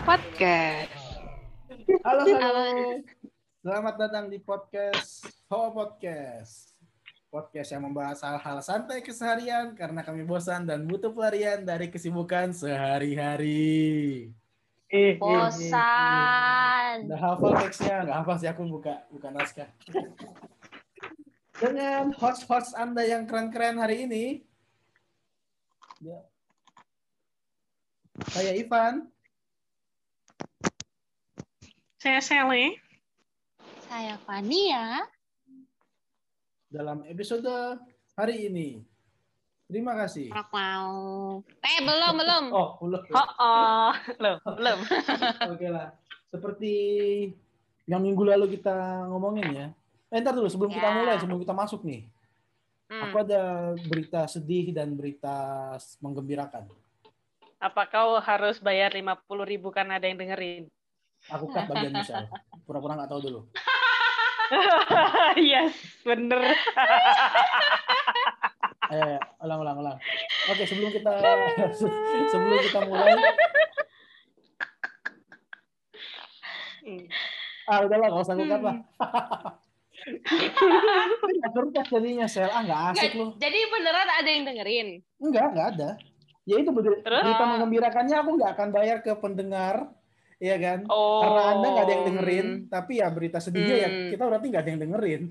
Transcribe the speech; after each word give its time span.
Podcast. 0.00 0.88
Halo, 2.00 2.24
halo. 2.32 2.64
Selamat 3.60 3.94
datang 4.00 4.32
di 4.32 4.40
podcast 4.40 5.28
Ho 5.52 5.76
Podcast. 5.76 6.72
Podcast 7.28 7.68
yang 7.76 7.84
membahas 7.84 8.24
hal-hal 8.24 8.64
santai 8.64 9.04
keseharian 9.04 9.76
karena 9.76 10.00
kami 10.00 10.24
bosan 10.24 10.64
dan 10.64 10.88
butuh 10.88 11.12
pelarian 11.12 11.60
dari 11.60 11.92
kesibukan 11.92 12.48
sehari-hari. 12.56 14.32
Eh, 14.88 14.96
eh, 14.96 15.08
eh, 15.12 15.20
bosan. 15.20 17.12
Udah 17.12 17.20
hafal 17.20 17.60
teksnya, 17.60 18.08
nggak 18.08 18.16
hafal 18.24 18.36
sih 18.40 18.48
aku 18.48 18.64
buka 18.72 19.04
buka 19.12 19.28
naskah. 19.28 19.68
Dengan 21.54 22.10
host-host 22.18 22.74
Anda 22.74 23.06
yang 23.06 23.30
keren-keren 23.30 23.78
hari 23.78 24.10
ini. 24.10 24.24
Ya. 26.02 26.18
Saya 28.34 28.58
Ivan. 28.58 29.06
Saya 32.02 32.20
Sally. 32.20 32.74
Saya 33.86 34.18
Fania. 34.26 35.06
dalam 36.74 37.06
episode 37.06 37.78
hari 38.18 38.50
ini. 38.50 38.82
Terima 39.70 39.94
kasih. 39.94 40.34
Mau. 40.34 41.38
Eh 41.62 41.78
belum 41.86 42.14
belum. 42.18 42.44
Oh, 42.50 42.74
belum. 42.82 43.02
Ho-oh. 43.14 43.94
Belum, 44.18 44.36
belum. 44.58 44.78
Oke 45.54 45.68
lah. 45.70 45.94
Seperti 46.34 46.74
yang 47.86 48.02
minggu 48.02 48.26
lalu 48.26 48.58
kita 48.58 49.06
ngomongin 49.06 49.48
ya. 49.54 49.68
Eh, 50.14 50.22
ntar 50.22 50.30
dulu 50.30 50.46
sebelum 50.46 50.70
kita 50.70 50.86
Ya. 50.86 50.94
mulai, 50.94 51.18
sebelum 51.18 51.42
kita 51.42 51.50
masuk 51.50 51.82
nih. 51.82 52.06
Hmm. 52.86 53.10
Aku 53.10 53.26
ada 53.26 53.74
berita 53.90 54.30
sedih 54.30 54.70
dan 54.70 54.94
berita 54.94 55.34
menggembirakan. 55.98 56.70
Apa 57.58 57.90
kau 57.90 58.22
harus 58.22 58.62
bayar 58.62 58.94
50 58.94 59.42
ribu 59.42 59.74
karena 59.74 59.98
ada 59.98 60.06
yang 60.06 60.14
dengerin? 60.14 60.70
Aku 61.34 61.50
cut 61.50 61.66
bagian 61.66 61.90
misal. 61.90 62.30
Pura-pura 62.62 62.94
nggak 62.94 63.10
tahu 63.10 63.20
dulu. 63.26 63.40
yes, 65.50 65.74
bener. 66.06 66.54
Ayo, 68.94 69.18
ulang, 69.50 69.58
ulang, 69.66 69.76
ulang. 69.82 69.96
Oke, 70.54 70.62
sebelum 70.62 70.94
kita 70.94 71.10
sebelum 72.30 72.58
kita 72.70 72.80
mulai, 72.86 73.18
ah 77.66 77.78
udahlah, 77.82 78.06
nggak 78.12 78.22
usah 78.22 78.34
lah. 78.38 78.76
Kertas 81.46 81.86
jadinya 81.88 82.26
sel, 82.26 82.46
ah 82.46 82.60
nggak 82.60 82.80
asik 82.92 83.12
lu. 83.14 83.26
Jadi 83.36 83.58
beneran 83.68 84.08
ada 84.10 84.28
yang 84.28 84.44
dengerin. 84.44 84.88
Enggak, 85.18 85.46
enggak 85.50 85.66
ada. 85.74 85.90
Ya 86.44 86.56
itu 86.58 86.70
ber- 86.70 87.00
Terus? 87.00 87.22
berita 87.22 87.44
menggembirakannya 87.46 88.16
aku 88.16 88.30
nggak 88.36 88.52
akan 88.52 88.68
bayar 88.70 88.98
ke 89.00 89.12
pendengar, 89.16 89.88
ya 90.36 90.56
kan? 90.56 90.84
Oh. 90.86 91.24
Karena 91.24 91.42
anda 91.50 91.66
nggak 91.70 91.84
ada 91.84 91.92
yang 91.94 92.04
dengerin, 92.06 92.46
tapi 92.68 92.92
ya 93.00 93.08
berita 93.08 93.38
sedihnya 93.38 93.76
ya 93.78 93.88
Hmm. 93.88 94.08
kita 94.10 94.22
berarti 94.22 94.46
nggak 94.46 94.62
ada 94.62 94.70
yang 94.70 94.82
dengerin. 94.82 95.22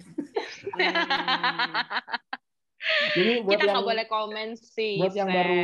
Jadi 3.13 3.31
buat 3.39 3.55
Kita 3.55 3.63
yang 3.63 3.75
nggak 3.77 3.87
boleh 3.87 4.05
komen 4.07 4.47
sih. 4.57 4.99
buat 4.99 5.13
yang 5.13 5.29
baru 5.29 5.55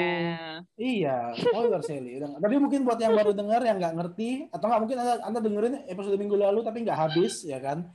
iya, 0.78 1.36
spoiler 1.36 1.82
Sally. 1.82 2.16
Udah- 2.16 2.40
Tapi 2.40 2.56
mungkin 2.56 2.80
buat 2.84 2.96
yang 2.96 3.12
baru 3.12 3.32
dengar 3.34 3.60
yang 3.60 3.76
nggak 3.76 3.92
ngerti 3.94 4.30
atau 4.50 4.66
nggak 4.66 4.82
mungkin 4.82 4.98
anda, 4.98 5.14
anda 5.26 5.40
dengerin 5.40 5.76
episode 5.86 6.16
minggu 6.16 6.38
lalu 6.38 6.62
tapi 6.62 6.80
nggak 6.80 6.96
habis, 6.96 7.44
ya 7.44 7.60
kan? 7.60 7.90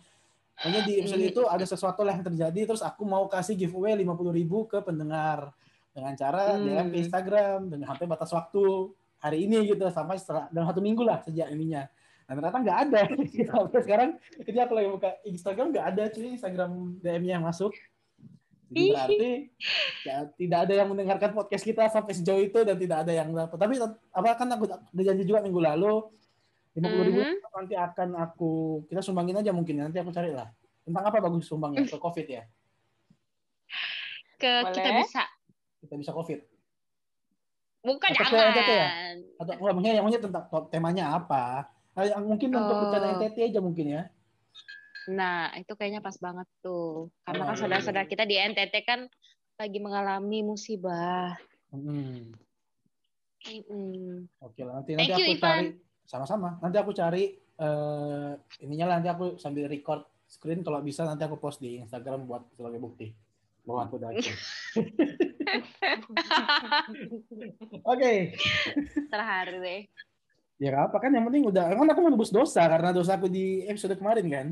Pokoknya 0.54 0.80
di 0.86 0.92
episode 1.02 1.18
Hmm. 1.20 1.32
itu 1.34 1.42
ada 1.50 1.64
sesuatu 1.66 2.00
lah 2.06 2.14
yang 2.14 2.22
terjadi, 2.24 2.60
terus 2.70 2.82
aku 2.82 3.02
mau 3.02 3.26
kasih 3.26 3.58
giveaway 3.58 3.98
50.000 3.98 4.30
ribu 4.30 4.64
ke 4.70 4.78
pendengar 4.80 5.50
dengan 5.90 6.14
cara 6.14 6.54
Hmm. 6.54 6.62
DM 6.62 6.86
ke 6.94 6.96
Instagram 7.02 7.58
dengan 7.70 7.86
sampai 7.90 8.06
batas 8.06 8.30
waktu 8.30 8.62
hari 9.18 9.48
ini 9.48 9.66
gitu 9.66 9.82
sampai 9.90 10.20
setelah 10.20 10.46
dalam 10.54 10.66
satu 10.70 10.78
minggu 10.78 11.02
lah 11.02 11.18
sejak 11.26 11.50
ininya. 11.50 11.90
Dan 12.24 12.40
ternyata 12.40 12.56
nggak 12.56 12.78
ada. 12.88 13.00
Sampai 13.52 13.80
sekarang 13.84 14.10
ini 14.40 14.56
aku 14.56 14.72
lagi 14.72 14.88
buka 14.88 15.10
Instagram 15.28 15.66
nggak 15.76 15.86
ada 15.92 16.02
cuy 16.08 16.32
Instagram 16.32 16.70
DM-nya 17.04 17.36
yang 17.36 17.44
masuk. 17.44 17.76
Jadi 18.72 18.90
berarti 18.90 19.30
ya, 20.08 20.16
tidak 20.32 20.58
ada 20.64 20.72
yang 20.72 20.88
mendengarkan 20.88 21.30
podcast 21.36 21.62
kita 21.62 21.84
sampai 21.92 22.16
sejauh 22.16 22.40
itu 22.40 22.58
dan 22.64 22.80
tidak 22.80 23.04
ada 23.04 23.12
yang 23.12 23.28
dapat. 23.28 23.54
Tapi 23.60 23.74
apa 24.08 24.26
kan 24.40 24.48
aku 24.56 24.64
udah 24.66 25.04
janji 25.04 25.24
juga 25.28 25.44
minggu 25.44 25.60
lalu 25.62 26.08
50.000 26.74 27.06
ribu 27.06 27.20
Mhm. 27.22 27.38
nanti 27.54 27.74
akan 27.78 28.08
aku 28.18 28.50
kita 28.90 28.98
sumbangin 28.98 29.38
aja 29.38 29.54
mungkin 29.54 29.78
nanti 29.78 29.98
aku 29.98 30.10
cari 30.10 30.34
lah. 30.34 30.50
Tentang 30.82 31.04
apa 31.06 31.22
bagus 31.22 31.46
sumbangnya 31.46 31.86
ke 31.86 31.96
COVID 31.96 32.26
ya? 32.26 32.42
Ke 34.36 34.66
Boleh. 34.66 34.74
kita 34.74 34.90
bisa. 34.98 35.22
Kita 35.80 35.94
bisa 35.94 36.10
COVID. 36.10 36.40
Bukan 37.84 38.10
Atau 38.10 38.24
ke 38.26 38.36
NTT 38.36 38.70
ya? 38.70 38.80
jangan. 38.80 39.16
Atau 39.38 39.52
enggak 39.54 39.72
maksudnya 39.76 39.92
yang 39.94 40.22
tentang 40.24 40.44
temanya 40.68 41.04
apa? 41.14 41.44
Ah, 41.94 42.02
yang 42.02 42.26
mungkin 42.26 42.50
untuk 42.50 42.74
Oh. 42.74 42.80
bercanda 42.82 43.06
NTT 43.14 43.54
aja 43.54 43.60
mungkin 43.62 43.86
ya. 43.86 44.02
Nah, 45.04 45.52
itu 45.54 45.72
kayaknya 45.76 46.00
pas 46.00 46.16
banget 46.16 46.48
tuh. 46.58 47.12
Karena 47.22 47.44
Oh, 47.44 47.48
kan 47.52 47.56
saudara-saudara 47.60 48.08
kita 48.08 48.24
di 48.24 48.34
NTT 48.34 48.74
kan 48.82 49.06
lagi 49.54 49.78
mengalami 49.78 50.42
musibah. 50.42 51.36
Hmm. 51.70 52.34
Mm-mm. 53.44 54.24
Oke 54.40 54.64
lah 54.64 54.80
nanti 54.80 54.96
Thank 54.96 55.12
nanti 55.12 55.20
you, 55.20 55.26
aku 55.28 55.36
Ivan. 55.36 55.44
cari 55.44 55.68
sama-sama. 56.04 56.60
Nanti 56.60 56.76
aku 56.78 56.92
cari 56.92 57.36
eh 57.54 58.32
ininya 58.66 58.86
lah 58.90 58.94
nanti 58.98 59.10
aku 59.14 59.38
sambil 59.38 59.70
record 59.70 60.02
screen 60.26 60.66
kalau 60.66 60.82
bisa 60.82 61.06
nanti 61.06 61.22
aku 61.22 61.38
post 61.38 61.62
di 61.62 61.78
Instagram 61.78 62.26
buat 62.26 62.42
sebagai 62.58 62.82
bukti 62.82 63.14
bahwa 63.64 63.88
aku 63.88 63.96
udah. 63.96 64.10
Oke. 67.92 68.36
Terharu 69.08 69.56
deh. 69.64 69.88
Ya 70.62 70.70
apa 70.86 70.96
kan 71.02 71.10
yang 71.10 71.26
penting 71.26 71.50
udah 71.50 71.74
kan 71.74 71.88
aku 71.90 72.02
menebus 72.04 72.30
dosa 72.30 72.62
karena 72.70 72.94
dosa 72.94 73.18
aku 73.18 73.26
di 73.26 73.66
episode 73.66 73.98
kemarin 73.98 74.26
kan. 74.30 74.48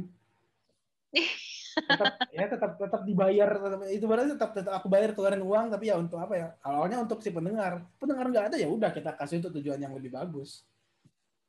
tetap 1.73 2.07
ya 2.37 2.45
tetap 2.49 2.77
tetap 2.77 3.01
dibayar 3.05 3.49
tetap, 3.49 3.81
itu 3.89 4.05
berarti 4.05 4.29
tetap 4.37 4.51
tetap 4.53 4.73
aku 4.77 4.87
bayar 4.93 5.17
keluarin 5.17 5.41
uang 5.41 5.73
tapi 5.73 5.89
ya 5.89 5.97
untuk 5.97 6.21
apa 6.21 6.35
ya 6.37 6.49
awalnya 6.65 7.01
untuk 7.01 7.25
si 7.25 7.33
pendengar 7.33 7.85
pendengar 7.97 8.29
nggak 8.29 8.45
ada 8.53 8.57
ya 8.61 8.69
udah 8.69 8.93
kita 8.93 9.17
kasih 9.17 9.41
untuk 9.41 9.57
tujuan 9.61 9.81
yang 9.81 9.93
lebih 9.97 10.13
bagus 10.13 10.65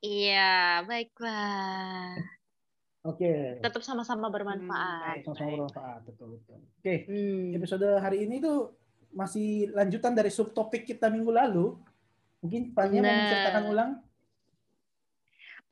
Iya, 0.03 0.52
baiklah. 0.84 2.19
oke 3.03 3.59
Tetap 3.59 3.80
sama-sama 3.80 4.28
bermanfaat. 4.28 5.24
sama-sama 5.24 5.52
bermanfaat 5.59 6.02
betul 6.06 6.36
betul 6.36 6.59
oke 6.59 6.94
Hmm. 7.06 7.52
episode 7.53 7.88
hari 7.97 8.24
ini 8.24 8.40
tuh 8.40 8.72
masih 9.12 9.72
lanjutan 9.72 10.12
dari 10.12 10.28
subtopik 10.28 10.84
kita 10.84 11.08
minggu 11.08 11.28
lalu 11.30 11.75
mungkin 12.40 12.72
Fania 12.72 13.00
mau 13.00 13.06
Nah. 13.06 13.16
menceritakan 13.18 13.64
ulang 13.66 13.91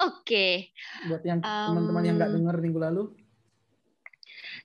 Oke, 0.01 0.73
buat 1.05 1.21
yang 1.21 1.39
Um, 1.39 1.67
teman-teman 1.71 2.03
yang 2.03 2.15
nggak 2.17 2.33
dengar 2.33 2.55
minggu 2.57 2.79
lalu 2.79 3.03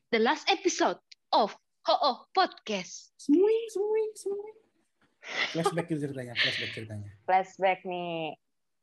the 0.09 0.19
last 0.19 0.49
episode 0.49 0.97
of 1.31 1.53
Ho 1.85 1.95
Podcast. 2.33 3.13
semui 3.17 3.55
semui 3.69 4.05
semui 4.15 4.53
flashback 5.53 5.87
ceritanya 5.89 6.33
flashback 6.33 6.71
ceritanya 6.73 7.11
Flashback 7.23 7.85
nih. 7.85 8.33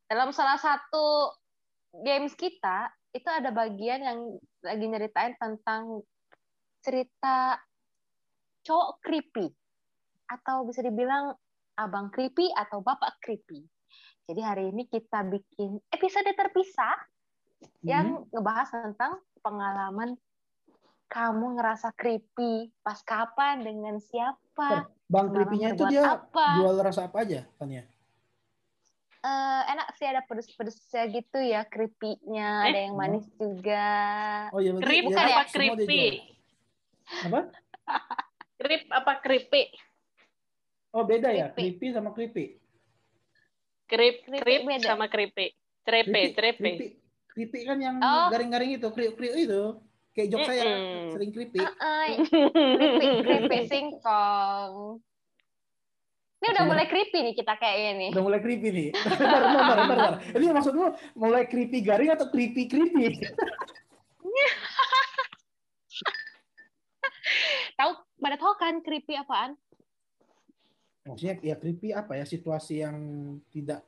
Dalam 0.08 0.30
salah 0.30 0.60
satu 0.60 1.32
games 2.04 2.34
kita, 2.36 2.92
itu 3.14 3.28
ada 3.30 3.54
bagian 3.54 4.00
yang 4.02 4.18
lagi 4.60 4.84
nyeritain 4.84 5.34
tentang 5.38 6.02
cerita 6.82 7.58
cowok 8.66 9.00
creepy. 9.00 9.46
Atau 10.28 10.66
bisa 10.68 10.80
dibilang 10.82 11.36
abang 11.78 12.10
creepy 12.10 12.50
atau 12.54 12.80
bapak 12.80 13.20
creepy. 13.22 13.64
Jadi 14.24 14.40
hari 14.40 14.72
ini 14.72 14.88
kita 14.88 15.20
bikin 15.28 15.76
episode 15.92 16.32
terpisah 16.32 16.96
yang 17.84 18.24
ngebahas 18.32 18.68
tentang 18.72 19.20
pengalaman 19.44 20.16
kamu 21.12 21.60
ngerasa 21.60 21.92
creepy 21.94 22.72
pas 22.80 22.98
kapan 23.04 23.60
dengan 23.60 24.00
siapa 24.00 24.88
Bang 25.06 25.30
Creepy-nya 25.30 25.76
itu 25.76 25.84
dia 25.92 26.18
apa? 26.18 26.58
jual 26.58 26.74
rasa 26.80 27.06
apa 27.06 27.22
aja 27.22 27.44
Fania 27.60 27.84
Eh, 29.24 29.62
enak 29.72 29.88
sih 29.96 30.04
ada 30.04 30.20
pedes-pedesnya 30.20 31.08
gitu 31.08 31.40
ya 31.40 31.64
creepy-nya 31.64 32.50
Eh, 32.60 32.68
ada 32.68 32.78
yang 32.82 32.94
manis 32.94 33.24
juga 33.34 33.88
oh 34.52 34.60
iya 34.60 34.76
Krip 34.76 35.00
ya, 35.00 35.08
bukan 35.08 35.24
ya? 35.24 35.32
apa 35.34 35.44
jual. 35.48 36.14
apa 37.24 37.40
Krip 38.60 38.82
apa 38.86 39.12
creepy? 39.18 39.62
Oh 40.92 41.02
beda 41.02 41.32
ya, 41.32 41.50
creepy 41.50 41.90
sama 41.90 42.12
creepy. 42.12 42.60
Krip, 43.84 44.24
krip 44.24 44.62
beda. 44.62 44.86
sama 44.86 45.08
creepy. 45.08 45.52
Trepe, 45.82 46.32
trepe. 46.32 46.70
creepy 47.26 47.60
kan 47.64 47.76
yang 47.76 47.96
Oh. 47.98 48.28
garing-garing 48.28 48.76
itu, 48.76 48.88
kriuk 48.88 49.16
kriuk 49.16 49.36
itu. 49.36 49.62
Kayak 50.12 50.28
jok 50.30 50.40
saya 50.46 50.62
Mm-mm. 50.64 51.08
sering 51.10 51.30
creepy. 51.30 51.58
Eh, 51.58 52.08
creepy 52.22 53.08
creepy 53.20 53.58
singkong 53.66 55.02
ini 56.44 56.52
udah 56.52 56.64
mulai 56.68 56.84
creepy 56.84 57.18
nih 57.24 57.32
kita 57.32 57.56
kayaknya 57.56 57.92
nih 57.96 58.10
Udah 58.12 58.20
mulai 58.20 58.40
creepy 58.44 58.68
nih. 58.68 58.88
bentar, 58.92 59.16
bentar, 59.16 59.40
bentar, 59.40 59.76
bentar, 59.80 59.86
bentar. 59.88 60.12
Ini 60.36 60.44
maksudmu 60.52 60.86
mulai 61.16 61.48
creepy 61.48 61.80
garing 61.80 62.12
atau 62.12 62.28
creepy 62.28 62.68
creepy? 62.68 63.16
tahu 67.74 67.90
pada 68.20 68.36
tahu 68.36 68.52
kan 68.54 68.84
creepy 68.84 69.16
apaan 69.16 69.56
maksudnya 71.04 71.36
ya 71.40 71.56
creepy 71.56 71.92
apa 71.92 72.16
ya 72.16 72.24
situasi 72.24 72.80
yang 72.80 72.96
tidak 73.48 73.84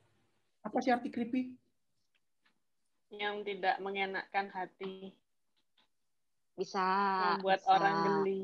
apa 0.60 0.76
sih 0.82 0.90
arti 0.90 1.08
creepy? 1.08 1.54
Yang 3.06 3.36
tidak 3.46 3.78
mengenakkan 3.78 4.50
hati, 4.50 5.14
Bisa. 6.58 6.82
membuat 7.38 7.62
bisa. 7.62 7.70
orang 7.70 7.94
geli, 8.02 8.42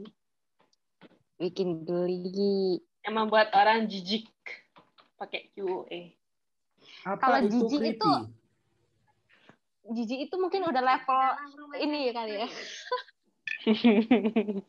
Bikin 1.35 1.82
geli. 1.82 2.79
Yang 3.02 3.14
membuat 3.16 3.50
orang 3.52 3.84
jijik 3.84 4.31
pakai 5.16 5.50
QE. 5.52 6.14
Apa 7.02 7.19
Kalau 7.19 7.38
itu 7.43 7.50
jijik 7.60 7.78
creepy? 7.78 7.99
itu- 7.99 8.28
Jijik 9.82 10.31
itu 10.31 10.34
mungkin 10.38 10.62
udah 10.62 10.78
level 10.78 11.22
ini 11.76 12.06
ya 12.06 12.12
kali 12.14 12.34
ya. 12.38 12.46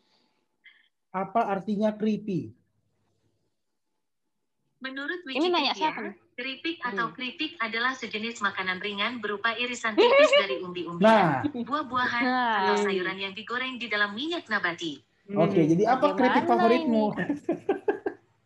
Apa 1.13 1.41
artinya 1.47 1.93
creepy? 1.93 2.49
Menurut 4.79 5.21
Ini 5.23 5.47
nanya 5.47 5.71
Wikipedia, 5.71 5.79
siapa 5.79 5.99
nih? 6.01 6.13
keripik 6.33 6.77
atau 6.81 7.05
Hmm. 7.07 7.15
keripik 7.15 7.51
adalah 7.57 7.93
sejenis 7.93 8.41
makanan 8.41 8.81
ringan 8.81 9.21
berupa 9.21 9.53
irisan 9.53 9.93
tipis 9.93 10.01
dari 10.41 10.59
umbi-umbian, 10.59 11.45
Nah, 11.45 11.45
buah-buahan, 11.45 12.23
Nah. 12.25 12.57
atau 12.65 12.75
sayuran 12.81 13.15
yang 13.15 13.31
digoreng 13.31 13.77
di 13.77 13.85
dalam 13.85 14.11
minyak 14.11 14.49
nabati. 14.49 14.97
oke. 15.29 15.61
Jadi 15.63 15.83
apa 15.85 16.07
keripik 16.11 16.43
favoritmu? 16.43 17.03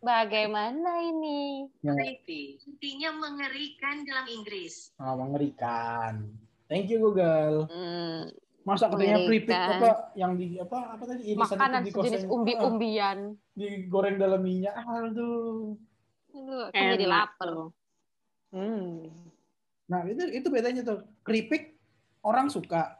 Bagaimana 0.08 1.04
ini? 1.04 1.68
Creepy, 1.84 2.56
artinya 2.64 3.12
mengerikan 3.12 4.08
dalam 4.08 4.24
Inggris. 4.32 4.88
oh, 4.96 5.20
mengerikan. 5.20 6.32
Thank 6.64 6.88
you 6.88 6.96
Google. 7.04 7.68
Hmm, 7.68 8.32
Masa 8.64 8.88
katanya 8.88 9.28
keripik 9.28 9.52
Mengerikan. 9.52 9.80
apa 9.84 9.90
yang 10.16 10.32
di 10.40 10.56
apa 10.56 10.96
apa 10.96 11.04
tadi 11.04 11.22
irisan 11.36 11.56
makanan 11.56 11.80
itu 11.84 11.88
digoseng- 11.92 12.04
sejenis 12.08 12.24
ah, 12.24 12.32
umbi-umbian. 12.32 13.18
digoreng 13.52 14.16
dalam 14.16 14.40
minyak. 14.40 14.72
Aduh. 14.80 15.76
Aduh, 16.32 16.62
aku 16.72 16.80
jadi 16.96 17.04
lapar. 17.08 17.48
Hmm. 18.48 19.12
Nah, 19.92 20.00
itu 20.08 20.24
itu 20.32 20.48
bedanya 20.48 20.80
tuh. 20.88 21.04
Keripik 21.20 21.76
orang 22.24 22.48
suka. 22.48 22.96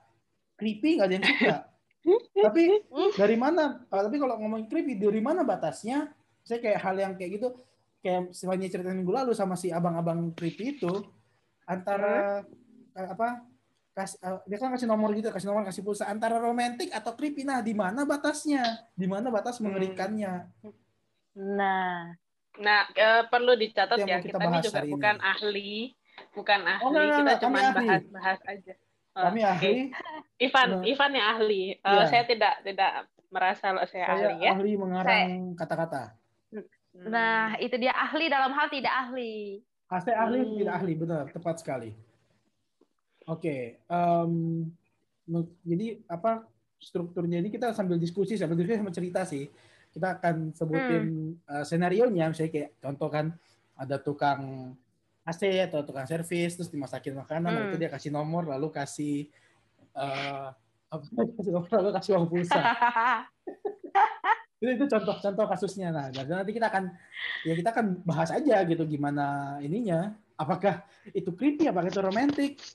Creepy 0.61 1.01
nggak 1.01 1.09
ada 1.09 1.15
yang 1.17 1.25
suka. 1.25 1.57
tapi 2.53 2.85
dari 3.17 3.37
mana? 3.41 3.81
ah, 3.89 4.03
tapi 4.05 4.21
kalau 4.21 4.37
ngomong 4.37 4.69
creepy, 4.69 5.01
dari 5.01 5.25
mana 5.25 5.41
batasnya? 5.41 6.13
Saya 6.49 6.59
kayak 6.59 6.81
hal 6.81 6.97
yang 6.97 7.13
kayak 7.13 7.31
gitu, 7.37 7.49
kayak 8.01 8.33
semuanya 8.33 8.67
cerita 8.67 8.89
minggu 8.89 9.13
lalu 9.13 9.37
sama 9.37 9.53
si 9.53 9.69
abang-abang 9.69 10.33
creepy 10.33 10.81
itu 10.81 10.89
antara 11.63 12.41
eh, 12.97 13.05
apa? 13.07 13.45
Kas, 13.93 14.17
eh, 14.17 14.39
dia 14.47 14.57
kan 14.57 14.73
kasih 14.73 14.89
nomor 14.89 15.13
gitu, 15.13 15.29
kasih 15.29 15.45
nomor, 15.45 15.69
kasih 15.69 15.85
pulsa 15.85 16.09
antara 16.09 16.41
romantis 16.41 16.89
atau 16.89 17.13
creepy. 17.13 17.45
Nah, 17.45 17.61
di 17.61 17.75
mana 17.75 18.03
batasnya? 18.03 18.89
Di 18.95 19.05
mana 19.05 19.29
batas 19.29 19.61
Hmm. 19.61 19.69
mengerikannya? 19.69 20.49
Nah, 21.37 22.17
Nah, 22.59 22.91
eh, 22.91 23.23
perlu 23.29 23.55
dicatat 23.55 23.95
yang 24.01 24.09
ya, 24.09 24.19
kita 24.19 24.35
kita, 24.35 24.39
ini 24.41 24.51
bahas 24.51 24.65
juga 24.67 24.81
ini. 24.83 24.91
bukan 24.91 25.17
ahli, 25.23 25.73
bukan 26.35 26.61
ahli, 26.65 26.83
Oh, 26.83 26.91
enggak, 26.91 27.07
kita 27.15 27.33
cuma 27.39 27.39
kami 27.39 27.61
ahli. 27.63 27.77
bahas-bahas 27.79 28.41
aja. 28.51 28.75
Oh, 29.15 29.23
Kami 29.23 29.41
oke. 29.41 29.47
ahli, 29.47 29.75
Ivan, 30.41 30.67
Nah. 30.69 30.83
Ivan 30.83 31.11
yang 31.13 31.27
ahli. 31.29 31.63
Eh, 31.71 31.87
Iya. 31.87 32.03
Saya 32.09 32.25
tidak 32.25 32.55
tidak 32.65 32.93
merasa 33.29 33.63
kalau 33.63 33.83
saya, 33.85 34.07
saya 34.07 34.07
ahli 34.11 34.35
ya. 34.43 34.51
ahli 34.55 34.73
mengarang 34.75 35.31
kata-kata. 35.55 36.03
Hmm. 36.89 37.13
nah 37.13 37.55
itu 37.57 37.77
dia 37.77 37.93
ahli 37.93 38.27
dalam 38.27 38.51
hal 38.51 38.67
tidak 38.69 38.91
ahli. 38.91 39.61
Asli 39.89 40.13
ahli 40.13 40.39
Hmm. 40.41 40.57
tidak 40.59 40.75
ahli 40.77 40.93
benar 40.95 41.25
tepat 41.29 41.57
sekali. 41.61 41.91
Oke, 43.25 43.81
em, 43.85 44.33
men- 45.25 45.53
jadi 45.63 46.01
apa 46.09 46.49
strukturnya 46.81 47.41
ini 47.41 47.49
kita 47.49 47.73
sambil 47.77 48.01
diskusi 48.01 48.37
sambil 48.37 48.57
diskusi 48.57 48.81
sama 48.81 48.93
cerita 48.93 49.21
sih. 49.25 49.49
Kita 49.89 50.17
akan 50.17 50.53
sebutin 50.53 51.05
eh, 51.45 51.65
senario 51.65 52.09
nya 52.09 52.29
misalnya 52.29 52.53
kayak 52.53 52.71
contoh 52.81 53.09
kan 53.09 53.27
ada 53.77 53.97
tukang 53.97 54.73
AC 55.25 55.45
atau 55.69 55.85
tukang 55.85 56.09
servis 56.09 56.57
terus 56.57 56.73
dimasakin 56.73 57.13
makanan 57.17 57.53
lalu 57.53 57.61
Hmm. 57.61 57.69
itu 57.69 57.77
dia 57.79 57.91
kasih 57.93 58.11
nomor 58.13 58.49
lalu 58.49 58.69
kasih 58.73 59.29
eh, 59.93 60.49
apa 60.89 61.05
kasih 61.37 61.53
nomor 61.53 61.69
lalu 61.69 61.91
kasih 61.97 62.11
uang 62.17 62.27
pulsa. 62.29 62.61
itu 64.59 64.71
itu 64.75 64.85
contoh-contoh 64.91 65.47
kasusnya 65.47 65.95
nah 65.95 66.11
dan 66.11 66.27
nanti 66.43 66.51
kita 66.51 66.67
akan 66.67 66.91
ya 67.47 67.55
kita 67.55 67.71
akan 67.71 68.03
bahas 68.03 68.35
aja 68.35 68.59
gitu 68.67 68.83
gimana 68.91 69.59
ininya 69.63 70.15
apakah 70.35 70.83
itu 71.15 71.31
creepy 71.31 71.71
apakah 71.71 71.87
itu 71.91 72.03
romantis 72.03 72.75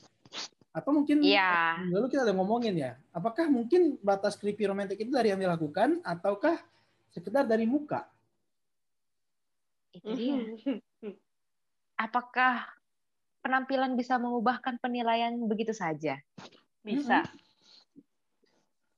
atau 0.73 0.89
mungkin 0.95 1.21
Iya. 1.21 1.83
lalu 1.91 2.07
kita 2.09 2.23
udah 2.25 2.35
ngomongin 2.39 2.73
ya 2.79 2.91
apakah 3.11 3.51
mungkin 3.51 3.99
batas 3.99 4.39
creepy 4.39 4.63
romantis 4.65 4.95
itu 4.95 5.11
dari 5.11 5.35
yang 5.35 5.43
dilakukan 5.43 5.99
ataukah 6.01 6.57
sekedar 7.11 7.45
dari 7.45 7.67
muka 7.67 8.07
Itu 9.93 10.09
dia. 10.17 10.41
Apakah 11.93 12.65
penampilan 13.45 13.93
bisa 13.93 14.17
mengubahkan 14.17 14.81
penilaian 14.81 15.37
begitu 15.45 15.69
saja? 15.69 16.17
Bisa. 16.81 17.21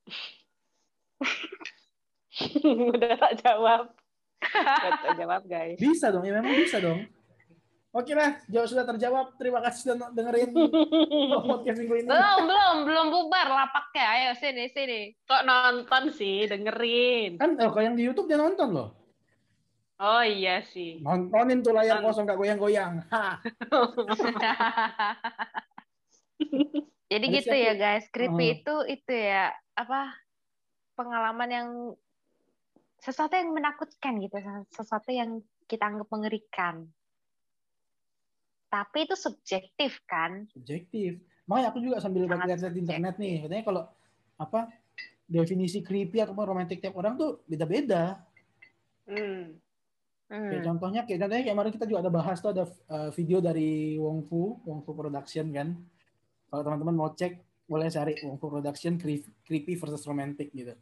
Udah 2.92 3.14
tak 3.16 3.34
jawab. 3.40 3.82
Udah 4.42 4.92
tak 4.98 5.14
jawab, 5.16 5.42
guys. 5.44 5.76
bisa 5.76 6.08
dong 6.08 6.22
ya 6.22 6.32
memang 6.34 6.54
bisa 6.54 6.78
dong 6.78 7.08
oke 7.90 8.12
lah 8.12 8.36
jawab 8.46 8.68
sudah 8.68 8.84
terjawab 8.84 9.26
terima 9.34 9.56
kasih 9.58 9.80
sudah 9.88 10.12
dengerin 10.12 10.52
podcast 11.48 11.80
minggu 11.80 11.94
ini 11.96 12.06
Belum, 12.06 12.38
belum, 12.44 12.74
belum 12.84 13.06
bubar 13.08 13.48
lapaknya. 13.48 14.04
Ayo 14.06 14.30
sini, 14.34 14.68
sini. 14.68 15.00
Kok 15.22 15.42
nonton 15.42 16.02
sih, 16.10 16.44
dengerin. 16.44 17.40
kan 17.40 17.56
oh, 17.56 17.72
kalau 17.72 17.82
yang 17.82 17.96
di 17.96 18.04
YouTube 18.04 18.26
dia 18.26 18.36
nonton 18.36 18.68
loh 18.70 18.90
Oh 19.96 20.20
iya 20.20 20.60
sih. 20.62 21.00
nontonin 21.00 21.64
tuh 21.64 21.72
layar 21.72 21.98
Nonton. 21.98 22.12
kosong 22.12 22.24
gak 22.26 22.36
goyang-goyang 22.36 23.00
ha 23.16 23.40
Jadi 27.06 27.24
Ada 27.24 27.32
gitu 27.32 27.48
siapa? 27.48 27.64
ya 27.64 27.72
guys, 27.74 28.04
creepy 28.10 28.44
Oh. 28.44 28.52
itu 28.52 28.74
itu 28.92 29.12
ya 29.14 29.48
apa 29.72 30.12
pengalaman 30.92 31.48
yang 31.48 31.68
sesuatu 33.06 33.38
yang 33.38 33.54
menakutkan 33.54 34.18
gitu, 34.18 34.34
sesuatu 34.74 35.14
yang 35.14 35.38
kita 35.70 35.86
anggap 35.86 36.10
mengerikan. 36.10 36.90
Tapi 38.66 39.06
itu 39.06 39.14
subjektif 39.14 40.02
kan? 40.10 40.50
subjektif. 40.50 41.22
Makanya 41.46 41.70
aku 41.70 41.78
juga 41.78 42.02
sambil 42.02 42.26
lihat-lihat 42.26 42.74
di 42.74 42.82
internet 42.82 43.14
nih, 43.22 43.46
katanya 43.46 43.62
kalau 43.62 43.82
apa 44.42 44.60
definisi 45.30 45.86
creepy 45.86 46.18
atau 46.18 46.34
romantis 46.34 46.82
tiap 46.82 46.98
orang 46.98 47.14
tuh 47.14 47.46
beda-beda. 47.46 48.18
Hmm. 49.06 49.54
Kayak 50.26 50.58
Hmm. 50.58 50.66
contohnya 50.74 51.06
kayak 51.06 51.22
contohnya 51.22 51.42
kayak 51.46 51.54
kemarin 51.54 51.72
kita 51.78 51.86
juga 51.86 52.00
ada 52.02 52.10
bahas 52.10 52.42
tuh 52.42 52.50
ada 52.50 52.66
uh, 52.90 53.10
video 53.14 53.38
dari 53.38 53.94
Wong 53.94 54.26
Fu, 54.26 54.58
Wong 54.66 54.82
Fu 54.82 54.90
Production 54.90 55.54
kan. 55.54 55.78
Kalau 56.50 56.62
teman-teman 56.66 56.98
mau 56.98 57.14
cek 57.14 57.38
boleh 57.70 57.86
cari 57.86 58.18
Wong 58.26 58.34
Fu 58.42 58.50
Production 58.50 58.98
creep- 58.98 59.30
creepy 59.46 59.78
versus 59.78 60.02
romantic 60.02 60.50
gitu. 60.50 60.74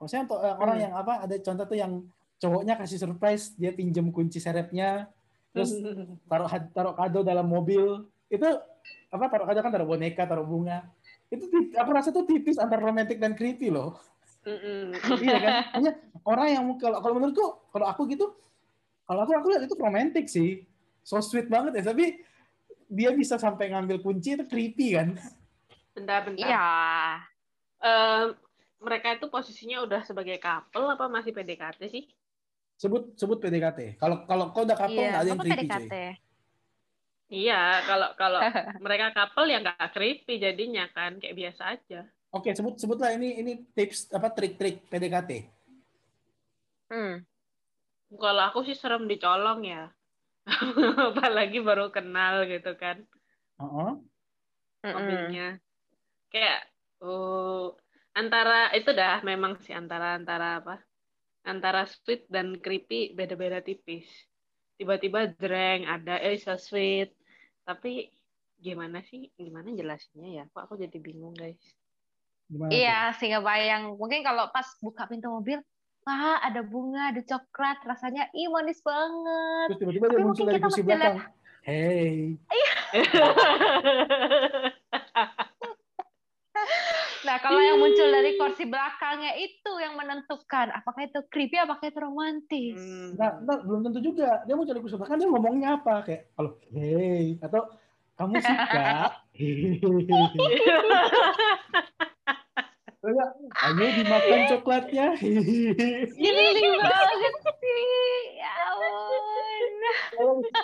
Kalau 0.00 0.08
saya 0.08 0.24
untuk 0.24 0.40
orang 0.40 0.76
Hmm. 0.80 0.84
yang 0.88 0.94
apa 0.96 1.28
ada 1.28 1.36
contoh 1.36 1.66
tuh 1.68 1.76
yang 1.76 1.92
cowoknya 2.40 2.74
kasih 2.80 2.96
surprise 2.96 3.52
dia 3.52 3.68
pinjem 3.68 4.08
kunci 4.08 4.40
serepnya 4.40 5.12
terus 5.52 5.76
taruh 6.30 6.48
taruh 6.72 6.94
kado 6.96 7.20
dalam 7.20 7.44
mobil. 7.44 8.08
Itu 8.32 8.48
apa 9.12 9.24
taruh 9.28 9.44
kado 9.44 9.60
kan 9.60 9.68
taruh 9.68 9.84
boneka 9.84 10.24
taruh 10.24 10.48
bunga. 10.48 10.88
Itu 11.28 11.44
aku 11.76 11.90
rasa 11.92 12.08
tuh 12.16 12.24
tipis 12.24 12.56
antara 12.56 12.80
romantis 12.80 13.20
dan 13.20 13.36
creepy 13.36 13.68
loh. 13.68 14.00
Iya 15.20 15.36
kan? 15.36 15.52
Hanya 15.76 15.92
orang 16.24 16.48
yang 16.48 16.64
kalau 16.80 17.04
kalau 17.04 17.14
menurutku 17.20 17.46
kalau 17.68 17.84
aku 17.92 18.08
gitu 18.08 18.32
kalau 19.04 19.28
aku 19.28 19.36
aku 19.36 19.46
lihat 19.52 19.68
itu 19.68 19.76
romantis 19.76 20.32
sih. 20.32 20.64
So 21.04 21.20
sweet 21.20 21.52
banget 21.52 21.76
ya 21.76 21.92
tapi 21.92 22.24
dia 22.88 23.12
bisa 23.12 23.36
sampai 23.36 23.68
ngambil 23.68 24.00
kunci 24.00 24.32
itu 24.32 24.48
creepy 24.48 24.96
kan? 24.96 25.12
Bentar, 25.92 26.24
bentar. 26.24 26.40
Iya. 26.40 26.66
Em, 27.84 28.26
mereka 28.86 29.08
itu 29.16 29.26
posisinya 29.34 29.76
udah 29.86 30.00
sebagai 30.08 30.36
couple 30.44 30.84
apa 30.94 31.04
masih 31.14 31.32
PDKT 31.36 31.80
sih? 31.94 32.04
sebut 32.82 33.02
sebut 33.20 33.38
PDKT 33.42 33.78
kalau 34.00 34.16
kalau 34.30 34.44
kau 34.54 34.62
udah 34.66 34.78
couple 34.82 35.02
Iya, 35.02 35.08
nggak 35.10 35.22
ada 35.22 35.30
yang 35.32 35.40
creepy 35.42 35.66
PDKT? 35.68 35.92
cuy 35.92 35.94
Iya, 37.36 37.54
kalau 37.88 38.08
kalau 38.20 38.40
mereka 38.84 39.06
couple 39.16 39.46
ya 39.52 39.56
nggak 39.62 39.90
creepy 39.94 40.32
jadinya 40.44 40.82
kan, 40.94 41.10
kayak 41.20 41.36
biasa 41.40 41.62
aja. 41.74 41.96
oke 42.36 42.50
sebut 42.58 42.74
sebutlah 42.82 43.10
ini 43.16 43.28
ini 43.42 43.52
tips 43.76 44.10
apa 44.16 44.28
trik-trik 44.36 44.76
PDKT 44.90 45.30
Hmm. 46.90 47.24
Kalau 48.22 48.42
aku 48.48 48.58
sih 48.66 48.76
serem 48.80 49.02
dicolong 49.10 49.60
ya. 49.72 49.80
Apalagi 51.10 51.58
baru 51.68 51.86
kenal 51.96 52.34
gitu 52.52 52.70
kan 52.82 52.96
Heeh. 53.60 53.92
Mm-mm. 54.84 54.94
mobilnya. 54.94 55.46
Kayak 56.32 56.58
oh 57.04 57.76
antara 58.20 58.68
itu 58.76 58.92
dah 58.92 59.24
memang 59.24 59.56
sih 59.64 59.72
antara 59.72 60.20
antara 60.20 60.60
apa? 60.60 60.76
Antara 61.48 61.88
sweet 61.88 62.28
dan 62.28 62.60
creepy 62.60 63.16
beda-beda 63.16 63.64
tipis. 63.64 64.04
Tiba-tiba 64.76 65.32
dreng 65.40 65.88
ada 65.88 66.20
eh 66.20 66.36
so 66.36 66.52
sweet. 66.60 67.16
Tapi 67.64 68.12
gimana 68.60 69.00
sih? 69.00 69.32
Gimana 69.40 69.72
jelasinnya 69.72 70.44
ya? 70.44 70.46
Kok 70.52 70.68
aku 70.68 70.74
jadi 70.76 71.00
bingung, 71.00 71.32
guys. 71.32 71.56
gimana? 72.52 72.68
Iya, 72.68 73.16
sehingga 73.16 73.40
bayang. 73.40 73.96
Mungkin 73.96 74.20
kalau 74.20 74.52
pas 74.52 74.68
buka 74.84 75.08
pintu 75.08 75.32
mobil, 75.32 75.64
wah 76.04 76.44
ada 76.44 76.60
bunga, 76.60 77.16
ada 77.16 77.24
coklat, 77.24 77.80
rasanya 77.88 78.28
ih 78.36 78.52
manis 78.52 78.84
banget. 78.84 79.66
Terus 79.72 79.80
tiba-tiba 79.80 80.06
dia 80.06 80.12
Tapi 80.12 80.20
muncul 80.20 80.28
mungkin 80.28 80.44
dari 80.44 80.60
kita 80.60 80.66
kursi 80.68 80.80
masih 80.80 80.84
belakang. 80.84 81.16
Hey, 81.60 82.40
Nah, 87.20 87.36
kalau 87.44 87.60
yang 87.60 87.76
muncul 87.76 88.08
dari 88.08 88.40
kursi 88.40 88.64
belakangnya 88.64 89.36
itu 89.36 89.72
yang 89.76 89.92
menentukan 89.92 90.72
apakah 90.72 91.04
itu 91.04 91.20
creepy, 91.28 91.60
apakah 91.60 91.84
itu 91.92 92.00
romantis. 92.00 92.80
Hmm. 92.80 93.12
nah, 93.20 93.36
nah, 93.44 93.60
belum 93.60 93.84
tentu 93.88 94.00
juga. 94.00 94.40
Dia 94.48 94.56
muncul 94.56 94.72
dari 94.72 94.82
kursi 94.84 94.96
belakang, 94.96 95.20
dia 95.20 95.28
ngomongnya 95.28 95.68
apa? 95.76 96.00
Kayak, 96.08 96.32
halo, 96.40 96.56
hey, 96.72 97.36
atau 97.44 97.68
kamu 98.16 98.40
suka? 98.40 98.88
Ayo 103.00 103.86
dimakan 103.96 104.40
coklatnya. 104.52 105.16
Geli 105.16 106.68
banget 106.76 107.34
sih. 107.56 107.88
Ya 108.36 108.52
ampun. 108.76 109.64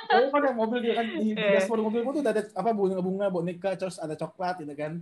Kalau 0.04 0.28
kan 0.28 0.52
mobil 0.52 0.78
dia 0.84 0.94
kan 1.00 1.06
di, 1.16 1.32
dashboard 1.32 1.80
mobil 1.80 2.04
udah 2.04 2.32
ada 2.36 2.44
apa 2.52 2.76
bunga-bunga, 2.76 3.32
boneka, 3.32 3.72
terus 3.80 3.96
ada 3.96 4.12
coklat 4.12 4.60
gitu 4.60 4.76
kan. 4.76 5.00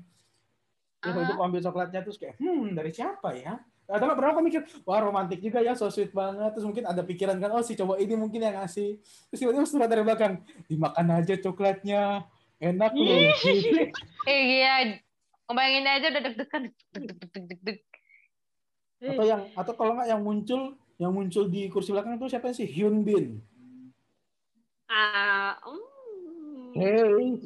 Terus 1.05 1.15
waktu 1.21 1.33
itu 1.37 1.43
ambil 1.45 1.61
coklatnya 1.61 2.01
terus 2.01 2.17
kayak, 2.17 2.35
hmm 2.41 2.73
dari 2.73 2.91
siapa 2.91 3.37
ya? 3.37 3.61
Atau 3.85 4.09
nggak 4.09 4.17
berapa 4.17 4.39
mikir, 4.41 4.65
wah 4.89 5.05
romantik 5.05 5.45
juga 5.45 5.61
ya, 5.61 5.77
so 5.77 5.93
sweet 5.93 6.17
banget. 6.17 6.57
Terus 6.57 6.65
mungkin 6.65 6.89
ada 6.89 7.05
pikiran 7.05 7.37
kan, 7.37 7.53
oh 7.53 7.61
si 7.61 7.77
cowok 7.77 8.01
ini 8.01 8.17
mungkin 8.17 8.41
yang 8.41 8.57
ngasih. 8.57 8.97
Terus 9.29 9.39
tiba-tiba 9.45 9.69
surat 9.69 9.93
dari 9.93 10.01
belakang, 10.01 10.41
dimakan 10.65 11.07
aja 11.21 11.37
coklatnya, 11.37 12.25
enak 12.57 12.93
loh. 12.97 13.13
Eh 14.25 14.41
iya, 14.57 14.97
ngebayangin 15.45 15.85
aja 15.85 16.07
udah 16.09 16.23
deg-degan. 16.25 16.63
Deg, 16.73 17.03
deg, 17.05 17.19
deg, 17.21 17.45
deg, 17.45 17.61
deg. 17.61 17.81
atau 19.05 19.25
yang 19.29 19.43
atau 19.53 19.73
kalau 19.77 19.93
nggak 20.01 20.09
yang 20.09 20.23
muncul 20.25 20.81
yang 20.97 21.13
muncul 21.13 21.45
di 21.45 21.69
kursi 21.69 21.93
belakang 21.93 22.17
itu 22.17 22.25
siapa 22.33 22.57
sih 22.57 22.65
Hyun 22.65 23.05
Bin 23.05 23.37
Ah, 24.89 25.61
hmm. 25.61 26.73
hey 26.73 27.37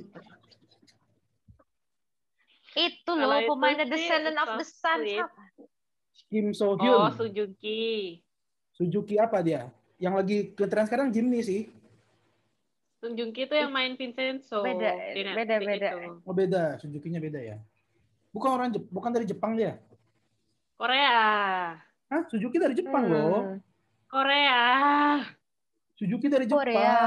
Itu 2.79 3.11
Kalau 3.11 3.27
loh 3.27 3.39
itu 3.41 3.51
pemainnya 3.51 3.85
sih, 3.85 3.93
Descendant 3.93 4.39
of 4.39 4.49
the 4.55 4.65
Sun 4.65 5.01
siapa? 5.03 5.43
Kim 6.29 6.47
So 6.53 6.65
Oh, 6.69 6.77
Hyun 6.77 7.11
Suzuki. 7.11 8.23
Suzuki 8.71 9.17
apa 9.17 9.41
dia 9.41 9.67
yang 9.97 10.15
lagi 10.15 10.53
keren 10.53 10.87
sekarang 10.87 11.11
Jimny 11.11 11.41
sih 11.41 11.67
Suzuki 12.97 13.43
itu 13.43 13.51
yang 13.53 13.71
main 13.71 13.95
Vincenzo. 13.95 14.59
Beda, 14.61 14.95
beda, 15.15 15.55
beda. 15.57 15.89
itu. 15.97 16.11
oh 16.21 16.31
beda 16.33 16.63
Suzuki-nya 16.77 17.19
beda 17.19 17.41
ya 17.41 17.57
bukan 18.29 18.51
orang 18.53 18.69
Jep- 18.71 18.87
bukan 18.89 19.11
dari 19.11 19.25
Jepang 19.25 19.55
dia 19.55 19.79
Korea. 20.75 21.19
Hah 22.07 22.23
Suzuki 22.27 22.57
dari 22.57 22.73
Jepang 22.73 23.05
loh 23.05 23.43
Hmm, 23.45 23.59
Korea. 24.07 24.63
Suzuki 25.93 26.27
dari 26.27 26.47
Jepang 26.47 26.63
Korea. 26.63 26.99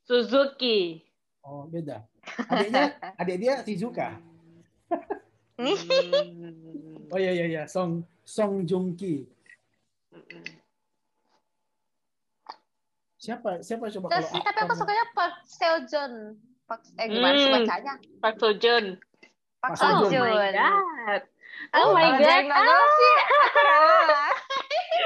Suzuki. 0.00 1.02
oh 1.40 1.66
beda 1.66 2.06
adiknya 2.44 2.94
adik 3.20 3.36
dia 3.36 3.54
Shizuka 3.62 4.20
Hmm. 5.58 5.74
oh 7.10 7.18
iya 7.18 7.34
iya 7.34 7.46
iya 7.46 7.62
Song 7.66 8.06
Song 8.22 8.62
Joong 8.62 8.94
Ki 8.94 9.26
siapa 13.18 13.58
siapa 13.60 13.90
coba 13.90 14.06
Terus, 14.14 14.30
kalau 14.30 14.44
tapi 14.46 14.58
aku 14.62 14.74
sukanya 14.78 15.04
Park 15.10 15.34
Seo 15.42 15.76
Joon. 15.84 16.38
Park, 16.62 16.86
eh 16.94 17.06
gimana 17.10 17.34
sih 17.34 17.50
Hmm. 17.50 17.56
bacanya? 17.58 17.94
Park 18.22 18.36
Sojun. 18.38 18.84
Park 19.58 19.74
Park 19.74 19.74
Seo 19.74 19.90
Seo 19.90 19.98
Oh 19.98 20.06
Joon. 20.06 20.22
my 20.22 20.38
Joon. 20.38 20.54
god. 20.54 21.22
Oh 21.74 21.80
Oh 21.82 21.90
my 21.90 22.08
god. 22.14 22.22
Jack 22.22 22.44
Nagel 22.46 22.84
sih 22.94 23.14
aku 23.18 23.58
rela. 23.58 24.26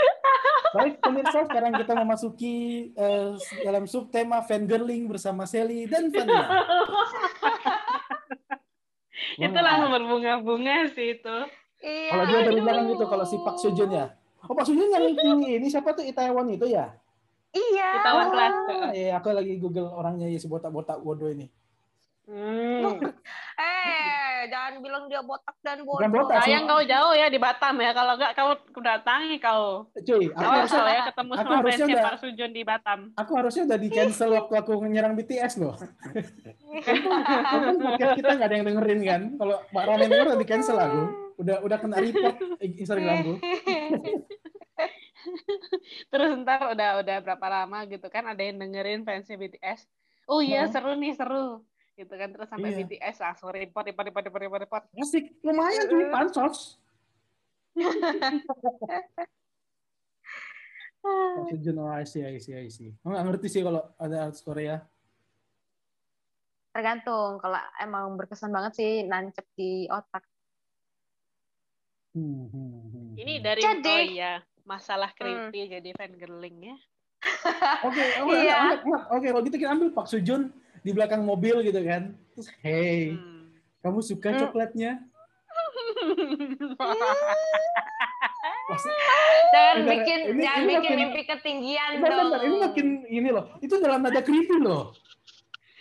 Baik 0.77 0.95
pemirsa, 1.01 1.39
sekarang 1.45 1.73
kita 1.75 1.93
memasuki 1.93 2.57
eh, 2.93 3.33
dalam 3.59 3.85
subtema 3.85 4.41
fangirling 4.41 5.09
bersama 5.09 5.45
Sally 5.45 5.85
dan 5.85 6.13
Fania. 6.13 6.45
itu 9.37 9.53
Wah. 9.53 9.63
langsung 9.63 9.91
berbunga-bunga 9.93 10.89
sih 10.93 11.21
itu. 11.21 11.37
Iya. 11.83 12.11
Kalau 12.15 12.25
dia 12.31 12.41
dari 12.47 12.61
belakang 12.63 12.87
gitu, 12.95 13.05
kalau 13.11 13.25
si 13.27 13.37
Pak 13.43 13.57
Sejun 13.59 13.91
ya. 13.91 14.07
Oh 14.47 14.55
Pak 14.55 14.65
Sejun 14.67 14.89
yang 14.89 15.05
ini, 15.07 15.59
ini 15.59 15.67
siapa 15.67 15.93
tuh 15.93 16.07
Itaewon 16.07 16.55
itu 16.55 16.67
ya? 16.71 16.95
Iya. 17.53 17.89
Itaewon 18.01 18.27
Class. 18.33 18.55
Ah, 18.71 18.91
iya, 18.95 19.19
aku 19.19 19.35
lagi 19.35 19.55
Google 19.61 19.91
orangnya 19.93 20.31
ya 20.31 20.39
si 20.41 20.49
botak-botak 20.49 21.03
bodoh 21.03 21.29
ini. 21.29 21.51
Hmm. 22.25 23.03
Eh, 23.59 24.12
jangan 24.45 24.73
bilang 24.79 25.05
dia 25.07 25.21
botak 25.21 25.57
dan 25.61 25.83
bodoh. 25.83 25.99
Bukan 25.99 26.11
botak. 26.13 26.43
Sayang 26.43 26.65
kau 26.65 26.81
jauh 26.81 27.13
ya 27.13 27.27
di 27.27 27.37
Batam 27.37 27.75
ya. 27.77 27.91
Kalau 27.91 28.13
enggak 28.15 28.33
kau 28.33 28.51
datangi 28.79 29.37
kau. 29.37 29.87
Cuy, 29.95 30.27
aku 30.29 30.41
Awas 30.41 30.67
harusnya, 30.67 30.83
ya 30.89 31.03
ketemu 31.07 31.31
aku 31.31 31.39
sama 31.39 31.55
harusnya 31.55 31.71
fansnya 31.79 31.87
udah- 31.93 32.05
Pak 32.05 32.17
Sujun 32.19 32.51
di 32.51 32.63
Batam. 32.63 32.99
aku 33.15 33.33
harusnya 33.35 33.63
udah 33.65 33.79
di 33.79 33.89
cancel 33.89 34.31
waktu 34.33 34.55
aku 34.55 34.73
nyerang 34.85 35.15
BTS 35.15 35.53
loh. 35.59 35.75
Untung 37.63 37.79
podcast 37.85 38.13
kita 38.15 38.31
nggak 38.33 38.47
ada 38.47 38.55
yang 38.55 38.67
dengerin 38.67 39.01
kan. 39.03 39.23
Kalau 39.37 39.57
Mbak 39.69 39.85
Ramen 39.85 40.07
denger 40.09 40.27
udah 40.27 40.39
di 40.39 40.49
cancel 40.49 40.77
aku. 40.77 41.03
Udah 41.35 41.57
udah 41.61 41.77
kena 41.77 41.97
report 41.99 42.37
Instagramku. 42.61 43.33
Terus 46.09 46.31
ntar 46.41 46.61
udah 46.69 46.99
udah 46.99 47.17
berapa 47.21 47.47
lama 47.49 47.87
gitu 47.87 48.07
kan 48.09 48.27
ada 48.27 48.41
yang 48.41 48.59
dengerin 48.59 49.03
fansnya 49.03 49.37
BTS. 49.37 49.87
Oh 50.25 50.39
iya 50.39 50.67
Oh. 50.67 50.71
seru 50.71 50.95
nih 50.95 51.13
seru. 51.13 51.63
Gitu 51.93 52.09
kan 52.11 52.29
terus 52.29 52.49
sampai 52.49 52.73
Iya. 52.73 52.79
BTS 52.85 53.17
langsung 53.21 53.49
report 53.51 53.85
report 53.85 54.07
report 54.09 54.25
report 54.25 54.43
report. 54.43 54.63
report. 54.65 54.83
Asik, 54.97 55.37
lumayan 55.41 55.85
cuy, 55.87 56.05
pansos. 56.09 56.81
Pak 61.03 61.51
Sejun, 61.51 61.77
oh 61.77 61.91
I 61.91 62.07
see, 62.07 62.23
I 62.23 62.39
see, 62.39 62.55
I 62.55 62.71
see. 62.71 62.95
Oh, 63.03 63.11
nggak 63.11 63.25
ngerti 63.27 63.47
sih 63.51 63.63
kalau 63.63 63.83
ada 63.99 64.31
artis 64.31 64.41
Korea. 64.41 64.79
Tergantung. 66.71 67.37
Kalau 67.37 67.59
emang 67.77 68.15
berkesan 68.15 68.49
banget 68.49 68.73
sih 68.79 68.91
nancep 69.03 69.45
di 69.53 69.91
otak. 69.91 70.23
Hmm, 72.15 72.47
hmm, 72.47 72.71
hmm, 72.87 73.11
Ini 73.19 73.35
hmm. 73.37 73.45
dari 73.45 73.61
Jadi- 73.63 73.89
oh 73.89 74.01
iya 74.15 74.33
masalah 74.63 75.11
creepy 75.11 75.67
jadi 75.69 75.91
fangirling 75.93 76.71
ya. 76.71 76.77
Oke, 77.83 78.03
oke, 78.23 78.35
Iya. 78.37 78.55
angkat, 78.57 78.81
angkat. 78.85 79.03
oke. 79.11 79.27
Kalau 79.27 79.43
gitu 79.43 79.57
kita 79.59 79.71
ambil 79.75 79.89
Pak 79.91 80.07
Sujun 80.07 80.43
di 80.83 80.91
belakang 80.91 81.23
mobil 81.23 81.63
gitu 81.63 81.81
kan. 81.81 82.13
Terus, 82.33 82.49
hey, 82.61 83.13
Hmm. 83.13 83.51
kamu 83.81 83.99
suka 84.01 84.29
Hmm. 84.29 84.41
coklatnya? 84.41 84.93
Maksud- 88.63 88.99
Jangan 89.53 89.77
Bentar, 89.77 89.93
bikin 89.93 90.19
ini- 90.27 90.43
jangan 90.43 90.59
ini 90.59 90.67
bikin 90.67 90.81
makin- 90.83 90.99
mimpi 90.99 91.23
ketinggian 91.25 91.91
Bentar, 91.95 92.11
dong. 92.11 92.25
bentar, 92.25 92.41
ini 92.41 92.57
makin 92.59 92.87
ini 93.07 93.29
loh. 93.31 93.45
Itu 93.59 93.75
dalam 93.79 94.01
nada 94.01 94.21
creepy 94.21 94.57
loh. 94.59 94.85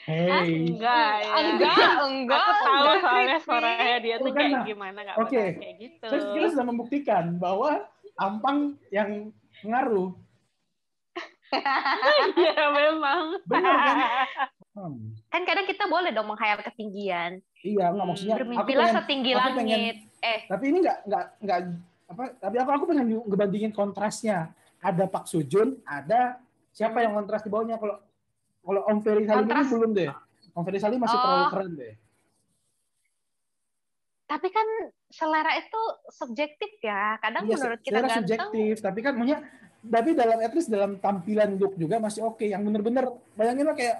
Ah, 0.04 0.42
Hey, 0.44 0.66
enggak 0.68 1.14
ya. 1.22 1.34
Enggak, 1.40 1.78
enggak. 2.04 2.42
Aku 2.42 2.52
tahu 2.58 2.74
enggak 2.74 2.98
soalnya 3.00 3.22
creepy. 3.32 3.46
suaranya 3.46 3.98
dia 3.98 4.16
tuh 4.18 4.26
Bukan, 4.28 4.40
kayak 4.42 4.52
nah. 4.52 4.66
gimana 4.66 4.98
nggak 5.00 5.18
Oke. 5.18 5.30
bakal 5.32 5.62
kayak 5.62 5.76
gitu. 5.78 6.06
terus 6.10 6.26
kita 6.28 6.48
sudah 6.50 6.66
membuktikan 6.66 7.26
bahwa 7.38 7.72
ampang 8.18 8.58
yang 8.90 9.10
pengaruh. 9.62 10.10
Iya 12.40 12.66
memang. 12.72 13.24
Benar 13.46 13.76
kan? 13.78 13.98
Hmm. 14.72 15.12
Kan 15.28 15.44
kadang 15.44 15.68
kita 15.68 15.84
boleh 15.84 16.10
dong 16.10 16.26
menghayal 16.26 16.60
ketinggian. 16.62 17.44
Iya, 17.60 17.92
nggak 17.92 18.06
maksudnya. 18.06 18.34
aku 18.34 18.42
Bermimpilah 18.42 18.66
pengen- 18.82 18.98
setinggi 18.98 19.32
aku 19.34 19.50
pengen- 19.54 19.68
langit. 19.78 19.96
Eh, 20.22 20.40
tapi 20.48 20.64
ini 20.66 20.78
nggak 20.80 20.98
nggak 21.04 21.26
nggak 21.40 21.60
apa 22.08 22.24
tapi 22.38 22.56
aku 22.58 22.70
aku 22.72 22.86
pengen 22.86 23.06
ngebandingin 23.22 23.72
kontrasnya 23.72 24.38
ada 24.80 25.06
Pak 25.06 25.26
Sujun 25.26 25.80
ada 25.82 26.38
siapa 26.70 27.00
yang 27.00 27.16
kontras 27.16 27.40
di 27.40 27.50
bawahnya 27.50 27.76
kalau 27.76 27.98
kalau 28.62 28.82
Om 28.86 29.00
Ferry 29.00 29.26
Salim 29.26 29.46
ini 29.46 29.64
belum 29.66 29.92
deh 29.92 30.10
Om 30.52 30.62
Ferry 30.62 30.78
Salim 30.78 31.00
masih 31.00 31.16
Oh. 31.16 31.22
terlalu 31.22 31.46
keren 31.50 31.72
deh 31.74 31.94
tapi 34.26 34.48
kan 34.48 34.68
selera 35.10 35.52
itu 35.58 35.82
subjektif 36.10 36.72
ya. 36.80 37.20
Kadang 37.20 37.44
Iya, 37.44 37.52
menurut 37.54 37.80
kita 37.82 37.92
selera 37.92 38.08
ganteng. 38.08 38.20
subjektif 38.22 38.76
tapi 38.80 39.00
kan 39.02 39.14
maksudnya 39.14 39.40
tapi 39.84 40.10
dalam 40.14 40.38
at 40.40 40.54
least 40.54 40.70
dalam 40.70 40.92
tampilan 40.98 41.50
look 41.58 41.74
juga 41.76 41.98
masih 41.98 42.22
oke 42.24 42.46
yang 42.46 42.62
bener-bener 42.62 43.04
bayangin 43.34 43.66
lah 43.66 43.74
kayak 43.74 43.98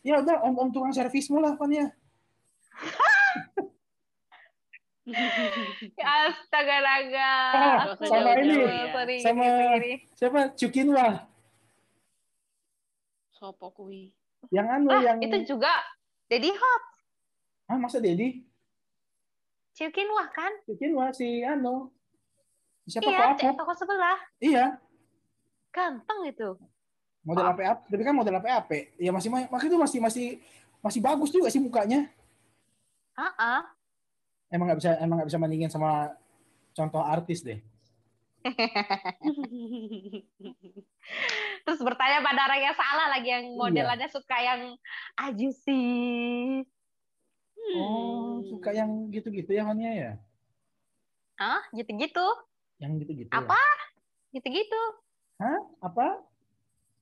ya 0.00 0.18
udah 0.18 0.40
om 0.42 0.54
om 0.56 0.68
tukang 0.70 0.90
servismu 0.90 1.38
lah 1.38 1.54
kan 1.54 1.68
ya 1.68 1.86
Astaga 5.98 6.76
naga. 6.78 7.32
Ah, 7.50 7.82
sama 7.98 8.30
ini, 8.38 8.54
sorry, 8.86 9.16
sama- 9.18 9.74
siapa 10.14 10.40
Cukinwa 10.54 11.26
Sopo 13.32 13.72
kui. 13.72 14.12
yang 14.48 14.68
anu 14.68 14.86
Lah, 14.86 15.00
yang 15.02 15.18
itu 15.18 15.36
juga 15.46 15.70
Daddy 16.26 16.50
Hot. 16.50 16.82
ah 17.66 17.76
masa 17.76 17.98
Dedi 17.98 18.42
Cilkin 19.72 20.06
wah 20.10 20.26
kan? 20.28 20.50
Cukinwa 20.64 21.08
si 21.10 21.40
anu 21.40 21.88
siapa 22.84 23.06
Iya, 23.06 23.52
toko 23.52 23.72
sebelah. 23.72 24.18
iya 24.38 24.64
Ganteng 25.70 26.20
itu. 26.24 26.56
Model 27.20 27.46
Ah. 27.46 27.52
apa 27.52 27.84
tapi 27.84 28.00
kan 28.00 28.16
model 28.16 28.36
apa 28.36 28.48
apa 28.64 28.74
ya 28.96 29.10
masih 29.10 29.28
makanya 29.28 29.68
itu 29.68 29.78
masih 29.78 29.98
masih 30.00 30.26
masih 30.80 31.00
bagus 31.00 31.30
juga 31.30 31.48
sih 31.48 31.60
mukanya 31.60 32.08
Ah, 33.14 33.68
emang 34.48 34.64
nggak 34.66 34.80
bisa 34.80 34.90
emang 34.96 35.20
nggak 35.20 35.28
bisa 35.28 35.36
bandingin 35.36 35.68
sama 35.68 36.16
contoh 36.72 37.04
artis 37.04 37.44
deh 37.44 37.60
Terus 41.60 41.80
bertanya 41.84 42.24
pada 42.24 42.48
orang 42.48 42.60
yang 42.64 42.72
salah 42.72 43.12
lagi 43.12 43.28
yang 43.28 43.44
Iya. 43.52 43.58
modelannya 43.58 44.08
suka 44.08 44.36
yang 44.40 44.60
aju 45.14 45.48
sih. 45.52 46.64
Oh, 47.76 48.40
suka 48.48 48.72
yang 48.72 49.12
gitu-gitu 49.12 49.52
ya 49.52 49.68
Hania 49.68 49.92
ya? 49.92 50.12
Hah? 51.36 51.60
Gitu-gitu. 51.70 52.26
Yang 52.80 53.04
gitu-gitu. 53.04 53.30
Apa? 53.30 53.60
Ya? 53.60 54.40
Gitu-gitu. 54.40 54.82
Apa? 55.84 56.24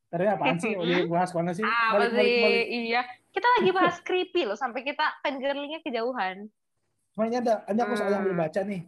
Tadi 0.08 0.24
apaan 0.24 0.56
sih? 0.56 0.72
Oh, 0.72 0.84
bahas 1.12 1.30
mana 1.36 1.52
sih? 1.52 1.60
Apa 1.60 2.00
Balik, 2.00 2.08
sih? 2.08 2.16
balik, 2.16 2.36
balik. 2.40 2.66
Iya. 2.72 3.00
Kita 3.28 3.46
lagi 3.60 3.70
bahas 3.76 3.96
creepy 4.00 4.42
loh 4.48 4.56
sampai 4.56 4.80
kita 4.80 5.04
fangirlingnya 5.20 5.84
kejauhan. 5.84 6.48
Semuanya 7.12 7.38
ada, 7.44 7.54
ada 7.68 7.80
aku 7.84 7.92
soal 7.92 8.10
yang 8.10 8.24
Hmm. 8.24 8.32
belum 8.32 8.40
baca 8.40 8.60
nih. 8.64 8.82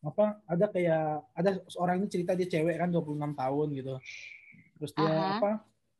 Apa? 0.00 0.26
Ada 0.48 0.64
kayak 0.72 1.04
ada 1.36 1.50
seorang 1.68 2.00
ini 2.00 2.08
cerita 2.08 2.32
dia 2.32 2.48
cewek 2.48 2.80
kan 2.80 2.88
26 2.88 3.36
tahun 3.36 3.68
gitu. 3.76 3.94
Terus 4.80 4.92
dia 4.96 5.12
Aha. 5.12 5.30
apa? 5.36 5.50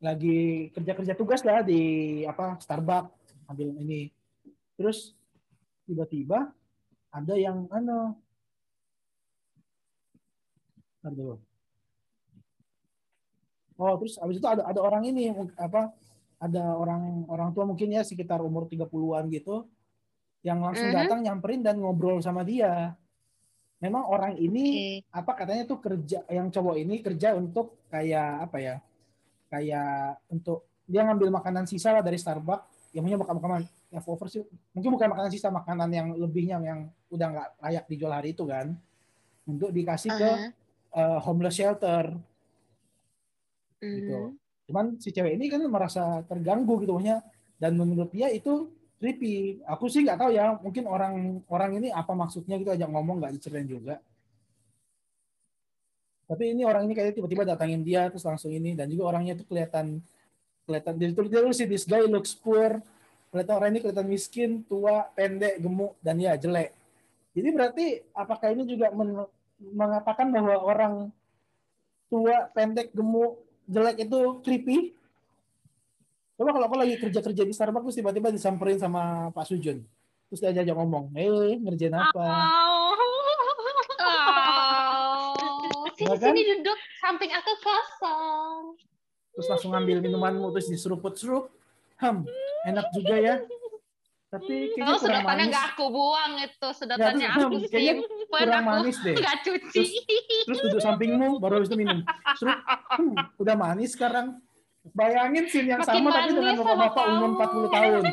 Lagi 0.01 0.39
kerja-kerja 0.73 1.13
tugas 1.13 1.45
lah 1.45 1.61
di 1.61 1.81
apa? 2.25 2.57
Starbucks 2.57 3.13
ambil 3.45 3.69
ini. 3.77 4.09
Terus 4.73 5.13
tiba-tiba 5.85 6.49
ada 7.13 7.33
yang 7.37 7.69
ano 7.69 8.17
Ntar 11.01 11.13
dulu. 11.13 11.37
Oh, 13.81 13.97
terus 13.97 14.21
abis 14.21 14.37
itu 14.37 14.45
ada 14.45 14.61
ada 14.61 14.77
orang 14.77 15.01
ini 15.09 15.33
apa? 15.57 15.89
Ada 16.37 16.77
orang 16.77 17.25
orang 17.25 17.49
tua 17.49 17.65
mungkin 17.65 17.89
ya 17.89 18.05
sekitar 18.05 18.37
umur 18.45 18.69
30-an 18.69 19.25
gitu 19.33 19.65
yang 20.45 20.61
langsung 20.61 20.93
Mhm. 20.93 20.97
datang 21.01 21.19
nyamperin 21.25 21.65
dan 21.65 21.81
ngobrol 21.81 22.21
sama 22.21 22.45
dia. 22.45 22.93
Memang 23.81 24.05
orang 24.05 24.37
ini 24.37 25.01
apa 25.09 25.33
katanya 25.33 25.65
tuh 25.65 25.81
kerja 25.81 26.21
yang 26.29 26.53
cowok 26.53 26.77
ini 26.77 27.01
kerja 27.01 27.33
untuk 27.33 27.81
kayak 27.89 28.45
apa 28.45 28.57
ya? 28.61 28.75
Kayak 29.49 30.21
untuk 30.29 30.69
dia 30.85 31.01
ngambil 31.01 31.33
makanan 31.33 31.65
sisa 31.65 31.89
lah 31.89 32.05
dari 32.05 32.21
Starbucks. 32.21 32.93
Yang 32.93 33.03
punya 33.09 33.17
makan 33.17 33.35
makanan 33.41 33.61
yang 33.89 34.03
over 34.05 34.27
sih. 34.29 34.45
Mungkin 34.77 34.89
bukan 34.93 35.07
makanan 35.09 35.31
sisa, 35.33 35.47
makanan 35.49 35.89
yang 35.89 36.07
lebihnya 36.13 36.61
yang 36.61 36.79
udah 37.09 37.27
nggak 37.33 37.49
layak 37.57 37.85
dijual 37.89 38.13
hari 38.13 38.37
itu 38.37 38.45
kan. 38.45 38.77
Untuk 39.49 39.73
dikasih 39.73 40.13
ke 40.13 40.29
Aha. 40.29 40.53
eh, 40.91 41.19
homeless 41.25 41.57
shelter 41.57 42.13
Gitu. 43.81 44.37
Cuman 44.69 44.85
si 45.01 45.09
cewek 45.09 45.35
ini 45.35 45.49
kan 45.49 45.65
merasa 45.65 46.21
terganggu 46.29 46.79
gitu 46.85 46.95
maksudnya 46.95 47.25
dan 47.57 47.73
menurut 47.75 48.13
dia 48.13 48.29
itu 48.29 48.69
creepy. 49.01 49.65
Aku 49.65 49.89
sih 49.89 50.05
nggak 50.05 50.21
tahu 50.21 50.31
ya, 50.37 50.55
mungkin 50.61 50.85
orang 50.85 51.41
orang 51.49 51.81
ini 51.81 51.89
apa 51.89 52.13
maksudnya 52.13 52.61
gitu 52.61 52.69
ajak 52.69 52.87
ngomong 52.87 53.19
nggak 53.19 53.33
diceritain 53.35 53.65
juga. 53.65 53.97
Tapi 56.29 56.55
ini 56.55 56.63
orang 56.63 56.87
ini 56.87 56.95
kayak 56.95 57.17
tiba-tiba 57.17 57.43
datangin 57.43 57.83
dia 57.83 58.07
terus 58.07 58.23
langsung 58.23 58.53
ini 58.53 58.71
dan 58.71 58.87
juga 58.87 59.11
orangnya 59.11 59.35
tuh 59.35 59.43
kelihatan 59.51 59.99
kelihatan 60.63 60.93
dia 60.95 61.11
tulis 61.11 61.27
dia 61.27 61.41
sih 61.51 61.67
this 61.67 61.83
guy 61.83 62.05
looks 62.07 62.37
poor. 62.37 62.79
Kelihatan 63.33 63.55
orang 63.57 63.69
ini 63.75 63.79
kelihatan 63.79 64.07
miskin, 64.07 64.51
tua, 64.67 65.07
pendek, 65.15 65.59
gemuk 65.59 65.95
dan 66.03 66.19
ya 66.19 66.35
jelek. 66.35 66.75
Jadi 67.31 67.47
berarti 67.51 67.85
apakah 68.11 68.51
ini 68.51 68.63
juga 68.67 68.91
men- 68.91 69.27
mengatakan 69.59 70.27
bahwa 70.35 70.55
orang 70.59 70.93
tua, 72.11 72.51
pendek, 72.51 72.91
gemuk, 72.91 73.39
jelek 73.71 73.95
itu 74.03 74.19
creepy? 74.43 74.77
Coba 76.35 76.51
kalau 76.51 76.65
aku 76.67 76.77
lagi 76.77 76.95
kerja-kerja 76.99 77.43
di 77.47 77.53
Starbucks 77.55 77.85
terus 77.87 77.97
tiba-tiba 78.03 78.27
disamperin 78.33 78.75
sama 78.75 79.31
Pak 79.31 79.47
Sujun. 79.47 79.79
Terus 80.27 80.39
dia 80.41 80.51
ajak 80.51 80.75
ngomong, 80.75 81.11
eh 81.15 81.55
ngerjain 81.59 81.95
apa? 81.95 82.23
Oh, 84.01 85.85
sini 85.95 86.07
Ya 86.07 86.15
kan? 86.17 86.33
sini 86.33 86.41
duduk 86.57 86.77
samping 86.97 87.31
aku 87.31 87.51
kosong. 87.61 88.63
Terus 89.31 89.47
langsung 89.47 89.71
ngambil 89.71 90.01
minumanmu 90.01 90.51
terus 90.51 90.67
diseruput-serup. 90.67 91.47
Hem, 92.01 92.25
enak 92.65 92.89
juga 92.91 93.15
ya. 93.21 93.35
Tapi 94.31 94.71
kayaknya 94.71 94.87
Oh, 94.87 94.95
kurang 94.95 95.03
sedotannya 95.19 95.27
manis. 95.37 95.51
nggak 95.51 95.65
aku 95.69 95.85
buang 95.91 96.33
itu, 96.39 96.67
sedotannya 96.71 97.19
Ya, 97.21 97.31
terus 97.33 97.43
aku 97.43 97.57
kayaknya 97.67 97.93
Kurang 98.25 98.63
aku 98.63 98.71
manis 98.71 98.97
deh. 98.97 99.15
nggak 99.17 99.37
cuci. 99.43 99.83
Terus 100.47 100.59
duduk 100.63 100.79
sampingmu, 100.79 101.27
baru 101.37 101.53
habis 101.59 101.67
itu 101.67 101.77
minum. 101.77 101.99
Serup, 102.33 102.59
hmm, 102.95 103.15
udah 103.37 103.55
manis 103.55 103.91
sekarang. 103.91 104.39
Bayangin 104.89 105.45
scene 105.45 105.67
yang 105.69 105.79
Makin 105.79 105.93
sama 105.93 106.09
tapi 106.09 106.31
dengan 106.31 106.55
bapak-bapak 106.57 107.03
umur 107.05 107.29
kamu. 107.35 107.59
40 107.59 107.69
tahun. 107.69 108.03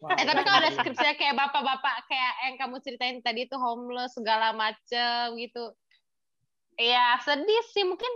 Wah, 0.00 0.10
Eh 0.12 0.24
tapi 0.24 0.40
kalau 0.40 0.58
ada 0.58 0.70
skripsinya 0.72 1.14
kayak 1.14 1.34
bapak-bapak 1.36 1.94
kayak 2.04 2.32
yang 2.42 2.54
kamu 2.56 2.76
ceritain 2.80 3.16
tadi 3.20 3.44
itu 3.44 3.54
homeless 3.54 4.12
segala 4.12 4.50
macem 4.50 5.36
gitu. 5.36 5.72
Iya 6.80 7.20
sedih 7.20 7.62
sih 7.76 7.84
mungkin 7.84 8.08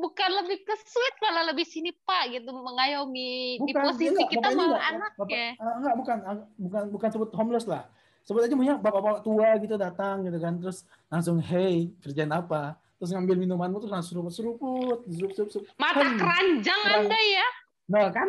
bukan 0.00 0.40
lebih 0.40 0.64
ke 0.64 0.72
sweet 0.88 1.20
malah 1.20 1.52
lebih 1.52 1.68
sini 1.68 1.92
pak 1.92 2.32
gitu 2.32 2.48
mengayomi 2.48 3.60
di 3.60 3.72
Bukan, 3.76 3.92
posisi 3.92 4.08
enggak, 4.08 4.28
kita 4.32 4.48
enggak, 4.56 4.80
anaknya. 4.80 5.20
Bapak, 5.20 5.36
ah, 5.60 5.74
enggak, 5.76 5.94
bukan, 6.00 6.16
ah, 6.24 6.36
bukan, 6.56 6.82
bukan 6.96 7.08
sebut 7.12 7.30
homeless 7.36 7.68
lah. 7.68 7.84
Sebut 8.24 8.40
aja 8.40 8.56
punya 8.56 8.80
bapak-bapak 8.80 9.20
tua 9.20 9.60
gitu 9.60 9.76
datang 9.76 10.24
gitu 10.24 10.40
kan, 10.40 10.56
terus 10.56 10.88
langsung 11.12 11.36
hey 11.44 11.92
kerjaan 12.00 12.32
apa? 12.32 12.80
Terus 12.96 13.12
ngambil 13.12 13.36
minumanmu 13.36 13.84
terus 13.84 13.92
langsung 13.92 14.24
seruput-seruput, 14.24 15.04
seruput-seruput. 15.12 15.68
Mata 15.76 16.00
Hmm, 16.00 16.16
keranjang 16.16 16.80
anda 16.88 17.20
ya. 17.20 17.48
Nah 17.86 18.10
kan, 18.10 18.28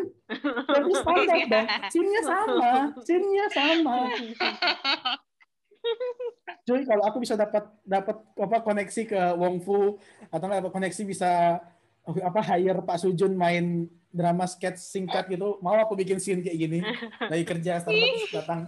jadi 0.69 0.93
standar 1.01 1.37
dong. 1.49 1.67
Scene-nya 1.89 2.21
sama, 2.27 2.71
scene-nya 3.01 3.45
sama. 3.55 3.97
Cuy, 6.67 6.83
kalau 6.87 7.03
aku 7.03 7.17
bisa 7.19 7.35
dapat 7.35 7.67
dapat 7.83 8.15
apa 8.39 8.57
koneksi 8.63 9.01
ke 9.07 9.21
Wong 9.35 9.59
Fu 9.59 9.99
atau 10.31 10.45
nggak 10.47 10.71
koneksi 10.71 11.01
bisa 11.03 11.59
apa 12.07 12.39
hire 12.39 12.79
Pak 12.83 13.03
Sujun 13.03 13.35
main 13.35 13.87
drama 14.07 14.47
sketch 14.47 14.79
singkat 14.79 15.27
gitu, 15.27 15.59
mau 15.59 15.75
aku 15.75 15.93
bikin 15.99 16.17
scene 16.17 16.39
kayak 16.39 16.57
gini. 16.57 16.79
Lagi 17.31 17.43
kerja 17.43 17.83
Starbucks 17.83 18.31
datang 18.31 18.59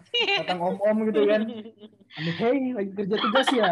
datang 0.43 0.59
om-om 0.59 1.07
gitu 1.07 1.23
kan. 1.23 1.41
Ambil, 2.19 2.33
hey, 2.35 2.59
lagi 2.73 2.91
kerja 2.93 3.15
tugas 3.21 3.47
ya. 3.53 3.71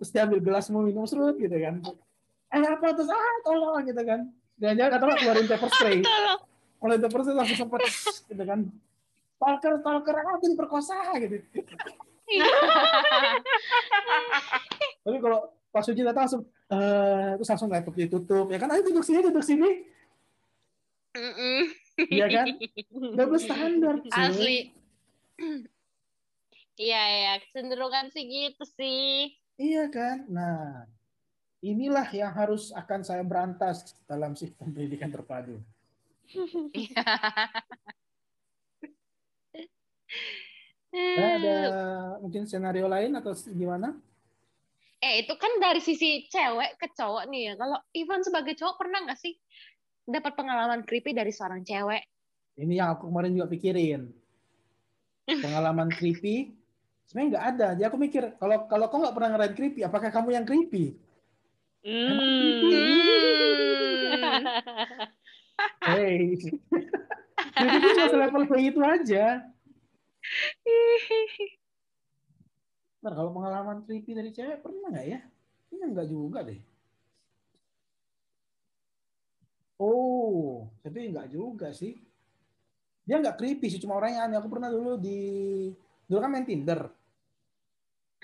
Terus 0.00 0.10
dia 0.14 0.22
ambil 0.24 0.40
gelasmu 0.40 0.78
minum 0.80 1.04
serut 1.04 1.36
gitu 1.36 1.54
kan. 1.54 1.84
Eh 2.54 2.62
apa 2.64 2.86
terus 2.96 3.10
ah 3.10 3.36
tolong 3.44 3.84
gitu 3.84 4.02
kan. 4.02 4.30
Jangan-jangan 4.58 4.92
atau 4.94 5.06
nggak 5.10 5.18
keluarin 5.20 5.46
pepper 5.50 5.70
spray. 5.74 5.98
Kalau 6.80 6.94
pepper 7.02 7.20
spray 7.26 7.36
langsung 7.36 7.58
sempat 7.66 7.80
gitu 8.30 8.44
kan. 8.46 8.60
Stalker, 9.34 9.72
stalker, 9.82 10.14
aku 10.16 10.46
diperkosa 10.48 10.98
gitu. 11.20 11.36
Tapi 15.04 15.20
kalau 15.20 15.52
pas 15.68 15.84
Suji 15.84 16.00
datang 16.00 16.24
langsung, 16.24 16.48
eh 16.72 17.36
terus 17.36 17.50
langsung 17.50 17.68
laptop 17.68 17.98
ditutup. 17.98 18.46
Ya 18.48 18.56
kan, 18.62 18.72
ayo 18.72 18.80
duduk 18.86 19.04
sini, 19.04 19.20
duduk 19.20 19.44
sini. 19.44 19.84
Iya 22.10 22.26
kan? 22.26 22.58
Double 23.14 23.38
standar. 23.38 24.02
Asli. 24.16 24.72
Iya 26.74 26.98
ya, 26.98 27.38
kecenderungan 27.38 28.10
sih 28.10 28.26
gitu 28.26 28.66
sih. 28.66 29.30
Iya 29.54 29.94
kan? 29.94 30.26
Nah, 30.26 30.90
inilah 31.62 32.10
yang 32.10 32.34
harus 32.34 32.74
akan 32.74 33.06
saya 33.06 33.22
berantas 33.22 33.94
dalam 34.10 34.34
sistem 34.34 34.74
pendidikan 34.74 35.14
terpadu. 35.14 35.62
Nah, 40.94 41.30
ada 41.42 41.56
mungkin 42.22 42.46
senario 42.46 42.86
lain 42.86 43.18
atau 43.18 43.34
gimana? 43.50 43.98
Eh 45.02 45.26
itu 45.26 45.34
kan 45.34 45.58
dari 45.58 45.82
sisi 45.82 46.30
cewek 46.30 46.78
ke 46.78 46.86
cowok 46.94 47.26
nih 47.26 47.50
ya. 47.50 47.52
Kalau 47.58 47.82
Ivan 47.98 48.22
sebagai 48.22 48.54
cowok 48.54 48.78
pernah 48.78 49.02
nggak 49.02 49.18
sih 49.18 49.34
dapat 50.06 50.38
pengalaman 50.38 50.86
creepy 50.86 51.10
dari 51.10 51.34
seorang 51.34 51.66
cewek? 51.66 52.06
Ini 52.54 52.78
yang 52.78 52.94
aku 52.94 53.10
kemarin 53.10 53.34
juga 53.34 53.50
pikirin. 53.50 54.14
Pengalaman 55.44 55.90
creepy, 55.90 56.54
sebenarnya 57.10 57.28
nggak 57.34 57.46
ada. 57.56 57.68
Jadi 57.74 57.86
aku 57.90 57.98
mikir, 57.98 58.38
kalau 58.38 58.70
kalau 58.70 58.86
kau 58.86 59.02
nggak 59.02 59.16
pernah 59.18 59.30
ngerasain 59.34 59.56
creepy, 59.58 59.80
apakah 59.82 60.14
kamu 60.14 60.38
yang 60.38 60.46
creepy? 60.46 60.94
Hmm. 61.82 62.14
Hey, 65.84 66.40
jadi 67.60 67.76
itu 67.76 67.88
cuma 67.92 68.08
selevel 68.08 68.48
kayak 68.48 68.64
itu 68.72 68.80
aja. 68.80 69.44
Ntar 73.04 73.12
kalau 73.12 73.30
pengalaman 73.36 73.84
creepy 73.84 74.16
dari 74.16 74.30
cewek 74.32 74.64
pernah 74.64 74.88
nggak 74.88 75.06
ya? 75.06 75.20
Ini 75.72 75.84
nggak 75.92 76.08
juga 76.08 76.40
deh. 76.40 76.60
Oh, 79.76 80.70
tapi 80.80 81.10
nggak 81.12 81.28
juga 81.34 81.74
sih. 81.74 81.98
Dia 83.04 83.20
nggak 83.20 83.36
creepy 83.36 83.68
sih, 83.68 83.80
cuma 83.82 84.00
orangnya 84.00 84.24
aneh. 84.24 84.36
Aku 84.40 84.48
pernah 84.48 84.72
dulu 84.72 84.96
di 84.96 85.20
dulu 86.08 86.18
kan 86.20 86.30
main 86.32 86.46
Tinder, 86.48 86.80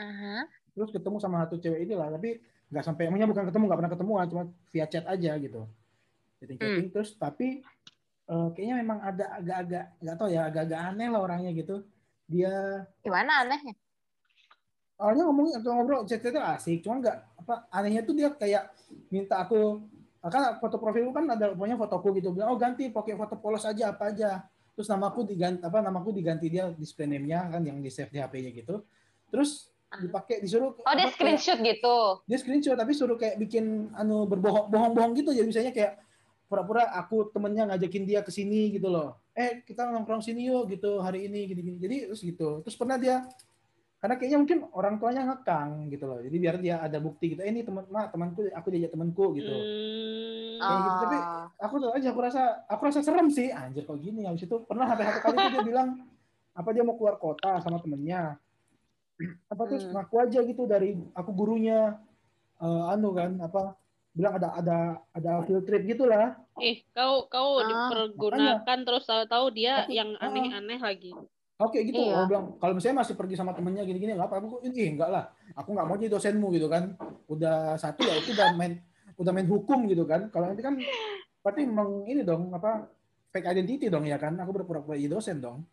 Aha. 0.00 0.48
terus 0.72 0.92
ketemu 0.92 1.16
sama 1.20 1.44
satu 1.44 1.56
cewek 1.60 1.84
ini 1.84 1.94
lah, 1.96 2.12
tapi 2.12 2.40
nggak 2.72 2.84
sampai, 2.84 3.08
emangnya 3.08 3.28
bukan 3.28 3.44
ketemu, 3.48 3.64
nggak 3.68 3.80
pernah 3.80 3.92
ketemuan, 3.92 4.26
cuma 4.30 4.42
via 4.72 4.86
chat 4.88 5.04
aja 5.08 5.32
gitu. 5.40 5.64
Chatting-chatting 6.40 6.88
terus, 6.92 7.16
tapi 7.16 7.60
eh, 8.30 8.48
kayaknya 8.56 8.76
memang 8.80 8.98
ada 9.00 9.24
agak-agak 9.36 9.84
nggak 10.00 10.16
tahu 10.16 10.28
ya, 10.32 10.40
agak-agak 10.48 10.80
aneh 10.92 11.08
lah 11.12 11.20
orangnya 11.20 11.50
gitu. 11.56 11.84
Dia 12.30 12.86
Gimana 13.02 13.42
anehnya? 13.42 13.74
awalnya 14.94 15.24
ngomongin 15.24 15.54
atau 15.56 15.72
ngobrol 15.72 16.04
chat-chatnya 16.04 16.44
asik 16.54 16.84
cuma 16.84 17.00
nggak 17.00 17.16
apa 17.40 17.64
anehnya 17.72 18.04
tuh 18.04 18.12
dia 18.12 18.28
kayak 18.30 18.68
minta 19.08 19.40
aku 19.40 19.80
kan 20.20 20.60
foto 20.60 20.76
profilku 20.76 21.08
kan 21.08 21.24
ada 21.24 21.56
pokoknya 21.56 21.80
fotoku 21.80 22.12
gitu 22.14 22.28
bilang 22.30 22.52
oh 22.52 22.60
ganti 22.60 22.92
pakai 22.92 23.16
foto 23.16 23.32
polos 23.34 23.64
aja 23.64 23.96
apa 23.96 24.12
aja 24.12 24.44
terus 24.76 24.84
namaku 24.86 25.24
diganti 25.24 25.64
apa 25.64 25.80
namaku 25.80 26.12
diganti 26.12 26.46
dia 26.46 26.68
display 26.70 27.08
name-nya 27.08 27.48
kan 27.48 27.64
yang 27.64 27.80
di 27.80 27.88
save 27.88 28.08
di 28.08 28.20
HP-nya 28.20 28.52
gitu 28.52 28.84
terus 29.28 29.72
dipakai 29.90 30.38
disuruh 30.38 30.76
Oh, 30.76 30.92
dia 30.92 31.08
apa, 31.08 31.16
kayak- 31.16 31.40
screenshot 31.40 31.58
gitu. 31.58 31.96
dia 32.28 32.36
screenshot 32.36 32.76
tapi 32.76 32.92
suruh 32.92 33.16
kayak 33.16 33.40
bikin 33.40 33.88
anu 33.96 34.24
berbohong 34.24 34.68
bohong-bohong 34.68 35.16
gitu 35.16 35.32
jadi 35.32 35.48
misalnya 35.48 35.72
kayak 35.72 35.96
pura-pura 36.44 36.92
aku 36.92 37.24
temennya 37.26 37.64
ngajakin 37.66 38.04
dia 38.04 38.20
ke 38.20 38.28
sini 38.28 38.68
gitu 38.70 38.86
loh 38.86 39.16
eh 39.40 39.64
kita 39.64 39.88
nongkrong 39.88 40.20
sini 40.20 40.52
yuk 40.52 40.68
gitu 40.68 41.00
hari 41.00 41.24
ini 41.24 41.48
gini-gini. 41.48 41.78
Jadi 41.80 41.96
terus 42.12 42.20
gitu. 42.20 42.60
Terus 42.60 42.76
pernah 42.76 43.00
dia 43.00 43.24
karena 44.00 44.16
kayaknya 44.16 44.38
mungkin 44.40 44.58
orang 44.72 44.94
tuanya 44.96 45.22
ngekang 45.28 45.88
gitu 45.88 46.04
loh. 46.04 46.20
Jadi 46.20 46.36
biar 46.36 46.56
dia 46.60 46.76
ada 46.80 46.98
bukti 47.00 47.32
gitu 47.32 47.40
eh 47.40 47.48
ini 47.48 47.64
teman 47.64 47.84
ma, 47.88 48.08
temanku 48.08 48.48
aku 48.52 48.68
diajak 48.68 48.92
temanku 48.92 49.32
gitu. 49.36 49.48
Hmm. 49.48 50.60
Kayak 50.60 50.80
gitu, 50.84 50.96
tapi 51.00 51.16
Ah. 51.16 51.44
aku 51.56 51.74
tuh 51.80 51.90
aja 51.96 52.08
aku 52.12 52.20
rasa 52.20 52.42
aku 52.68 52.82
rasa 52.84 53.00
serem 53.00 53.28
sih. 53.32 53.48
Anjir 53.48 53.88
kok 53.88 53.96
gini 53.96 54.28
habis 54.28 54.44
itu 54.44 54.56
pernah 54.68 54.84
sampai 54.84 55.04
satu 55.08 55.20
kali 55.24 55.36
dia 55.56 55.62
bilang 55.64 55.88
apa 56.52 56.68
dia 56.72 56.84
mau 56.84 56.96
keluar 56.96 57.16
kota 57.16 57.60
sama 57.64 57.80
temennya? 57.80 58.36
Apa 59.52 59.68
terus 59.68 59.84
Hmm. 59.84 59.96
ngaku 59.96 60.14
aja 60.16 60.40
gitu 60.44 60.64
dari 60.64 60.96
aku 61.12 61.30
gurunya. 61.32 61.96
Eh, 62.60 62.92
anu 62.92 63.16
kan 63.16 63.40
apa 63.40 63.72
bilang 64.20 64.36
ada 64.36 64.48
ada 64.52 64.76
ada 65.10 65.32
field 65.42 65.64
trip 65.64 65.82
gitulah. 65.82 66.36
Ih, 66.56 66.84
kau 66.92 67.24
kau 67.26 67.58
Ah, 67.58 67.64
dipergunakan 67.64 68.78
terus 68.84 69.02
tahu-tahu 69.02 69.48
dia 69.50 69.82
Aku- 69.82 69.90
yang 69.90 70.12
ah. 70.16 70.28
aneh-aneh 70.28 70.76
lagi. 70.76 71.12
oke 71.56 71.76
gitu. 71.76 71.96
Iya. 71.98 72.14
Aku 72.14 72.24
bilang 72.28 72.44
kalau 72.56 72.72
misalnya 72.72 73.00
masih 73.00 73.14
pergi 73.14 73.34
sama 73.34 73.52
temennya 73.52 73.84
gini-gini 73.84 74.12
nggak 74.12 74.28
apa 74.28 74.36
aku 74.38 74.60
ini 74.62 74.92
enggak 74.92 75.08
lah. 75.08 75.24
Aku 75.54 75.72
nggak 75.72 75.86
mau 75.86 75.96
jadi 75.96 76.08
dosenmu 76.10 76.52
gitu 76.52 76.68
kan. 76.68 76.96
Udah 77.26 77.74
satu 77.74 78.00
ya 78.00 78.14
itu 78.14 78.32
udah 78.32 78.52
main 78.54 78.80
udah 79.16 79.32
main 79.32 79.44
hukum 79.44 79.84
gitu 79.84 80.04
kan. 80.04 80.28
Kalau 80.28 80.48
nanti 80.48 80.60
kan 80.60 80.76
berarti 81.40 81.64
meng 81.64 82.04
ini 82.04 82.20
dong 82.20 82.52
apa 82.52 82.88
fake 83.28 83.44
identity 83.46 83.88
dong 83.88 84.04
ya 84.04 84.16
kan. 84.16 84.36
Aku 84.36 84.52
berpura-pura 84.52 84.96
jadi 84.96 85.08
dosen 85.10 85.36
dong. 85.38 85.64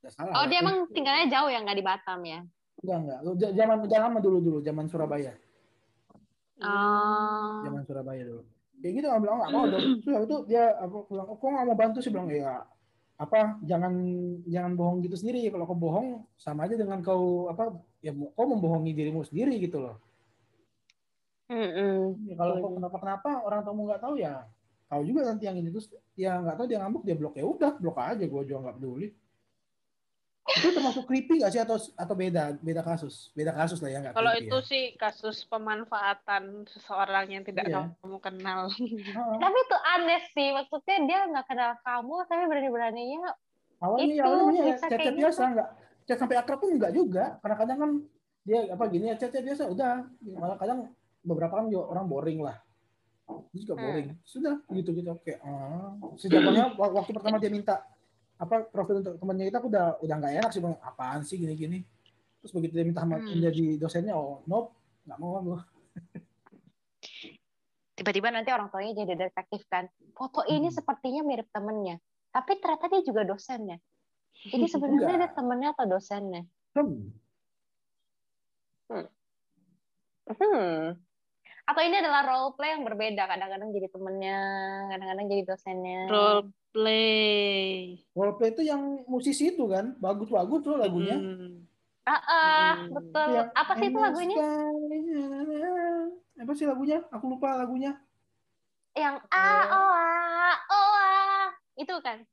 Udah 0.00 0.10
salah 0.10 0.32
Oh, 0.34 0.44
dia 0.44 0.60
emang 0.60 0.88
tinggalnya 0.88 1.28
jauh 1.28 1.48
ya, 1.48 1.60
nggak 1.60 1.76
di 1.76 1.84
Batam 1.84 2.20
ya? 2.24 2.40
enggak 2.80 2.96
enggak 3.20 3.52
zaman 3.52 3.76
jangan 3.84 4.08
lama 4.08 4.20
dulu 4.24 4.38
dulu 4.40 4.58
zaman 4.64 4.88
Surabaya 4.88 5.36
Oh. 6.60 7.64
zaman 7.64 7.82
Surabaya 7.88 8.22
dulu. 8.24 8.42
Kayak 8.80 8.92
gitu 8.96 9.06
aku 9.12 9.20
bilang 9.24 9.36
nggak 9.44 9.52
mau 9.52 9.64
dong. 9.68 9.86
Terus 10.04 10.24
itu 10.24 10.36
dia 10.48 10.64
aku 10.80 11.08
bilang 11.12 11.26
kok 11.28 11.40
nggak 11.40 11.66
mau 11.68 11.76
bantu 11.76 11.98
sih? 12.00 12.12
Bilang 12.12 12.28
ya 12.32 12.64
apa 13.20 13.60
jangan 13.64 13.92
jangan 14.48 14.72
bohong 14.76 15.04
gitu 15.04 15.16
sendiri. 15.20 15.44
Kalau 15.52 15.64
kau 15.68 15.76
bohong 15.76 16.24
sama 16.40 16.64
aja 16.64 16.76
dengan 16.80 17.04
kau 17.04 17.52
apa 17.52 17.76
ya 18.00 18.16
kau 18.16 18.46
membohongi 18.48 18.96
dirimu 18.96 19.20
sendiri 19.24 19.60
gitu 19.60 19.84
loh. 19.84 19.96
Mm-mm. 21.50 22.30
Ya, 22.30 22.34
kalau 22.38 22.54
kau 22.62 22.72
kenapa 22.78 22.96
kenapa 22.96 23.30
orang 23.44 23.60
tamu 23.66 23.84
nggak 23.84 24.00
tahu 24.00 24.14
ya 24.16 24.48
tahu 24.88 25.02
juga 25.04 25.28
nanti 25.28 25.44
yang 25.44 25.60
ini. 25.60 25.68
Terus 25.68 25.92
dia 26.16 26.40
nggak 26.40 26.56
tahu 26.56 26.66
dia 26.68 26.78
ngambek 26.80 27.02
dia 27.04 27.16
blok. 27.16 27.34
Ya 27.36 27.44
udah 27.44 27.72
blok 27.76 27.96
aja. 28.00 28.24
Gue 28.24 28.42
juga 28.48 28.68
nggak 28.68 28.76
peduli 28.80 29.12
itu 30.52 30.68
termasuk 30.70 31.04
creepy 31.04 31.38
nggak 31.38 31.50
sih 31.50 31.58
atau 31.58 31.76
atau 31.76 32.14
beda 32.14 32.56
beda 32.56 32.80
kasus 32.80 33.30
beda 33.32 33.52
kasus 33.52 33.78
lah 33.78 33.88
ya 33.88 33.98
nggak 34.00 34.14
Kalau 34.14 34.32
itu 34.34 34.50
ya. 34.52 34.66
sih 34.66 34.84
kasus 34.94 35.44
pemanfaatan 35.44 36.42
seseorang 36.66 37.26
yang 37.28 37.42
tidak 37.42 37.66
Iya. 37.66 37.86
kamu 37.94 38.18
kenal. 38.18 38.66
Heeh. 38.74 39.36
Tapi 39.36 39.58
itu 39.58 39.76
aneh 39.88 40.22
sih, 40.28 40.48
maksudnya 40.50 40.96
dia 41.04 41.18
nggak 41.26 41.46
kenal 41.46 41.72
kamu, 41.80 42.14
tapi 42.24 42.42
berani-beraninya 42.44 43.30
awalnya 43.78 44.06
ya 44.08 44.14
Itu 44.18 44.28
awalnya 44.28 44.60
ya 44.60 44.64
bisa 44.66 44.78
chat 44.78 44.90
kayak 44.90 45.00
chat 45.00 45.12
gitu. 45.12 45.20
biasa 45.22 45.42
nggak 45.48 45.68
chat 46.04 46.18
sampai 46.18 46.36
akrab 46.36 46.58
pun 46.58 46.70
nggak 46.72 46.92
juga 46.92 47.24
karena 47.38 47.56
kadang 47.56 47.78
kan 47.78 47.90
dia 48.40 48.60
apa 48.68 48.84
gini 48.86 49.04
ya 49.06 49.16
chat 49.16 49.30
chat 49.30 49.40
biasa 49.40 49.62
udah 49.66 49.92
malah 50.34 50.56
kadang 50.56 50.78
beberapa 51.20 51.54
kan 51.54 51.66
juga 51.66 51.84
orang 51.88 52.04
boring 52.04 52.40
lah 52.40 52.56
dia 53.48 53.60
juga 53.62 53.74
Hmm. 53.74 53.84
boring 53.86 54.08
sudah 54.22 54.54
gitu 54.70 54.90
gitu 54.92 55.08
oke 55.08 55.32
ah. 55.38 55.94
wak- 56.74 56.94
waktu 56.94 57.10
pertama 57.12 57.38
dia 57.38 57.48
minta 57.48 57.84
apa 58.40 58.64
profil 58.72 59.04
untuk 59.04 59.20
temannya 59.20 59.52
itu 59.52 59.56
aku 59.60 59.68
udah 59.68 60.00
udah 60.00 60.14
nggak 60.16 60.32
enak 60.40 60.50
sih 60.50 60.64
bilang 60.64 60.80
apaan 60.80 61.20
sih 61.20 61.36
gini 61.36 61.52
gini 61.52 61.78
terus 62.40 62.56
begitu 62.56 62.80
dia 62.80 62.88
minta 62.88 63.04
Hmm. 63.04 63.20
menjadi 63.20 63.76
dosennya 63.76 64.16
oh 64.16 64.40
nope 64.48 64.72
nggak 65.04 65.18
mau 65.20 65.36
aku 65.36 65.60
tiba-tiba 68.00 68.32
nanti 68.32 68.48
orang 68.48 68.72
tuanya 68.72 69.04
jadi 69.04 69.28
detektif 69.28 69.68
kan. 69.68 69.84
Foto 70.16 70.40
ini 70.48 70.72
Hmm. 70.72 70.76
sepertinya 70.80 71.20
mirip 71.20 71.52
temennya, 71.52 72.00
tapi 72.32 72.56
ternyata 72.56 72.88
dia 72.88 73.04
juga 73.04 73.28
dosennya. 73.28 73.76
Jadi 74.40 74.66
sebenarnya 74.72 75.16
dia 75.20 75.30
temennya 75.36 75.76
atau 75.76 75.84
dosennya? 75.84 76.48
Hmm. 76.72 77.12
Hmm. 78.88 79.04
Atau 81.70 81.86
ini 81.86 82.02
adalah 82.02 82.26
role 82.26 82.58
play 82.58 82.74
yang 82.74 82.82
berbeda, 82.82 83.30
kadang-kadang 83.30 83.70
jadi 83.70 83.88
temennya, 83.94 84.40
kadang-kadang 84.90 85.26
jadi 85.30 85.42
dosennya. 85.46 86.02
Role 86.10 86.50
play. 86.74 87.98
Roleplay 88.14 88.50
itu 88.54 88.62
yang 88.66 89.06
musisi 89.06 89.54
itu 89.54 89.66
kan 89.70 89.94
bagus-bagus 89.98 90.66
tuh 90.66 90.74
lagunya 90.78 91.18
Hmm. 91.18 91.66
Ah, 92.08 92.16
ah, 92.26 92.74
Hmm. 92.74 92.90
betul. 92.96 93.30
Yang 93.38 93.48
Apa 93.54 93.72
sih 93.78 93.86
itu 93.86 93.98
lagunya? 94.02 94.36
Apa 96.40 96.52
sih 96.56 96.66
lagunya? 96.66 96.98
Aku 97.14 97.24
lupa 97.30 97.54
lagunya. 97.54 97.92
Yang 98.98 99.16
a 99.30 99.46
o 99.70 99.82
a 99.94 100.50
o 100.74 100.80
a 100.98 101.54
itu 101.78 101.94
kan? 102.02 102.26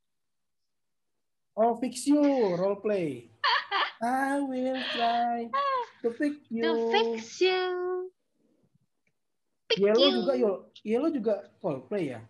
Oh, 1.57 1.77
fix 1.77 2.05
you, 2.09 2.21
role 2.57 2.81
play. 2.81 3.29
I 4.01 4.41
will 4.41 4.81
try 4.93 5.49
to 6.01 6.09
fix 6.13 6.37
you. 6.49 6.61
To 6.65 6.71
fix 6.89 7.41
you. 7.41 7.96
Yellow 9.77 10.01
you. 10.01 10.15
juga, 10.17 10.33
yo. 10.33 10.51
Yellow 10.81 11.09
juga 11.09 11.33
Coldplay 11.57 12.11
ya? 12.11 12.21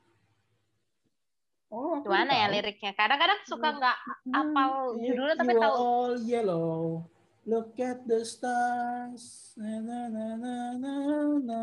Oh, 1.68 2.00
Gimana 2.00 2.32
ya 2.32 2.48
liriknya? 2.48 2.96
Kadang-kadang 2.96 3.44
suka 3.44 3.76
nggak 3.76 3.98
apal 4.32 4.96
You- 4.96 5.12
judulnya 5.12 5.36
tapi 5.36 5.54
tahu. 5.54 5.74
all 5.76 6.14
yellow. 6.24 7.04
Look 7.44 7.76
at 7.78 8.04
the 8.04 8.24
stars. 8.24 9.56
Na, 9.56 9.80
na, 9.80 10.00
na, 10.08 10.26
na, 10.36 10.54
na, 10.76 10.94
na. 11.40 11.62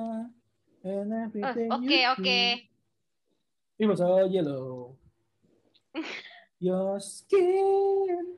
And 0.85 1.09
everything 1.12 1.68
you. 1.81 2.64
It 3.77 3.87
was 3.88 4.01
all 4.01 4.29
yellow. 4.29 4.97
Your 6.61 7.01
skin. 7.01 8.37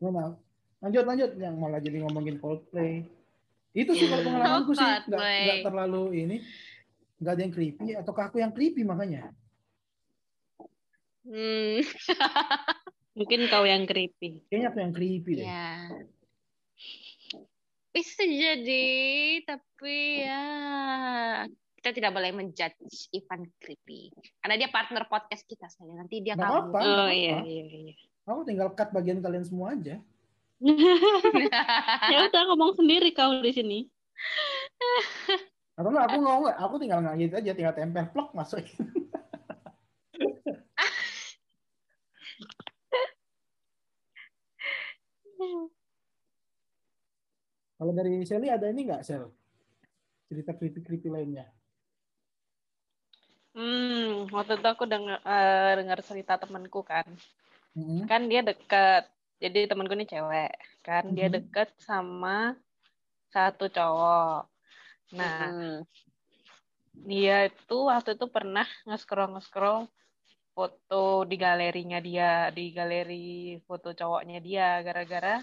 Mana? 0.00 0.36
Lanjut, 0.80 1.04
lanjut. 1.04 1.30
Yang 1.36 1.54
malah 1.56 1.80
jadi 1.80 2.04
ngomongin 2.04 2.40
Coldplay. 2.40 3.04
Itu 3.76 3.92
sih 3.94 4.06
kalau 4.08 4.24
pengalamanku 4.24 4.72
sih. 4.72 4.90
Nggak, 5.08 5.64
terlalu 5.64 6.04
ini. 6.16 6.36
Nggak 7.18 7.32
ada 7.34 7.42
yang 7.42 7.54
creepy. 7.54 7.86
Ataukah 7.98 8.24
aku 8.30 8.38
yang 8.40 8.52
creepy 8.54 8.82
makanya? 8.86 9.32
Hmm. 11.28 11.82
Mungkin 13.18 13.50
kau 13.50 13.66
yang 13.66 13.84
creepy. 13.84 14.46
Kayaknya 14.46 14.66
aku 14.70 14.78
yang 14.78 14.94
creepy 14.94 15.32
deh. 15.42 15.46
Ya. 15.46 15.90
Bisa 17.90 18.22
jadi, 18.22 18.96
tapi 19.42 20.22
ya 20.22 20.44
kita 21.78 21.90
tidak 21.94 22.14
boleh 22.14 22.30
menjudge 22.30 23.10
Ivan 23.10 23.50
creepy. 23.58 24.14
Karena 24.38 24.54
dia 24.54 24.70
partner 24.70 25.10
podcast 25.10 25.42
kita 25.46 25.66
saya. 25.66 25.98
Nanti 25.98 26.22
dia 26.22 26.38
nggak 26.38 26.74
Oh 26.74 27.10
iya 27.10 27.42
iya 27.42 27.64
iya. 27.66 27.94
Aku 28.28 28.46
tinggal 28.46 28.70
cut 28.76 28.94
bagian 28.94 29.18
kalian 29.18 29.42
semua 29.42 29.74
aja. 29.74 29.98
Ya 32.10 32.18
udah 32.26 32.42
ngomong 32.50 32.74
sendiri 32.74 33.14
kau 33.14 33.38
di 33.38 33.52
sini. 33.54 33.78
Atau 35.78 35.94
enggak, 35.94 36.10
aku 36.10 36.18
ngomong 36.18 36.50
aku 36.50 36.74
tinggal 36.82 37.00
ngajit 37.06 37.30
aja, 37.38 37.54
tinggal 37.54 37.74
tempel 37.78 38.10
plok 38.10 38.34
masukin. 38.34 38.82
Kalau 47.78 47.94
dari 47.94 48.26
Shelly 48.26 48.50
ada 48.50 48.66
ini 48.66 48.90
nggak, 48.90 49.06
Sel? 49.06 49.30
Cerita 50.26 50.50
creepy-creepy 50.50 51.06
lainnya. 51.06 51.46
Hmm, 53.54 54.26
waktu 54.34 54.58
itu 54.58 54.66
aku 54.66 54.86
dengar 54.86 55.22
eh, 55.22 55.72
dengar 55.78 55.98
cerita 56.02 56.42
temanku 56.42 56.82
kan. 56.82 57.06
Mm-mm. 57.78 58.10
Kan 58.10 58.26
dia 58.26 58.42
deket. 58.42 59.06
Jadi 59.42 59.58
temanku 59.70 59.94
ini 59.94 60.06
cewek, 60.12 60.50
kan 60.86 61.04
dia 61.16 61.26
Mhm. 61.26 61.34
deket 61.34 61.68
sama 61.88 62.58
satu 63.34 63.64
cowok. 63.76 64.50
Nah, 65.18 65.50
Hmm. 65.50 65.82
dia 67.10 67.34
itu 67.48 67.76
waktu 67.90 68.10
itu 68.16 68.26
pernah 68.36 68.66
nge-scroll 68.86 69.28
nge-scroll 69.34 69.78
foto 70.56 71.04
di 71.30 71.36
galerinya 71.44 71.98
dia, 72.08 72.30
di 72.56 72.62
galeri 72.78 73.24
foto 73.68 73.88
cowoknya 74.00 74.38
dia 74.46 74.66
gara-gara 74.86 75.34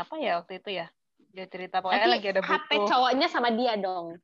apa 0.00 0.14
ya 0.24 0.30
waktu 0.40 0.52
itu 0.60 0.70
ya? 0.80 0.86
Dia 1.34 1.46
cerita 1.52 1.76
pokoknya 1.84 2.06
Nanti 2.06 2.12
lagi 2.12 2.26
ada 2.32 2.42
HP 2.48 2.70
butuh. 2.72 2.88
cowoknya 2.88 3.26
sama 3.34 3.50
dia 3.58 3.72
dong. 3.84 4.18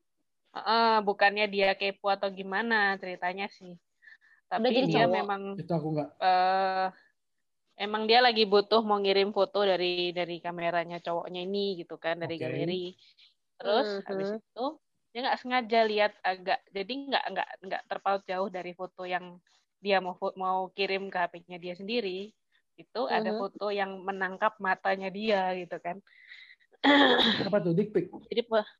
Heeh, 0.57 0.95
bukannya 1.09 1.45
dia 1.55 1.69
kepo 1.81 2.07
atau 2.17 2.29
gimana 2.39 2.97
ceritanya 3.03 3.47
sih. 3.57 3.73
Tapi 4.51 4.69
jadi 4.69 4.83
dia 4.89 5.05
cowok. 5.07 5.17
memang 5.17 5.43
Itu 5.61 5.73
aku 5.79 5.89
nggak. 5.95 6.09
eh 6.23 6.89
emang 7.79 8.05
dia 8.05 8.19
lagi 8.19 8.43
butuh 8.43 8.83
mau 8.83 8.99
ngirim 8.99 9.31
foto 9.31 9.62
dari 9.62 10.11
dari 10.11 10.43
kameranya 10.43 10.99
cowoknya 10.99 11.47
ini 11.47 11.79
gitu 11.79 11.95
kan 11.97 12.19
dari 12.19 12.35
Oke. 12.37 12.43
galeri 12.43 12.87
terus 13.55 13.88
Mhm. 13.99 14.05
habis 14.05 14.31
itu 14.35 14.67
dia 15.09 15.21
nggak 15.25 15.38
sengaja 15.41 15.81
lihat 15.83 16.12
agak 16.21 16.61
jadi 16.69 16.93
nggak 17.09 17.25
nggak 17.33 17.49
nggak 17.64 17.83
terpaut 17.87 18.23
jauh 18.27 18.49
dari 18.49 18.75
foto 18.75 19.03
yang 19.03 19.38
dia 19.79 20.03
mau 20.03 20.19
mau 20.35 20.69
kirim 20.71 21.07
ke 21.07 21.17
HP-nya 21.17 21.57
dia 21.57 21.75
sendiri 21.75 22.35
itu 22.75 23.01
ada 23.07 23.31
Mhm. 23.31 23.38
foto 23.38 23.67
yang 23.71 24.03
menangkap 24.03 24.59
matanya 24.59 25.09
dia 25.09 25.55
gitu 25.55 25.79
kan 25.79 25.99
Apa 27.43 27.59
tuh? 27.59 27.75
Dick 27.75 27.91
pic. 27.91 28.07
jadi 28.31 28.43
pe- 28.43 28.71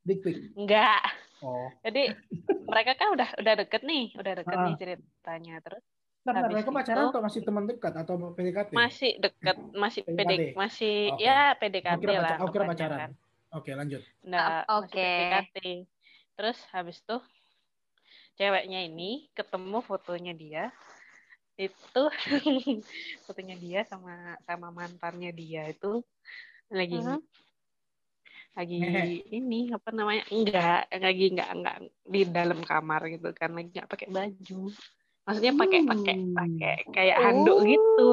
Dick 0.00 0.20
pic. 0.24 0.36
nggak 0.56 1.02
Oh. 1.40 1.68
jadi 1.80 2.16
mereka 2.64 2.92
kan 2.94 3.12
udah 3.12 3.28
udah 3.36 3.54
deket 3.64 3.82
nih 3.82 4.12
udah 4.16 4.32
deket 4.36 4.56
Ah. 4.56 4.64
nih 4.64 4.74
ceritanya 4.76 5.56
terus 5.60 5.84
Bentar, 6.20 6.52
mereka 6.52 6.68
pacaran 6.68 7.04
atau 7.08 7.20
masih 7.24 7.40
teman 7.40 7.64
dekat 7.64 7.94
atau 7.96 8.14
PDKT? 8.36 8.70
masih 8.76 9.10
deket 9.16 9.56
masih 9.72 10.00
PDKT. 10.04 10.20
PD 10.20 10.42
masih 10.52 10.94
Oke. 11.16 11.24
ya 11.24 11.38
PDKT 11.56 12.00
kira, 12.04 12.12
lah 12.20 12.30
aku 12.36 12.48
kira 12.52 12.64
kebanyakan. 12.68 12.76
pacaran. 12.76 13.10
Oke, 13.50 13.70
lanjut. 13.72 14.02
Nggak, 14.20 14.44
Ah, 14.44 14.60
masih 14.60 14.76
oke. 14.76 15.00
PDKT. 15.00 15.56
Terus 16.36 16.58
habis 16.70 16.96
itu 17.00 17.16
ceweknya 18.36 18.80
ini 18.84 19.10
ketemu 19.32 19.78
fotonya 19.80 20.32
dia 20.32 20.64
itu 21.56 22.02
fotonya 23.28 23.56
dia 23.60 23.80
sama 23.84 24.36
sama 24.48 24.72
mantannya 24.72 25.28
dia 25.32 25.68
itu 25.68 26.00
lagi 26.72 26.96
Mhm. 26.96 27.20
lagi 28.50 28.76
Ngehe. 28.80 29.04
ini 29.30 29.60
apa 29.70 29.88
namanya 29.92 30.24
enggak 30.32 30.88
lagi 30.90 31.24
enggak 31.30 31.50
enggak 31.52 31.76
di 32.02 32.20
dalam 32.26 32.60
kamar 32.64 33.00
gitu 33.12 33.28
kan 33.36 33.52
lagi 33.52 33.68
nggak 33.76 33.88
pakai 33.92 34.08
baju 34.08 34.72
maksudnya 35.22 35.52
pakai 35.54 35.78
pakai 35.84 36.14
Hmm. 36.16 36.32
pakai 36.32 36.74
kayak 36.90 37.16
handuk 37.20 37.58
gitu 37.62 38.10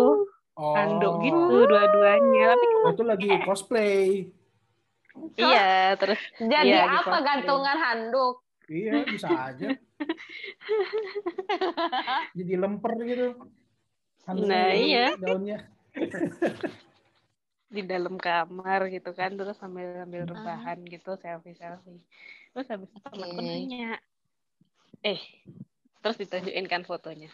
Oh. 0.53 0.73
handuk 0.73 1.13
gitu 1.21 1.53
dua-duanya 1.65 2.43
tapi 2.51 2.65
kan 2.65 2.79
Oh, 2.81 2.91
itu 2.91 3.03
lagi 3.03 3.29
cosplay. 3.43 4.05
iya 5.35 5.95
terus 5.95 6.19
Jadi 6.35 6.67
Iya, 6.67 6.83
apa 6.83 6.97
cosplay. 7.07 7.23
gantungan 7.23 7.77
handuk? 7.77 8.35
Iya, 8.67 9.05
bisa 9.05 9.27
aja. 9.29 9.67
Jadi 12.37 12.53
lemper 12.53 12.93
gitu. 13.01 13.27
Handuknya 14.25 14.51
Nah, 14.51 14.67
di 14.67 14.83
iya. 14.83 15.05
Daunnya. 15.15 15.57
di 17.67 17.83
dalam 17.83 18.15
kamar 18.15 18.87
gitu 18.87 19.11
kan 19.11 19.33
terus 19.33 19.55
sambil 19.55 19.99
sambil 19.99 20.23
Ah. 20.23 20.27
rebahan 20.31 20.83
gitu 20.83 21.13
selfie 21.13 21.51
selfie 21.51 21.99
terus 22.49 22.65
habis 22.65 22.87
itu 22.87 23.03
temanku 23.03 23.37
nanya 23.37 23.99
eh 25.01 25.19
terus 26.07 26.23
ditunjukin 26.23 26.71
kan 26.71 26.87
fotonya. 26.87 27.27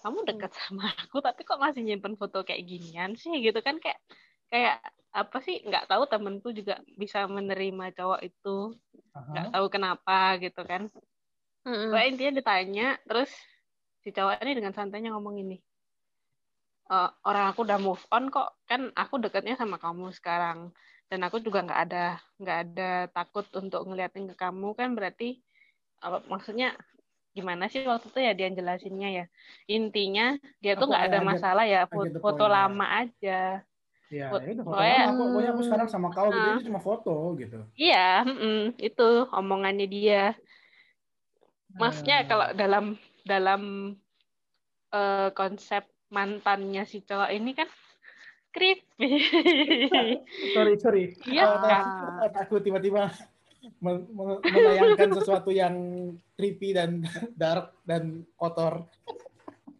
Kamu 0.00 0.24
dekat 0.24 0.56
sama 0.56 0.88
aku 0.96 1.20
tapi 1.20 1.44
kok 1.44 1.60
masih 1.60 1.84
nyimpen 1.84 2.16
foto 2.16 2.40
kayak 2.48 2.64
ginian 2.64 3.12
sih 3.12 3.36
gitu 3.44 3.60
kan? 3.60 3.76
Kayak 3.76 4.00
kayak 4.48 4.80
apa 5.12 5.36
sih? 5.44 5.60
Nggak 5.60 5.84
tahu 5.84 6.08
temenku 6.08 6.48
juga 6.56 6.80
bisa 6.96 7.28
menerima 7.28 7.92
cowok 7.92 8.20
itu. 8.24 8.72
Nggak 9.12 9.44
Aha. 9.44 9.52
tahu 9.52 9.66
kenapa 9.68 10.40
gitu 10.40 10.64
kan? 10.64 10.88
Mm-mm. 11.68 11.92
Pokoknya 11.92 12.08
intinya 12.08 12.32
ditanya 12.40 12.86
terus 13.04 13.28
si 14.00 14.08
cowok 14.16 14.40
ini 14.40 14.52
dengan 14.56 14.72
santainya 14.72 15.12
ngomong 15.12 15.36
ini 15.44 15.60
"Eh, 16.86 17.10
orang 17.28 17.52
aku 17.52 17.66
udah 17.68 17.78
move 17.82 18.00
on 18.14 18.32
kok. 18.32 18.48
Kan 18.64 18.94
aku 18.96 19.20
dekatnya 19.20 19.58
sama 19.60 19.76
kamu 19.76 20.08
sekarang. 20.16 20.72
Dan 21.12 21.20
aku 21.26 21.42
juga 21.44 21.60
nggak 21.66 21.80
ada 21.84 22.16
nggak 22.40 22.58
ada 22.64 22.90
takut 23.12 23.44
untuk 23.60 23.84
ngeliatin 23.84 24.30
ke 24.30 24.34
kamu. 24.38 24.72
Kan 24.78 24.96
berarti 24.96 25.42
apa 26.00 26.22
maksudnya 26.30 26.78
gimana 27.36 27.68
sih 27.68 27.84
waktu 27.84 28.08
itu 28.08 28.18
ya 28.18 28.32
dia 28.32 28.48
jelasinnya 28.48 29.08
ya 29.12 29.24
intinya 29.66 30.26
dia 30.58 30.72
tuh 30.72 30.88
Aku 30.88 30.90
nggak 30.90 31.04
ada 31.04 31.18
aja- 31.18 31.28
masalah 31.28 31.64
ya 31.64 31.84
foto, 31.84 32.16
foto 32.16 32.44
ya. 32.44 32.52
lama 32.56 32.86
aja 32.98 33.40
Ya, 34.06 34.30
Foto- 34.30 34.46
itu 34.46 34.62
foto 34.62 34.70
pokoknya- 34.70 35.02
lama. 35.02 35.10
Aku, 35.10 35.22
pokoknya 35.26 35.50
aku 35.50 35.62
sekarang 35.62 35.88
sama 35.90 36.08
kau 36.08 36.28
gitu. 36.28 36.38
Ah. 36.40 36.54
Itu 36.54 36.64
cuma 36.64 36.80
foto 36.80 37.14
gitu. 37.36 37.58
iya 37.74 38.22
mm-mm, 38.22 38.58
itu 38.80 39.08
omongannya 39.28 39.86
dia 39.86 40.22
maksudnya 41.74 42.22
Hmm. 42.22 42.28
kalau 42.28 42.46
dalam 42.54 42.84
dalam 43.22 43.62
eh, 44.88 45.28
konsep 45.32 45.82
mantannya 46.08 46.82
si 46.82 47.02
cowok 47.02 47.34
ini 47.34 47.50
kan 47.52 47.66
creepy 48.48 49.10
sorry 50.54 50.74
sorry 50.78 51.04
Iya 51.26 51.44
Otak- 51.50 51.66
kan? 51.68 51.84
otakku 52.22 52.56
tiba-tiba 52.58 53.10
men- 53.80 54.06
men- 54.10 54.42
menayangkan 54.42 55.10
sesuatu 55.16 55.50
yang 55.52 55.74
creepy 56.34 56.72
dan 56.74 57.02
dark 57.40 57.72
dan 57.84 58.24
kotor. 58.36 58.86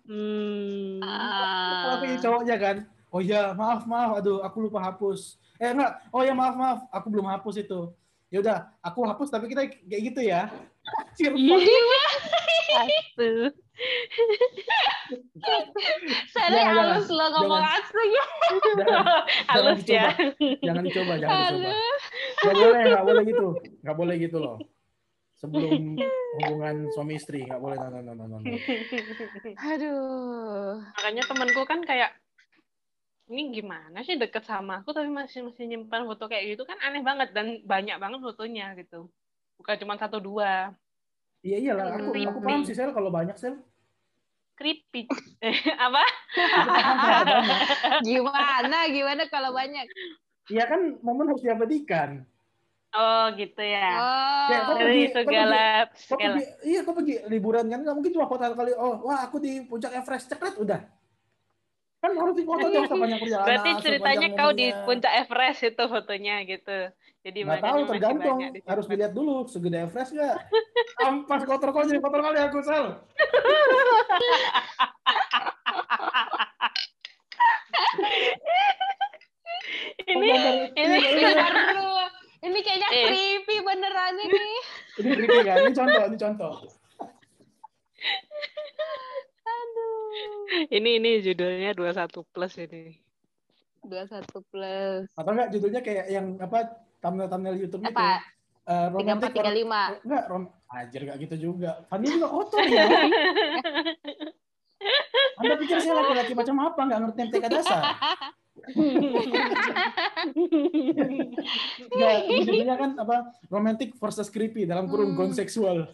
Hmm. 0.07 1.03
Ah. 1.03 1.99
tapi 1.99 2.15
cowoknya 2.23 2.57
kan? 2.63 2.77
Oh 3.11 3.19
ya 3.19 3.51
maaf 3.59 3.83
maaf. 3.85 4.23
Aduh 4.23 4.39
aku 4.43 4.71
lupa 4.71 4.79
hapus. 4.79 5.39
Eh 5.59 5.73
enggak. 5.75 5.99
Oh 6.15 6.23
ya 6.23 6.31
maaf 6.37 6.55
maaf. 6.55 6.79
Aku 6.95 7.11
belum 7.11 7.27
hapus 7.27 7.59
itu. 7.63 7.91
Ya 8.31 8.39
udah 8.43 8.59
aku 8.83 9.07
hapus 9.07 9.31
tapi 9.31 9.51
kita 9.51 9.67
kayak 9.67 10.03
gitu 10.15 10.21
ya. 10.23 10.51
Aduh. 13.17 13.51
Seri 16.33 16.59
Jangan, 16.59 16.77
halus 16.97 17.09
lo 17.13 17.27
ngomong 17.39 17.63
asli. 17.63 18.07
jangan, 18.09 19.05
halus 19.53 19.83
ya. 19.87 20.11
Dicoba. 20.17 20.65
jangan 20.65 20.83
dicoba 20.83 21.13
jangan 21.21 21.37
dicoba 21.53 21.73
nggak 22.43 22.57
boleh 22.57 22.81
nggak 22.87 23.05
boleh 23.05 23.23
gitu 23.25 23.47
nggak 23.83 23.97
boleh 23.97 24.15
gitu 24.21 24.39
loh 24.39 24.57
sebelum 25.37 26.01
hubungan 26.41 26.77
suami 26.97 27.21
istri 27.21 27.45
nggak 27.45 27.61
boleh 27.61 27.77
no, 27.77 27.89
no, 27.93 28.01
no, 28.01 28.13
no, 28.15 28.25
no. 28.27 28.39
Aduh. 29.57 30.81
makanya 30.97 31.23
temanku 31.29 31.63
kan 31.69 31.81
kayak 31.85 32.11
ini 33.27 33.51
gimana 33.59 34.07
sih 34.07 34.15
deket 34.15 34.47
sama 34.47 34.81
aku 34.81 34.95
tapi 34.95 35.11
masih 35.11 35.51
masih 35.51 35.67
nyimpan 35.67 36.07
foto 36.07 36.31
kayak 36.31 36.57
gitu 36.57 36.63
kan 36.63 36.79
aneh 36.81 37.03
banget 37.03 37.35
dan 37.35 37.61
banyak 37.67 37.99
banget 37.99 38.21
fotonya 38.23 38.73
gitu 38.79 39.11
bukan 39.59 39.77
cuma 39.83 39.95
satu 39.99 40.23
dua 40.23 40.71
iya 41.43 41.59
iyalah 41.59 41.99
aku 41.99 42.15
Creepy. 42.15 42.29
aku 42.31 42.39
paham 42.41 42.63
sih 42.63 42.77
sel 42.77 42.95
kalau 42.95 43.11
banyak 43.11 43.35
sel 43.35 43.59
creepy 44.57 45.05
Eh, 45.45 45.59
apa 45.77 46.01
Gimana? 48.09 48.89
Gimana 48.89 49.29
kalau 49.29 49.53
banyak? 49.53 49.85
Iya 50.47 50.65
kan 50.65 50.81
momen 51.03 51.27
harus 51.27 51.43
diabadikan. 51.43 52.23
oh 52.95 53.25
gitu 53.37 53.61
ya. 53.61 53.89
Oh. 53.93 54.49
Ya, 54.49 54.59
kok 54.63 54.75
dari 54.79 54.89
pergi- 54.89 55.05
kok 55.05 55.15
segala 55.21 55.63
Kok 55.85 56.01
segala 56.01 56.33
pergi, 56.33 56.45
iya 56.65 56.81
kok 56.81 56.95
pergi 56.97 57.15
liburan 57.27 57.65
kan? 57.67 57.79
Nggak 57.83 57.95
mungkin 57.95 58.13
cuma 58.15 58.25
foto 58.25 58.43
kali 58.47 58.73
oh 58.73 58.95
wah 59.05 59.19
aku 59.21 59.37
di 59.37 59.61
puncak 59.63 59.93
Everest 59.93 60.31
cekret 60.31 60.57
udah. 60.57 60.81
Kan 61.97 62.13
harus 62.13 62.37
difoto 62.37 62.63
dong 62.63 62.87
sepanjang 62.87 63.19
perjalanan 63.19 63.47
berarti 63.49 63.71
ceritanya 63.83 64.29
kau 64.33 64.53
di 64.53 64.67
puncak 64.87 65.13
Everest 65.19 65.61
itu 65.67 65.85
fotonya 65.85 66.37
gitu. 66.47 66.79
Jadi 67.21 67.39
nggak 67.43 67.59
makanya 67.59 67.67
tahu 67.67 67.81
tergantung. 67.91 68.39
harus 68.65 68.85
dilihat 68.87 69.13
dulu 69.13 69.35
segede 69.45 69.79
Everest 69.83 70.15
nggak? 70.15 70.37
Ampas 71.03 71.43
kotor 71.43 71.69
kau 71.75 71.83
jadi 71.83 71.99
kotor 71.99 72.21
kali 72.23 72.39
aku 72.39 72.59
sel 72.63 72.87
ini 80.07 80.29
ini 80.73 80.97
ini 80.97 81.23
Bentar 81.25 81.53
dulu. 81.73 82.05
Ini 82.39 82.59
kayaknya 82.61 82.89
Eh. 82.89 83.05
creepy 83.07 83.57
beneran 83.61 84.15
ini. 84.19 84.47
ini 84.97 85.11
creepy 85.13 85.39
kan 85.43 85.57
ini 85.59 85.73
contoh 85.73 86.03
ini 86.05 86.17
contoh 86.17 86.53
Aduh. 89.47 90.69
ini 90.71 90.91
ini 90.97 91.11
judulnya 91.21 91.71
21 91.73 92.07
plus 92.25 92.55
ini 92.57 92.97
21 93.83 94.25
plus. 94.45 95.07
atau 95.13 95.31
enggak 95.33 95.49
judulnya 95.51 95.81
kayak 95.81 96.07
yang 96.09 96.35
apa 96.37 96.59
thumbnail 96.99 97.27
thumbnail 97.27 97.57
YouTube 97.57 97.83
itu 97.83 97.93
Apa? 97.93 98.23
Eh, 98.65 98.87
romantic 98.91 99.31
or- 99.33 99.47
3435. 99.47 100.03
enggak 100.03 100.23
rom 100.27 100.45
ajar 100.69 101.01
enggak 101.01 101.19
gitu 101.21 101.37
juga 101.41 101.71
Fanny 101.87 102.07
juga 102.11 102.27
kotor 102.29 102.63
ya 102.65 102.85
Anda 105.37 105.55
pikir 105.57 105.77
saya 105.79 105.95
laki-laki 105.95 106.33
macam 106.33 106.57
apa? 106.63 106.81
Nggak 106.81 106.99
ngerti 107.03 107.21
MTK 107.29 107.45
dasar. 107.51 107.83
Ini 112.27 112.43
judulnya 112.43 112.77
kan 112.77 112.91
apa? 112.99 113.17
Romantic 113.47 113.95
versus 113.97 114.29
creepy 114.29 114.65
dalam 114.65 114.89
kurung 114.89 115.15
Hmm. 115.15 115.33
seksual. 115.33 115.87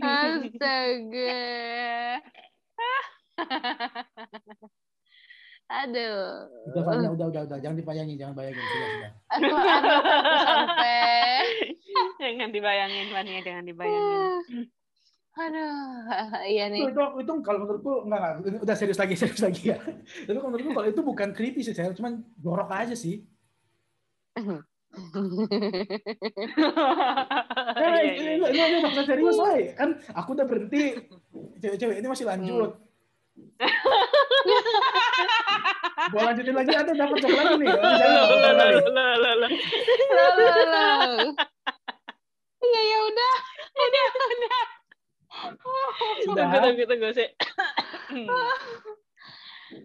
Astaga. 0.00 1.42
Aduh. 5.70 6.50
Udah, 6.66 6.82
Fanny, 6.82 7.06
udah, 7.06 7.26
udah, 7.30 7.42
udah. 7.46 7.58
Jangan 7.62 7.78
dibayangin, 7.78 8.16
jangan 8.18 8.34
bayangin. 8.34 8.58
Sudah, 8.60 8.88
sudah. 8.90 9.10
Aduh, 9.30 9.54
aduh, 9.54 9.98
aku 10.02 10.34
sampai. 10.42 11.46
jangan 12.20 12.50
dibayangin 12.52 13.06
Fania 13.10 13.40
jangan 13.42 13.64
dibayangin 13.64 14.20
Aduh, 15.30 16.10
iya 16.50 16.66
Itu, 16.66 16.74
nih. 16.74 16.80
itu, 16.90 17.02
itu 17.22 17.32
kalau 17.46 17.58
menurutku, 17.62 18.02
enggak, 18.02 18.18
enggak. 18.18 18.32
Ini 18.50 18.58
Udah 18.66 18.76
serius 18.76 18.98
lagi, 18.98 19.14
serius 19.20 19.40
lagi 19.40 19.62
ya. 19.70 19.78
Tapi 19.78 20.36
kalau 20.36 20.50
menurutku 20.50 20.70
kalau 20.74 20.88
itu 20.90 21.02
bukan 21.06 21.28
creepy 21.30 21.62
sih, 21.62 21.74
saya 21.74 21.94
cuman 21.94 22.18
jorok 22.36 22.68
aja 22.70 22.94
sih. 22.98 23.22
Nah, 24.90 25.06
Iya, 27.78 28.10
ini, 28.10 28.10
iya, 28.10 28.42
ini, 28.42 28.42
iya. 28.42 28.50
ini, 28.50 28.58
ini 28.74 28.78
maksud 28.82 29.06
serius 29.06 29.38
lah. 29.38 29.54
Kan 29.78 30.02
aku 30.12 30.34
udah 30.34 30.46
berhenti. 30.50 30.98
Cewek-cewek 31.62 32.02
ini 32.02 32.10
masih 32.10 32.26
lanjut. 32.26 32.74
Gua 36.10 36.22
lanjutin 36.26 36.54
lagi 36.58 36.74
ada 36.74 36.90
dapat 36.90 37.16
coklat 37.22 37.54
nih. 37.54 37.70
Iya 42.60 42.80
ya 42.82 42.98
udah. 43.06 43.34
Udah, 43.78 44.06
udah. 44.10 44.64
Tunggu, 46.24 46.56
tunggu, 46.60 46.84
tunggu 46.86 47.08
sih. 47.12 47.28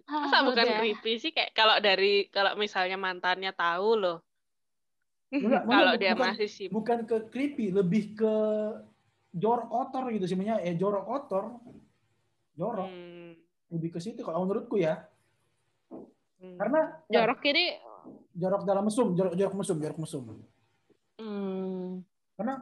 Masa 0.06 0.34
Ah, 0.34 0.42
bukan 0.42 0.66
udah. 0.66 0.78
creepy 0.82 1.12
sih 1.16 1.30
kayak 1.30 1.54
kalau 1.54 1.78
dari 1.78 2.26
kalau 2.28 2.58
misalnya 2.58 2.98
mantannya 2.98 3.54
tahu 3.54 3.90
loh. 3.94 4.18
Kalau 5.62 5.94
dia 5.94 6.14
bukan- 6.14 6.34
masih 6.34 6.48
sibuk. 6.50 6.82
bukan 6.82 6.98
ke 7.06 7.16
creepy, 7.30 7.70
lebih 7.70 8.14
ke 8.14 8.34
jorok 9.30 9.68
kotor 9.68 10.10
gitu 10.10 10.26
sih. 10.26 10.34
Ya 10.36 10.58
jorok 10.74 11.04
kotor. 11.06 11.44
Jorok. 12.56 12.88
Hmm. 12.88 13.38
Lebih 13.70 13.94
ke 13.94 14.00
situ 14.00 14.22
kalau 14.22 14.42
menurutku 14.42 14.74
ya. 14.74 15.06
Hmm. 16.36 16.56
Karena 16.58 16.80
Jorok 17.06 17.40
ini 17.46 17.64
jorok 18.34 18.62
dalam 18.64 18.84
mesum, 18.84 19.14
jorok 19.14 19.34
jorok 19.34 19.54
mesum, 19.54 19.76
jorok 19.78 19.98
mesum. 19.98 20.22
hmm, 21.16 21.55
Karena 22.36 22.60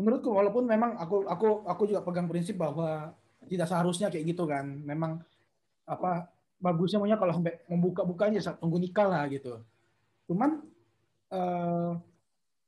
menurutku 0.00 0.32
walaupun 0.32 0.64
memang 0.64 0.96
aku 0.96 1.28
aku 1.28 1.68
aku 1.68 1.82
juga 1.84 2.00
pegang 2.00 2.26
prinsip 2.26 2.56
bahwa 2.56 3.12
tidak 3.44 3.68
seharusnya 3.68 4.08
kayak 4.08 4.32
gitu 4.32 4.48
kan. 4.48 4.64
Memang 4.64 5.20
apa 5.84 6.32
bagusnya 6.56 6.96
maunya 6.96 7.20
kalau 7.20 7.36
sampai 7.36 7.60
membuka-bukanya 7.68 8.40
saat 8.40 8.56
tunggu 8.56 8.80
nikah 8.80 9.06
lah 9.06 9.28
gitu. 9.28 9.60
Cuman 10.26 10.64
eh 11.28 11.92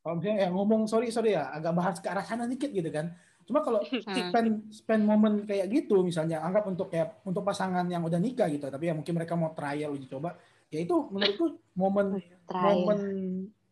kalau 0.05 0.15
misalnya 0.21 0.39
ya 0.45 0.49
ngomong 0.53 0.85
sorry 0.85 1.09
sorry 1.09 1.33
ya 1.33 1.49
agak 1.49 1.73
bahas 1.73 1.97
ke 1.97 2.09
arah 2.13 2.25
sana 2.25 2.45
dikit 2.45 2.69
gitu 2.69 2.93
kan. 2.93 3.09
Cuma 3.49 3.65
kalau 3.65 3.81
spend 4.05 4.69
spend 4.69 5.03
momen 5.09 5.49
kayak 5.49 5.73
gitu 5.73 6.05
misalnya 6.05 6.45
anggap 6.45 6.69
untuk 6.69 6.93
kayak 6.93 7.25
untuk 7.25 7.41
pasangan 7.41 7.89
yang 7.89 8.05
udah 8.05 8.21
nikah 8.21 8.53
gitu 8.53 8.69
tapi 8.69 8.93
ya 8.93 8.95
mungkin 8.97 9.17
mereka 9.17 9.33
mau 9.33 9.57
trial 9.57 9.97
uji 9.97 10.09
coba 10.09 10.37
ya 10.73 10.81
itu 10.81 10.97
menurutku 11.13 11.61
momen 11.77 12.19
momen 12.51 13.01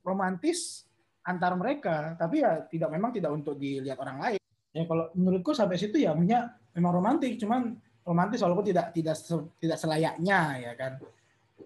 romantis 0.04 0.86
antar 1.22 1.54
mereka 1.54 2.14
tapi 2.14 2.42
ya 2.42 2.66
tidak 2.66 2.90
memang 2.90 3.10
tidak 3.10 3.30
untuk 3.30 3.54
dilihat 3.54 3.96
orang 3.96 4.18
lain 4.18 4.40
ya 4.72 4.82
kalau 4.84 5.10
menurutku 5.14 5.52
sampai 5.52 5.76
situ 5.76 5.96
ya 5.96 6.12
punya 6.12 6.50
memang 6.72 6.92
romantis 6.92 7.38
cuman 7.38 7.74
romantis 8.02 8.42
walaupun 8.42 8.66
tidak 8.66 8.90
tidak 8.90 9.14
se- 9.14 9.48
tidak 9.56 9.78
selayaknya 9.78 10.40
ya 10.58 10.72
kan 10.74 10.98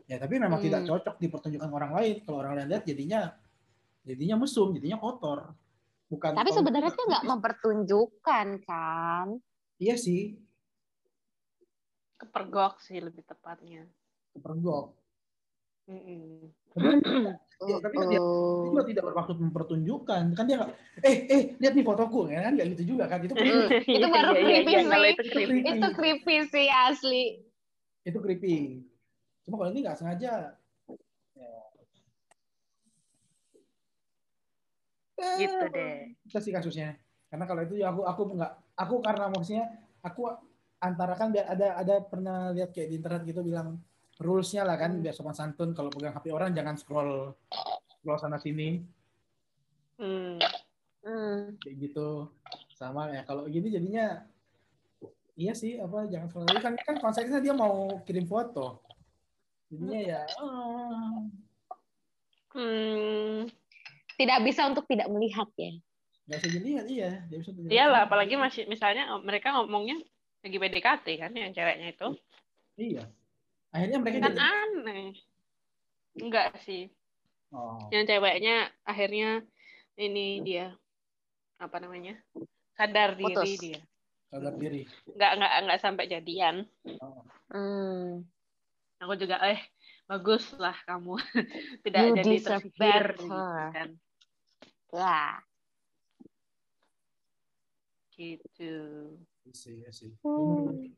ya 0.05 0.16
tapi 0.16 0.37
memang 0.37 0.61
Hmm. 0.61 0.66
tidak 0.66 0.83
cocok 0.85 1.14
dipertunjukkan 1.16 1.71
orang 1.71 1.92
lain 1.95 2.14
kalau 2.23 2.38
orang 2.40 2.53
lain 2.57 2.69
lihat 2.69 2.85
jadinya 2.85 3.21
jadinya 4.03 4.37
mesum 4.37 4.71
jadinya 4.71 4.99
kotor 4.99 5.51
bukan 6.07 6.31
Tapi 6.35 6.51
sebenarnya 6.53 6.92
dia 6.95 7.05
nggak 7.09 7.25
mempertunjukkan 7.27 8.47
kan. 8.62 9.27
iya 9.79 9.97
sih 9.97 10.37
Kepergok 12.16 12.81
sih 12.81 12.97
lebih 12.97 13.21
tepatnya. 13.23 13.85
kepergok 14.33 14.92
Mm-mm. 15.87 16.49
tapi 16.73 16.87
kan 17.57 17.66
Ya, 17.66 17.77
tapi 17.81 17.95
kan 17.97 18.07
dia- 18.09 18.21
Oh. 18.21 18.45
Itu 18.59 18.69
juga 18.69 18.85
tidak 18.85 19.05
bermaksud 19.07 19.37
mempertunjukkan 19.38 20.23
kan 20.33 20.45
dia 20.45 20.59
eh 21.01 21.16
eh 21.27 21.42
lihat 21.57 21.73
nih 21.73 21.85
fotoku 21.85 22.29
ya 22.29 22.40
kan 22.42 22.53
nggak 22.53 22.69
gitu 22.75 22.85
juga 22.92 23.05
kan 23.07 23.21
itu 23.21 23.33
Hmm, 23.33 23.69
itu 23.81 24.07
baru 24.07 24.31
Iya, 24.31 24.37
iya, 24.37 24.45
creepy 24.61 24.71
iya, 24.71 24.81
kalau 24.85 25.03
sih. 25.03 25.12
itu 25.12 25.23
creepy. 25.25 25.45
Creepy. 25.57 25.71
Itu 25.73 25.88
creepy 25.95 26.35
sih 26.47 26.66
asli. 26.69 27.25
itu 28.03 28.19
creepy 28.21 28.57
cuma 29.42 29.57
kalau 29.57 29.71
ini 29.71 29.81
nggak 29.83 29.97
sengaja 29.97 30.33
ya. 31.33 31.53
Gitu 35.16 35.64
deh. 35.73 36.12
kita 36.23 36.38
sih 36.38 36.53
kasusnya 36.53 36.92
karena 37.27 37.45
kalau 37.45 37.62
itu 37.62 37.75
ya 37.75 37.88
aku 37.88 38.05
aku 38.05 38.23
nggak 38.33 38.53
aku 38.75 38.95
karena 39.01 39.25
maksudnya 39.27 39.64
aku 40.01 40.29
antara 40.79 41.16
kan 41.16 41.33
dia 41.33 41.45
ada 41.45 41.75
ada 41.75 41.95
pernah 42.01 42.53
lihat 42.53 42.71
kayak 42.71 42.88
di 42.90 42.97
internet 42.97 43.23
gitu 43.25 43.40
bilang 43.40 43.81
rulesnya 44.16 44.64
lah 44.64 44.76
kan 44.81 45.00
biar 45.00 45.12
sopan 45.12 45.37
santun 45.37 45.76
kalau 45.76 45.92
pegang 45.92 46.16
HP 46.16 46.33
orang 46.33 46.57
jangan 46.57 46.76
scroll 46.81 47.35
scroll 48.00 48.18
sana 48.20 48.40
sini 48.40 48.81
Hmm. 49.96 50.37
Hmm. 51.00 51.57
kayak 51.57 51.76
gitu 51.88 52.29
sama 52.76 53.09
ya 53.09 53.24
kalau 53.24 53.48
gini 53.48 53.72
jadinya 53.72 54.29
iya 55.33 55.57
sih 55.57 55.81
apa 55.81 56.05
jangan 56.05 56.29
scroll 56.29 56.44
lagi 56.44 56.61
kan 56.61 56.74
kan 56.76 56.96
konsepnya 57.00 57.40
dia 57.40 57.57
mau 57.57 57.88
kirim 58.05 58.29
foto 58.29 58.85
jadinya 59.72 60.00
ya 60.00 60.22
ah, 60.37 61.24
Hmm. 62.57 63.44
Tidak 64.16 64.38
bisa 64.48 64.64
untuk 64.64 64.88
tidak 64.88 65.12
melihat 65.12 65.44
ya. 65.61 65.76
nggak 66.26 66.38
bisa 66.40 66.48
dilihat 66.57 66.87
iya 66.88 67.11
dia 67.29 67.38
bisa 67.38 67.52
dilihat. 67.52 67.70
Iyalah, 67.70 68.00
apalagi 68.09 68.35
masih 68.35 68.64
misalnya 68.66 69.12
oh, 69.14 69.20
mereka 69.20 69.52
ngomongnya 69.55 70.00
lagi 70.40 70.57
PDKT 70.57 71.07
kan 71.20 71.31
yang 71.37 71.52
ceweknya 71.52 71.92
itu. 71.92 72.09
iya 72.81 73.05
akhirnya 73.70 73.98
mereka 74.00 74.16
Kan 74.22 74.35
jadi 74.35 74.42
aneh. 74.42 75.07
Enggak 76.16 76.59
sih. 76.64 76.88
oh 77.52 77.79
Yang 77.92 78.05
ceweknya 78.11 78.57
akhirnya 78.83 79.29
ini 79.96 80.40
dia 80.42 80.72
apa 81.57 81.76
namanya? 81.81 82.16
sadar 82.76 83.16
diri 83.16 83.33
Putus. 83.33 83.52
dia. 83.57 83.81
sadar 84.29 84.52
diri 84.57 84.85
Enggak 85.09 85.31
enggak 85.38 85.52
enggak 85.64 85.81
sampai 85.81 86.05
jadian. 86.07 86.57
oh. 87.00 87.24
Hmm. 87.48 88.26
Aku 89.00 89.12
juga 89.16 89.40
eh 89.44 89.61
bagus 90.09 90.57
lah 90.57 90.76
kamu 90.85 91.16
tidak 91.85 92.00
You 92.00 92.14
jadi 92.20 92.35
better. 92.76 93.07
gitu 93.16 93.29
kan. 93.72 93.88
Ya. 94.92 95.20
Gitu. 98.16 98.72
Iya 99.44 99.52
sih, 99.52 99.74
iya 99.85 99.90
sih. 99.92 100.11
Hmm. 100.24 100.88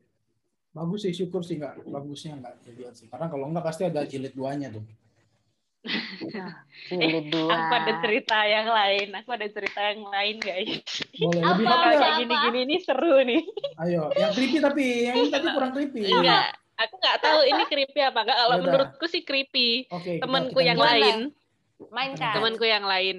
Bagus 0.69 1.01
sih 1.01 1.13
syukur 1.13 1.41
sih 1.41 1.55
nggak 1.55 1.81
bagusnya 1.83 2.37
nggak 2.37 2.53
jadian 2.63 2.93
sih 2.93 3.07
karena 3.07 3.25
kalau 3.25 3.45
nggak 3.47 3.63
pasti 3.63 3.83
ada 3.83 4.01
jilid 4.03 4.31
duanya 4.31 4.69
tuh 4.69 4.85
Jilid 6.89 7.31
dua. 7.31 7.55
Aku 7.55 7.73
ada 7.73 7.93
cerita 8.03 8.37
yang 8.43 8.67
lain. 8.67 9.15
Aku 9.15 9.29
ada 9.31 9.47
cerita 9.47 9.79
yang 9.85 10.03
lain 10.03 10.35
guys. 10.37 10.83
boleh 11.15 11.39
lebih 11.39 11.65
Apa? 11.65 11.87
kayak 11.89 12.11
gini-gini 12.19 12.59
ini 12.61 12.75
seru 12.79 13.15
nih. 13.21 13.43
ayo 13.79 14.11
yang 14.13 14.31
creepy 14.33 14.57
tapi 14.59 14.83
yang 15.07 15.15
ini 15.17 15.29
tadi 15.29 15.47
kurang 15.47 15.71
creepy 15.71 15.99
Enggak. 16.03 16.51
Aku 16.77 16.93
nggak 16.95 17.17
tahu 17.19 17.39
ini 17.45 17.63
creepy 17.65 17.99
apa 18.01 18.19
enggak. 18.21 18.37
Kalau 18.37 18.51
Yaudah. 18.51 18.63
menurutku 18.65 19.05
sih 19.05 19.21
creepy. 19.21 19.87
kita- 19.87 20.19
Temanku 20.19 20.59
yang 20.59 20.75
mulai. 20.75 20.99
lain, 20.99 21.17
Mainkan. 21.87 22.33
temanku 22.35 22.65
yang 22.65 22.83
lain, 22.83 23.15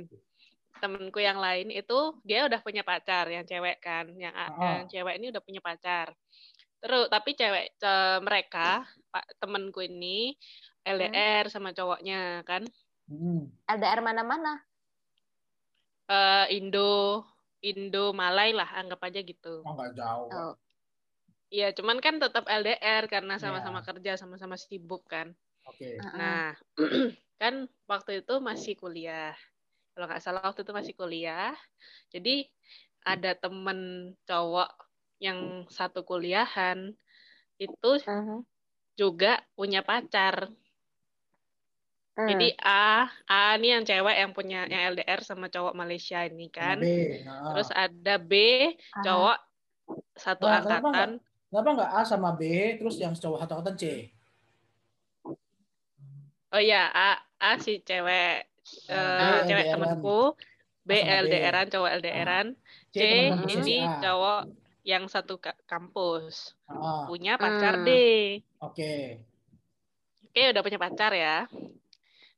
temanku 0.76 1.16
yang 1.18 1.36
lain 1.36 1.68
itu 1.68 1.98
dia 2.22 2.44
udah 2.44 2.56
punya 2.58 2.80
pacar 2.80 3.24
yang 3.26 3.40
cewek 3.42 3.76
kan, 3.78 4.04
yang, 4.14 4.32
Ah. 4.32 4.48
yang 4.76 4.86
cewek 4.86 5.16
ini 5.16 5.28
udah 5.28 5.40
punya 5.40 5.60
pacar. 5.60 6.12
Terus 6.80 7.12
tapi 7.12 7.36
cewek 7.36 7.76
ce- 7.76 8.20
mereka 8.24 8.82
pak 9.12 9.24
temanku 9.36 9.84
ini 9.84 10.32
LDR 10.80 11.44
sama 11.52 11.76
cowoknya 11.76 12.40
kan, 12.48 12.64
Hmm. 13.10 13.50
LDR 13.68 14.00
mana-mana. 14.00 14.62
Eh, 16.10 16.46
Indo 16.58 17.22
Indo 17.60 18.10
Malay 18.16 18.50
lah 18.56 18.66
anggap 18.80 18.98
aja 19.06 19.20
gitu. 19.20 19.62
oh 19.62 19.72
nggak 19.76 19.92
jauh 19.94 20.28
Oh. 20.32 20.54
Iya, 21.50 21.74
cuman 21.74 21.98
kan 21.98 22.22
tetap 22.22 22.46
LDR 22.46 23.10
karena 23.10 23.34
sama-sama 23.42 23.82
kerja, 23.82 24.14
sama-sama 24.14 24.54
sibuk 24.54 25.02
kan. 25.10 25.34
oke 25.66 25.82
Heeh. 25.82 26.14
Nah, 26.14 26.54
kan 27.42 27.66
waktu 27.90 28.22
itu 28.22 28.38
masih 28.38 28.78
kuliah. 28.78 29.34
Kalau 29.92 30.06
nggak 30.06 30.22
salah 30.22 30.46
waktu 30.46 30.62
itu 30.62 30.70
masih 30.70 30.94
kuliah. 30.94 31.52
Jadi 32.14 32.46
ada 33.02 33.34
temen 33.34 34.12
cowok 34.22 34.70
yang 35.20 35.68
satu 35.68 36.02
kuliahan 36.02 36.96
itu 37.60 37.90
Mhm. 38.08 38.42
juga 38.96 39.44
punya 39.54 39.84
pacar. 39.84 40.48
Hmm. 42.16 42.28
Jadi 42.28 42.52
A, 42.60 43.06
A 43.28 43.56
ini 43.56 43.72
yang 43.72 43.84
cewek 43.86 44.16
yang 44.16 44.32
punya 44.36 44.66
yang 44.68 44.92
LDR 44.96 45.20
sama 45.24 45.46
cowok 45.52 45.76
Malaysia 45.76 46.24
ini 46.24 46.48
kan. 46.52 46.80
B. 46.80 47.20
Nah, 47.24 47.52
Terus 47.52 47.68
ada 47.72 48.14
B, 48.20 48.32
Ah. 48.96 49.04
cowok 49.04 49.38
satu 50.16 50.44
Nah, 50.48 50.60
kenapa 50.60 50.88
angkatan. 50.88 51.10
kenapa 51.50 51.68
nggak 51.76 51.90
A 51.96 52.00
sama 52.06 52.30
B 52.36 52.42
terus 52.78 52.96
yang 53.00 53.12
cowok 53.16 53.38
satu 53.42 53.52
angkatan 53.58 53.76
C 53.76 53.84
Oh 56.50 56.58
iya, 56.58 56.90
A, 56.90 57.14
A 57.38 57.50
si 57.62 57.78
cewek 57.86 58.50
eh, 58.90 59.18
B 59.18 59.22
cewek 59.46 59.66
temanku, 59.70 60.34
B 60.82 60.90
B. 60.98 61.02
LDRan, 61.06 61.66
cowok 61.70 61.90
LDRan, 62.02 62.46
C, 62.90 62.98
ini 63.30 63.86
A. 63.86 64.02
cowok 64.02 64.40
yang 64.84 65.04
satu 65.08 65.36
ka- 65.40 65.58
kampus 65.68 66.56
Ah, 66.68 67.04
punya 67.08 67.36
pacar 67.36 67.74
Hmm. 67.76 67.84
D. 67.86 67.88
oke 68.60 68.92
Oke, 70.30 70.42
udah 70.54 70.62
punya 70.62 70.78
pacar 70.78 71.10
ya. 71.16 71.36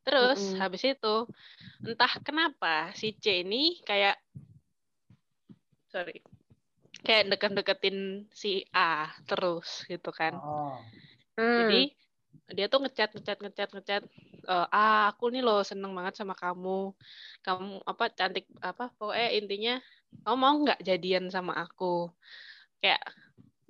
Terus 0.03 0.40
Mm-mm. 0.40 0.61
habis 0.61 0.82
itu 0.82 1.14
entah 1.86 2.12
kenapa 2.26 2.90
si 2.99 3.14
C 3.22 3.45
ini 3.47 3.78
kayak 3.86 4.16
sorry 5.93 6.18
kayak 7.07 7.28
deket-deketin 7.30 8.26
si 8.32 8.64
A 8.74 9.11
terus 9.28 9.84
gitu 9.90 10.11
kan. 10.11 10.32
Oh. 10.34 10.78
Hmm. 11.36 11.59
Jadi 11.62 11.80
dia 12.57 12.66
tuh 12.72 12.80
ngechat 12.82 13.12
ngechat 13.14 13.38
ngechat 13.45 13.68
ngechat 13.76 14.03
eh, 14.49 14.66
ah 14.72 15.12
aku 15.12 15.28
nih 15.32 15.43
loh 15.45 15.61
seneng 15.64 15.93
banget 15.97 16.14
sama 16.20 16.34
kamu 16.36 16.93
kamu 17.45 17.80
apa 17.84 18.05
cantik 18.18 18.45
apa 18.61 18.88
pokoknya 18.99 19.28
intinya 19.38 19.74
kamu 20.22 20.36
mau 20.36 20.54
nggak 20.60 20.80
jadian 20.84 21.32
sama 21.32 21.56
aku 21.64 22.12
kayak 22.82 23.02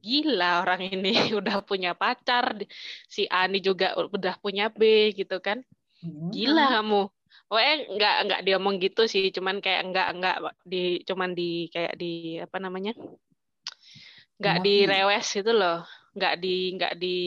gila 0.03 0.67
orang 0.67 0.83
ini 0.91 1.15
udah 1.39 1.63
punya 1.63 1.95
pacar, 1.95 2.59
si 3.07 3.31
Ani 3.31 3.63
juga 3.63 3.95
udah 3.95 4.35
punya 4.43 4.67
B 4.69 5.15
gitu 5.15 5.39
kan. 5.39 5.63
Hmm. 6.03 6.35
Gila 6.35 6.83
kamu. 6.83 7.03
Pokoknya 7.47 7.75
nggak 7.95 8.17
nggak 8.27 8.43
diomong 8.49 8.77
gitu 8.83 9.03
sih, 9.07 9.31
cuman 9.31 9.63
kayak 9.63 9.93
nggak 9.93 10.09
nggak 10.19 10.37
di 10.67 11.05
cuman 11.07 11.31
di 11.37 11.71
kayak 11.71 11.95
di 11.95 12.43
apa 12.43 12.59
namanya? 12.59 12.93
nggak 14.43 14.59
direwes 14.67 15.29
gitu 15.39 15.53
loh, 15.55 15.87
nggak 16.19 16.35
di 16.43 16.75
nggak 16.75 16.95
di 16.99 17.19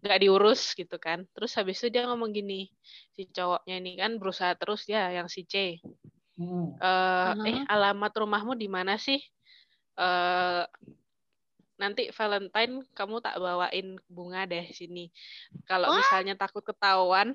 nggak 0.00 0.18
diurus 0.22 0.72
gitu 0.78 0.96
kan. 0.96 1.26
Terus 1.34 1.52
habis 1.58 1.76
itu 1.82 1.92
dia 1.92 2.08
ngomong 2.08 2.30
gini, 2.32 2.70
si 3.12 3.28
cowoknya 3.28 3.74
ini 3.82 3.92
kan 4.00 4.16
berusaha 4.16 4.54
terus 4.56 4.86
ya 4.88 5.12
yang 5.12 5.28
si 5.28 5.44
C. 5.44 5.82
Hmm. 6.38 6.70
eh 6.78 7.30
Aha. 7.34 7.44
eh 7.50 7.58
alamat 7.66 8.12
rumahmu 8.14 8.54
di 8.54 8.70
mana 8.70 8.94
sih? 8.94 9.18
eh 9.98 10.64
nanti 11.78 12.10
Valentine 12.10 12.82
kamu 12.94 13.22
tak 13.22 13.38
bawain 13.38 13.98
bunga 14.10 14.46
deh 14.46 14.70
sini. 14.74 15.10
Kalau 15.66 15.94
misalnya 15.94 16.34
takut 16.34 16.66
ketahuan 16.66 17.34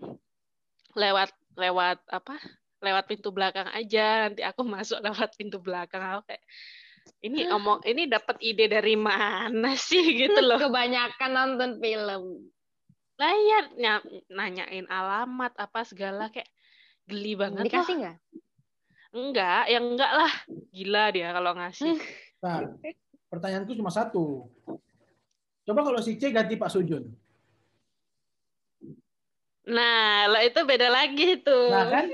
lewat 0.93 1.31
lewat 1.55 2.03
apa? 2.11 2.39
Lewat 2.83 3.07
pintu 3.07 3.31
belakang 3.31 3.71
aja. 3.71 4.27
Nanti 4.27 4.43
aku 4.43 4.67
masuk 4.75 4.99
lewat 4.99 5.35
pintu 5.39 5.63
belakang. 5.63 6.03
Aku 6.03 6.27
kayak 6.27 6.43
ini 7.23 7.47
omong 7.47 7.83
ini 7.87 8.07
dapat 8.07 8.39
ide 8.43 8.67
dari 8.67 8.99
mana 8.99 9.75
sih 9.91 10.03
gitu 10.27 10.39
loh. 10.43 10.59
Kebanyakan 10.59 11.31
nonton 11.31 11.79
film. 11.79 12.51
Lah 13.15 13.31
ny- 13.79 14.23
nanyain 14.27 14.87
alamat 14.91 15.55
apa 15.55 15.87
segala 15.87 16.27
kayak 16.27 16.51
geli 17.07 17.39
banget. 17.39 17.71
Dikasih 17.71 17.95
nggak? 17.95 18.17
Enggak, 19.13 19.69
yang 19.69 19.93
enggak 19.93 20.09
lah. 20.09 20.33
Gila 20.73 21.13
dia 21.13 21.29
kalau 21.29 21.53
ngasih. 21.53 22.01
Nah, 22.41 22.65
pertanyaanku 23.29 23.77
cuma 23.77 23.93
satu. 23.93 24.49
Coba 25.63 25.79
kalau 25.85 26.01
si 26.01 26.17
C 26.17 26.33
ganti 26.33 26.57
Pak 26.57 26.73
Sujun. 26.73 27.05
Nah, 29.63 30.27
lah 30.27 30.43
itu 30.43 30.59
beda 30.67 30.91
lagi 30.91 31.39
tuh. 31.39 31.71
Nah 31.71 31.87
kan, 31.87 32.11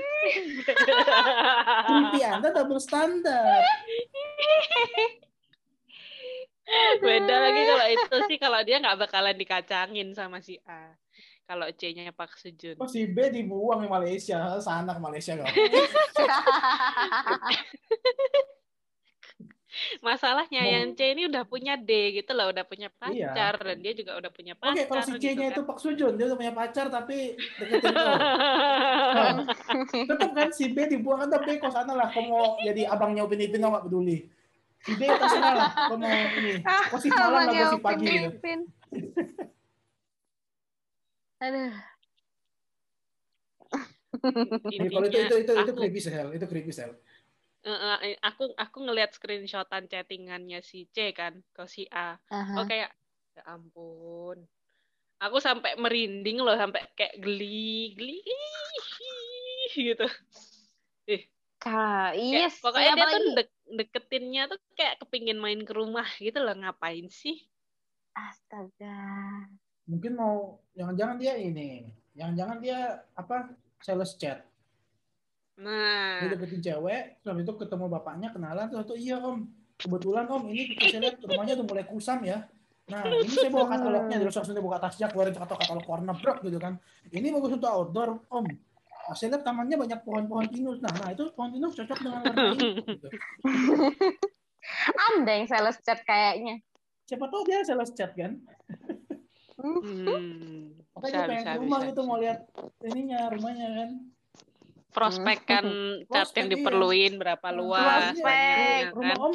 mimpi 1.90 2.22
Anda 2.22 2.54
double 2.54 2.78
standar. 2.78 3.66
Beda 7.02 7.34
lagi 7.50 7.62
kalau 7.66 7.86
itu 7.90 8.16
sih 8.30 8.38
kalau 8.38 8.62
dia 8.62 8.78
nggak 8.78 9.02
bakalan 9.02 9.34
dikacangin 9.34 10.14
sama 10.14 10.38
si 10.38 10.62
A. 10.62 10.94
Kalau 11.50 11.66
C-nya 11.74 12.14
Pak 12.14 12.38
Sujun. 12.38 12.78
Oh, 12.78 12.86
si 12.86 13.10
B 13.10 13.26
dibuang 13.26 13.82
di 13.82 13.90
Malaysia, 13.90 14.38
sana 14.62 14.94
ke 14.94 15.02
Malaysia. 15.02 15.34
Masalahnya 19.98 20.62
Mau- 20.62 20.70
yang 20.70 20.94
C 20.94 21.10
ini 21.10 21.26
udah 21.26 21.42
punya 21.42 21.74
D 21.74 22.22
gitu 22.22 22.30
loh, 22.38 22.54
udah 22.54 22.62
punya 22.62 22.86
Iya. 22.86 23.34
pacar 23.34 23.58
dan 23.58 23.82
dia 23.82 23.98
juga 23.98 24.14
udah 24.14 24.30
punya 24.30 24.54
pacar. 24.54 24.78
Oke, 24.78 24.86
kalau 24.86 25.02
si 25.02 25.12
gitu 25.18 25.22
C-nya 25.26 25.46
kan. 25.50 25.54
itu 25.58 25.62
Pak 25.66 25.78
Sujun, 25.82 26.12
dia 26.14 26.26
udah 26.30 26.38
punya 26.38 26.54
pacar 26.54 26.86
tapi 26.86 27.34
deketin. 27.58 27.94
Nah, 29.10 29.42
tetap 30.06 30.30
kan 30.30 30.54
si 30.54 30.70
B 30.70 30.86
dibuang 30.86 31.26
kan 31.26 31.34
tapi 31.34 31.58
kau 31.58 31.66
sana 31.66 31.98
lah, 31.98 32.14
kau 32.14 32.22
mau 32.22 32.62
jadi 32.62 32.86
abangnya 32.86 33.26
Upin 33.26 33.42
Ipin 33.42 33.58
nggak 33.58 33.90
peduli. 33.90 34.30
Si 34.86 34.94
B 34.94 35.02
terserah 35.02 35.54
lah, 35.58 35.70
kau 35.90 35.98
mau 35.98 36.14
ini. 36.38 36.62
Kau 36.62 36.98
si 37.02 37.10
malam 37.10 37.50
kau 37.50 37.74
si 37.74 37.78
pagi 37.82 38.06
gitu. 38.06 38.38
Aduh. 41.40 41.72
Jadi 44.72 44.86
kalau 44.92 45.06
itu 45.08 45.18
itu 45.18 45.34
itu, 45.40 45.52
itu 45.52 45.72
aku, 45.72 45.78
creepy 45.80 46.00
sel, 46.02 46.28
itu 46.36 46.46
creepy 46.46 46.72
sel. 46.72 46.90
eh, 47.64 47.98
eh, 48.08 48.14
aku 48.24 48.52
aku 48.56 48.76
ngelihat 48.84 49.12
screenshotan 49.12 49.84
chattingannya 49.88 50.60
si 50.64 50.88
C 50.92 51.12
kan 51.12 51.40
ke 51.52 51.64
si 51.68 51.84
A. 51.92 52.16
Aha. 52.28 52.54
Oh 52.60 52.64
kayak 52.68 52.90
ya 53.36 53.42
ampun. 53.56 54.38
Aku 55.20 55.36
sampai 55.36 55.76
merinding 55.76 56.40
loh, 56.40 56.56
sampai 56.56 56.80
kayak 56.96 57.20
geli, 57.20 57.92
geli 57.92 58.24
gitu. 59.76 60.08
Kak, 61.60 62.16
Kayak, 62.16 62.48
yes. 62.48 62.54
pokoknya 62.64 62.92
dia 62.96 63.04
tuh 63.04 63.20
dek- 63.36 63.58
deketinnya 63.76 64.42
tuh 64.48 64.58
kayak 64.72 64.96
kepingin 65.04 65.36
main 65.36 65.60
ke 65.60 65.72
rumah 65.76 66.08
gitu 66.16 66.40
loh, 66.40 66.56
ngapain 66.56 67.04
sih? 67.12 67.36
Astaga. 68.16 68.96
Mungkin 69.90 70.12
mau 70.14 70.62
jangan-jangan 70.78 71.18
dia 71.18 71.34
ini, 71.34 71.90
jangan-jangan 72.14 72.56
dia 72.62 73.02
apa 73.18 73.50
sales 73.82 74.14
chat. 74.14 74.46
Nah, 75.60 76.24
Dia 76.24 76.32
deketin 76.32 76.62
cewek, 76.62 77.20
terus 77.20 77.36
itu 77.42 77.52
ketemu 77.58 77.84
bapaknya, 77.90 78.32
kenalan, 78.32 78.70
terus 78.70 78.86
itu 78.88 79.10
iya 79.10 79.20
om, 79.20 79.44
kebetulan 79.76 80.24
om 80.30 80.48
ini 80.48 80.72
saya 80.78 81.00
lihat 81.04 81.20
rumahnya 81.26 81.58
udah 81.58 81.66
mulai 81.66 81.84
kusam 81.84 82.22
ya. 82.24 82.48
Nah 82.88 83.06
ini 83.06 83.28
saya 83.28 83.50
bawa 83.52 83.66
katalognya, 83.76 84.16
terus 84.22 84.34
langsung 84.40 84.54
dia 84.56 84.64
buka 84.64 84.78
tasnya, 84.80 85.06
keluarin 85.12 85.36
katalog-katalog 85.36 85.86
warna 85.86 86.12
brok 86.16 86.38
gitu 86.46 86.58
kan. 86.62 86.78
Ini 87.12 87.28
bagus 87.34 87.60
untuk 87.60 87.68
outdoor 87.68 88.24
om. 88.32 88.46
Nah, 89.10 89.14
saya 89.18 89.34
lihat 89.34 89.42
tamannya 89.42 89.74
banyak 89.74 90.00
pohon-pohon 90.06 90.46
pinus. 90.54 90.78
Nah, 90.78 90.92
nah 91.02 91.10
itu 91.10 91.26
pohon 91.34 91.50
pinus 91.50 91.74
cocok 91.74 91.98
dengan 91.98 92.20
warna 92.22 92.44
ini. 92.54 92.68
Gitu. 92.86 93.08
Anda 95.10 95.32
yang 95.40 95.48
sales 95.50 95.82
chat 95.82 96.04
kayaknya. 96.06 96.62
Siapa 97.10 97.26
tahu 97.26 97.42
dia 97.42 97.66
sales 97.66 97.90
chat 97.90 98.14
kan? 98.14 98.38
Hmm, 99.62 100.64
Makanya 100.96 101.20
pengen 101.28 101.44
ke 101.44 101.58
rumah 101.60 101.78
bisa. 101.80 101.88
gitu 101.92 102.00
mau 102.02 102.16
lihat 102.18 102.38
ininya 102.82 103.20
rumahnya 103.30 103.68
kan. 103.76 103.90
Prospek 104.90 105.38
kan 105.46 105.64
cat 106.10 106.10
Prospek, 106.10 106.34
yang 106.34 106.48
iya. 106.50 106.54
diperluin 106.58 107.12
berapa 107.14 107.46
Nah, 107.46 107.56
luas, 107.56 108.04
prospek. 108.10 108.26
banyaknya 108.26 108.90
Rumah 108.90 109.16
kan. 109.16 109.26
om 109.30 109.34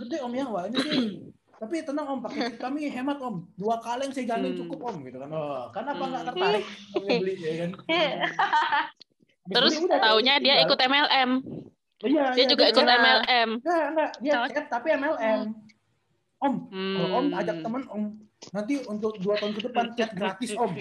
gede 0.00 0.16
om 0.24 0.32
ya, 0.32 0.44
wah 0.48 0.64
ini 0.64 0.78
sih. 0.80 0.96
Tapi 1.60 1.86
tenang 1.86 2.06
om, 2.08 2.18
pakai 2.18 2.56
kami 2.58 2.88
hemat 2.88 3.18
om. 3.20 3.46
Dua 3.54 3.78
kaleng 3.78 4.10
saya 4.10 4.26
gandeng 4.26 4.56
Hmm. 4.56 4.60
cukup 4.64 4.80
om 4.90 4.96
gitu 5.04 5.16
kan. 5.20 5.28
Oh, 5.30 5.68
kan 5.70 5.84
apa 5.86 6.02
nggak 6.02 6.22
Hmm. 6.24 6.30
tertarik 6.32 6.64
om 6.96 7.16
beli 7.20 7.34
ya 7.36 7.52
kan? 7.62 7.70
Habis 9.44 9.54
Terus 9.54 9.74
beli, 9.76 10.00
taunya 10.00 10.34
dia 10.40 10.54
ikut 10.64 10.78
MLM. 10.80 11.30
Iya, 12.04 12.24
Dia 12.32 12.44
iya, 12.44 12.44
juga 12.48 12.64
ikut 12.68 12.80
chat. 12.84 12.96
MLM. 13.00 13.48
Enggak, 13.60 13.84
enggak, 13.92 14.10
dia 14.20 14.32
chat 14.50 14.66
tapi 14.68 14.88
MLM. 14.92 15.40
Om, 16.40 16.54
kalau 16.68 17.08
om 17.16 17.24
Hmm. 17.32 17.38
ajak 17.40 17.56
temen 17.64 17.82
om 17.88 18.02
nanti 18.50 18.82
untuk 18.84 19.16
dua 19.22 19.38
tahun 19.38 19.54
ke 19.56 19.62
depan 19.70 19.94
chat 19.94 20.10
gratis 20.12 20.52
om. 20.58 20.74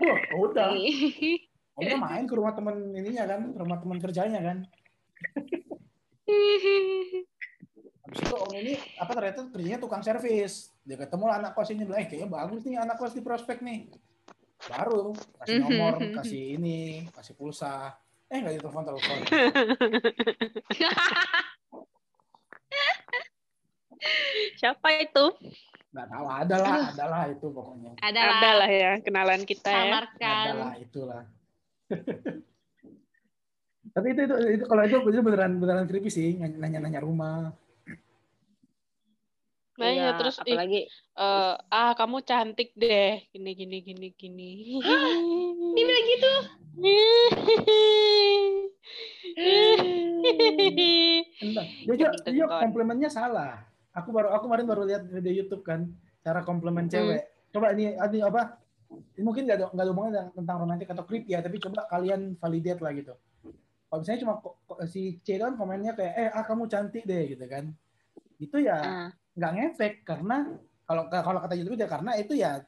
Wah, 0.00 0.18
udah. 0.38 0.72
Omnya 1.76 1.96
main 1.96 2.24
ke 2.28 2.34
rumah 2.36 2.52
temen 2.56 2.94
ininya 2.96 3.24
kan, 3.26 3.52
ke 3.52 3.58
rumah 3.60 3.78
teman 3.80 3.98
kerjanya 4.00 4.40
kan. 4.40 4.58
Habis 8.06 8.20
itu 8.26 8.34
om 8.34 8.50
ini 8.54 8.74
apa 8.96 9.12
ternyata 9.14 9.50
kerjanya 9.50 9.78
tukang 9.82 10.02
servis. 10.02 10.72
Dia 10.86 10.96
ketemu 10.96 11.24
lah 11.28 11.36
anak 11.42 11.52
kos 11.58 11.70
ini 11.72 11.84
bilang, 11.84 12.00
eh 12.02 12.08
kayaknya 12.08 12.28
bagus 12.30 12.64
nih 12.64 12.78
anak 12.80 12.96
kos 12.96 13.12
di 13.12 13.22
prospek 13.22 13.60
nih. 13.60 13.90
Baru 14.68 15.16
kasih 15.40 15.56
nomor, 15.64 15.96
kasih 16.20 16.60
ini, 16.60 17.08
kasih 17.16 17.32
pulsa. 17.36 17.96
Eh 18.28 18.38
nggak 18.44 18.60
ditelepon 18.60 18.84
telepon. 18.86 19.18
Siapa 24.60 24.88
itu? 25.00 25.24
Nggak 25.90 26.06
tahu, 26.06 26.26
ada 26.30 26.56
lah, 26.62 26.94
ada 26.94 27.04
lah 27.10 27.22
itu 27.34 27.46
pokoknya. 27.50 27.98
Adalah 27.98 28.38
Ada 28.38 28.50
lah 28.62 28.70
ya 28.70 28.92
kenalan 29.02 29.42
kita 29.42 29.70
ya. 29.70 29.82
Samarkan. 29.90 30.54
lah 30.54 30.74
itulah. 30.78 31.24
Tapi 33.90 34.06
itu, 34.14 34.20
itu, 34.22 34.36
itu 34.54 34.64
kalau 34.70 34.82
itu, 34.86 35.02
itu 35.02 35.18
beneran 35.18 35.58
beneran 35.58 35.90
creepy 35.90 36.10
sih 36.14 36.38
nanya-nanya 36.38 37.02
rumah. 37.02 37.50
Nah, 39.80 39.96
ya, 39.96 40.12
terus 40.12 40.36
ih, 40.44 40.52
apalagi 40.52 40.84
eh, 40.92 41.54
ah 41.72 41.96
kamu 41.96 42.20
cantik 42.20 42.76
deh, 42.76 43.24
gini 43.32 43.56
gini 43.56 43.80
gini 43.80 44.12
gini. 44.12 44.76
dia 45.74 45.84
bilang 45.88 46.04
gitu. 46.04 46.34
Entar, 51.40 51.64
dia 51.64 52.12
dia 52.12 52.44
kon. 52.44 52.60
komplimennya 52.68 53.08
salah. 53.08 53.69
Aku 53.90 54.14
baru 54.14 54.30
aku 54.30 54.46
kemarin 54.46 54.66
baru 54.66 54.82
lihat 54.86 55.02
video 55.04 55.42
YouTube 55.42 55.66
kan 55.66 55.90
cara 56.22 56.40
komplimen 56.40 56.86
Hmm. 56.86 56.92
cewek. 56.92 57.22
Coba 57.50 57.74
ini 57.74 57.94
ini 57.94 58.18
apa? 58.22 58.54
Ini 58.90 59.22
mungkin 59.22 59.46
nggak 59.46 59.58
ada 59.58 59.66
nggak 59.70 59.84
ada 59.86 59.92
hubungannya 59.94 60.22
tentang 60.34 60.56
romantis 60.58 60.86
atau 60.86 61.04
creepy 61.06 61.34
ya, 61.34 61.42
tapi 61.42 61.58
coba 61.58 61.86
kalian 61.86 62.34
validate 62.38 62.80
lah 62.82 62.92
gitu. 62.94 63.14
Kalau 63.90 63.98
misalnya 63.98 64.20
cuma 64.22 64.34
si 64.86 65.18
C 65.22 65.34
kan 65.34 65.58
komennya 65.58 65.98
kayak 65.98 66.14
eh 66.14 66.28
ah 66.30 66.46
kamu 66.46 66.70
cantik 66.70 67.02
deh 67.02 67.34
gitu 67.34 67.44
kan. 67.50 67.74
Itu 68.38 68.62
ya 68.62 68.78
Ah. 68.78 69.08
nggak 69.34 69.52
ngefek 69.58 69.94
karena 70.06 70.46
kalau 70.86 71.06
kalau 71.10 71.38
kata 71.42 71.54
YouTube 71.54 71.78
ya 71.78 71.86
karena 71.86 72.14
itu 72.14 72.34
ya 72.34 72.62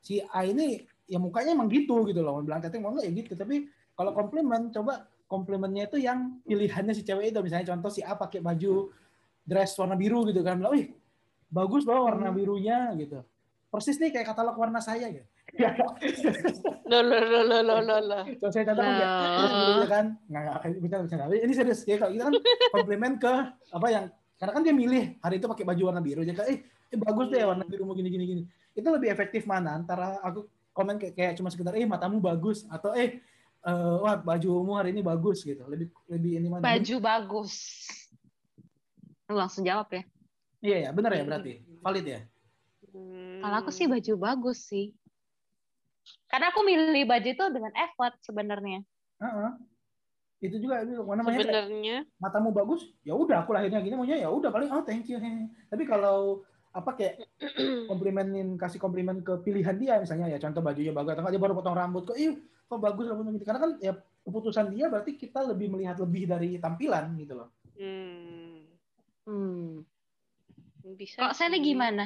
si 0.00 0.20
A 0.24 0.44
ini 0.44 0.80
ya 1.04 1.20
mukanya 1.20 1.52
emang 1.52 1.68
gitu 1.68 2.04
gitu 2.08 2.24
loh. 2.24 2.40
Mau 2.40 2.44
bilang 2.44 2.64
cantik 2.64 2.80
mau 2.80 2.92
nggak 2.92 3.04
ya 3.08 3.12
gitu. 3.12 3.32
Tapi 3.36 3.68
kalau 3.92 4.16
komplimen 4.16 4.72
coba 4.72 5.04
komplimennya 5.28 5.88
itu 5.88 6.00
yang 6.00 6.40
pilihannya 6.44 6.92
si 6.92 7.04
cewek 7.04 7.32
itu 7.32 7.40
misalnya 7.40 7.72
contoh 7.72 7.88
si 7.88 8.00
A 8.00 8.16
pakai 8.16 8.40
baju 8.40 8.92
dress 9.42 9.74
warna 9.78 9.94
biru 9.98 10.24
gitu 10.30 10.40
kan. 10.40 10.58
Bilang, 10.58 10.72
Wih, 10.74 10.94
bagus 11.50 11.82
loh 11.84 12.06
warna 12.08 12.30
birunya 12.30 12.94
gitu. 12.96 13.22
Persis 13.72 13.96
nih 13.96 14.12
kayak 14.12 14.32
katalog 14.32 14.56
warna 14.56 14.80
saya 14.80 15.08
gitu. 15.08 15.24
Ya, 15.52 15.74
Loh, 16.92 17.00
loh, 17.00 17.20
loh, 17.24 17.44
loh, 17.44 17.60
loh, 17.64 17.80
loh, 17.80 18.00
loh. 18.00 18.22
Kalau 18.36 18.52
saya 18.52 18.64
contoh 18.68 18.84
kan 18.84 18.94
kayak 18.96 19.10
Nah. 19.12 19.36
terus 19.36 19.52
biru 19.52 19.84
kan 19.88 20.06
nggak 20.28 20.42
nggak 20.44 20.60
bisa 20.80 20.96
bisa 21.08 21.36
ini 21.40 21.54
serius 21.56 21.80
ya 21.88 21.96
kalau 21.96 22.12
kita 22.12 22.24
kan 22.28 22.34
komplimen 22.72 23.12
ke 23.16 23.32
apa 23.72 23.86
yang 23.88 24.04
karena 24.36 24.52
kan 24.52 24.62
dia 24.64 24.74
milih 24.76 25.04
hari 25.20 25.34
itu 25.40 25.46
pakai 25.48 25.64
baju 25.64 25.82
warna 25.88 26.02
biru 26.04 26.20
jadi 26.24 26.36
eh 26.48 26.58
eh, 26.92 26.98
bagus 27.00 27.26
deh 27.32 27.42
warna 27.44 27.64
birumu 27.64 27.92
gini 27.96 28.08
gini 28.12 28.24
gini 28.28 28.42
itu 28.72 28.88
lebih 28.88 29.08
efektif 29.12 29.44
mana 29.48 29.76
antara 29.76 30.20
aku 30.20 30.48
komen 30.72 30.96
kayak, 31.00 31.14
kayak 31.16 31.32
cuma 31.36 31.48
sekedar 31.52 31.76
eh 31.76 31.84
matamu 31.84 32.20
bagus 32.20 32.64
atau 32.68 32.92
eh 32.92 33.20
eh, 33.62 33.96
wah 34.00 34.16
bajumu 34.20 34.76
hari 34.76 34.92
ini 34.92 35.00
bagus 35.00 35.44
gitu 35.44 35.64
lebih 35.68 35.88
lebih 36.12 36.32
ini 36.40 36.48
mana 36.48 36.60
Baju 36.64 36.96
bagus. 37.00 37.52
Lu 39.30 39.36
langsung 39.38 39.62
jawab 39.62 39.90
ya. 39.92 40.02
iya 40.62 40.76
ya 40.86 40.90
benar 40.94 41.12
ya 41.14 41.22
berarti? 41.26 41.62
Valid 41.82 42.06
ya? 42.06 42.20
Hmm. 42.90 43.42
Kalau 43.42 43.56
aku 43.62 43.70
sih 43.74 43.86
baju 43.90 44.12
bagus 44.18 44.58
sih. 44.66 44.94
Karena 46.30 46.50
aku 46.50 46.62
milih 46.66 47.04
baju 47.06 47.28
itu 47.28 47.44
dengan 47.50 47.72
effort 47.78 48.14
sebenarnya. 48.22 48.80
Heeh. 49.22 49.50
itu 50.42 50.58
juga 50.58 50.82
itu 50.82 50.98
namanya 50.98 51.38
sebenarnya. 51.38 52.02
matamu 52.18 52.50
bagus 52.50 52.82
ya 53.06 53.14
udah 53.14 53.46
aku 53.46 53.54
lahirnya 53.54 53.78
gini. 53.78 53.94
Maunya 53.94 54.18
ya 54.18 54.26
udah 54.26 54.50
paling 54.50 54.70
oh 54.74 54.82
thank 54.82 55.06
you. 55.06 55.18
Tapi 55.70 55.86
kalau 55.86 56.42
apa 56.72 56.98
kayak 56.98 57.14
komplimenin 57.90 58.58
kasih 58.58 58.82
komplimen 58.82 59.22
ke 59.22 59.38
pilihan 59.46 59.76
dia 59.78 60.00
misalnya 60.02 60.32
ya 60.32 60.42
contoh 60.42 60.64
bajunya 60.64 60.90
bagus 60.90 61.14
atau 61.14 61.22
nggak 61.22 61.34
dia 61.36 61.42
baru 61.44 61.54
potong 61.54 61.76
rambut 61.76 62.08
kok 62.08 62.16
ih 62.16 62.40
kok 62.64 62.80
bagus 62.80 63.12
rambutnya 63.12 63.36
gitu 63.36 63.44
karena 63.44 63.60
kan 63.60 63.70
ya 63.78 63.92
keputusan 64.24 64.66
dia 64.72 64.88
berarti 64.88 65.14
kita 65.14 65.46
lebih 65.46 65.68
melihat 65.70 66.00
lebih 66.02 66.26
dari 66.26 66.58
tampilan 66.58 67.14
gitu 67.22 67.38
loh. 67.38 67.54
Hmm, 67.78 68.41
Hmm. 69.26 69.82
bisa 70.98 71.22
Kalau 71.22 71.34
sih. 71.34 71.68
gimana? 71.68 72.04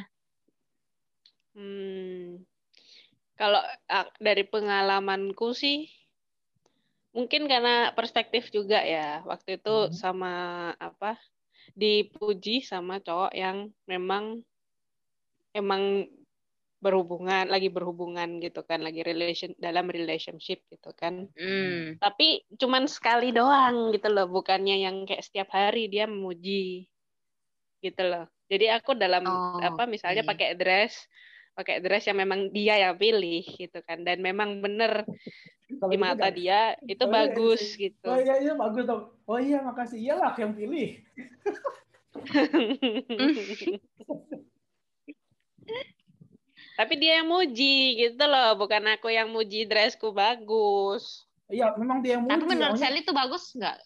Hmm, 1.57 2.45
kalau 3.39 3.61
ah, 3.89 4.07
dari 4.27 4.45
pengalamanku 4.53 5.47
sih, 5.63 5.77
mungkin 7.17 7.43
karena 7.53 7.93
perspektif 7.99 8.43
juga 8.57 8.79
ya. 8.85 9.25
Waktu 9.31 9.49
itu 9.61 9.71
Hmm. 9.71 9.93
sama 10.03 10.29
apa, 10.89 11.19
dipuji 11.81 12.65
sama 12.71 12.95
cowok 13.07 13.33
yang 13.43 13.59
memang 13.91 14.25
emang 15.57 15.83
berhubungan, 16.85 17.45
lagi 17.49 17.69
berhubungan 17.73 18.39
gitu 18.45 18.61
kan, 18.69 18.81
lagi 18.87 19.01
relation 19.03 19.51
dalam 19.59 19.87
relationship 19.89 20.63
gitu 20.73 20.91
kan. 20.93 21.33
Hmm. 21.37 22.01
Tapi 22.03 22.45
cuman 22.61 22.85
sekali 22.87 23.33
doang 23.33 23.91
gitu 23.95 24.09
loh, 24.13 24.27
bukannya 24.29 24.77
yang 24.87 24.97
kayak 25.09 25.25
setiap 25.27 25.49
hari 25.53 25.89
dia 25.93 26.05
memuji 26.07 26.87
gitu 27.87 28.03
loh. 28.03 28.27
Jadi 28.47 28.67
aku 28.69 28.95
dalam 28.95 29.23
Oh, 29.23 29.59
apa 29.59 29.87
misalnya 29.87 30.23
oke. 30.23 30.31
pakai 30.31 30.55
dress, 30.55 30.95
pakai 31.53 31.79
dress 31.79 32.05
yang 32.05 32.19
memang 32.19 32.51
dia 32.51 32.79
yang 32.79 32.95
pilih 32.95 33.43
gitu 33.43 33.79
kan, 33.83 34.03
dan 34.03 34.19
memang 34.19 34.59
bener 34.59 35.03
kalau 35.67 35.91
di 35.91 35.97
gitu 35.97 36.03
mata 36.03 36.29
dia 36.31 36.61
itu 36.83 37.03
Oh, 37.03 37.09
iya, 37.09 37.15
bagus 37.17 37.63
iya. 37.65 37.91
gitu. 37.91 38.07
oh 38.07 38.19
iya 38.19 38.35
iya 38.39 38.53
bagus 38.55 38.85
dong 38.85 39.03
oh 39.25 39.39
iya 39.39 39.59
makasih 39.61 39.99
iyalah 39.99 40.35
yang 40.37 40.55
pilih 40.55 40.89
Tapi 46.77 46.95
dia 47.01 47.21
yang 47.25 47.29
muji 47.29 47.97
gitu 47.97 48.25
loh, 48.25 48.53
bukan 48.57 48.85
aku 48.93 49.09
yang 49.09 49.33
muji 49.33 49.65
dressku 49.65 50.13
bagus. 50.13 51.25
iya 51.49 51.73
memang 51.79 52.03
dia 52.05 52.19
yang 52.19 52.27
Tapi 52.27 52.43
muji 52.43 52.51
menurut 52.53 52.75
maunya- 52.77 52.91
Sally 52.91 53.01
itu 53.01 53.13
bagus 53.17 53.45
nggak? 53.55 53.79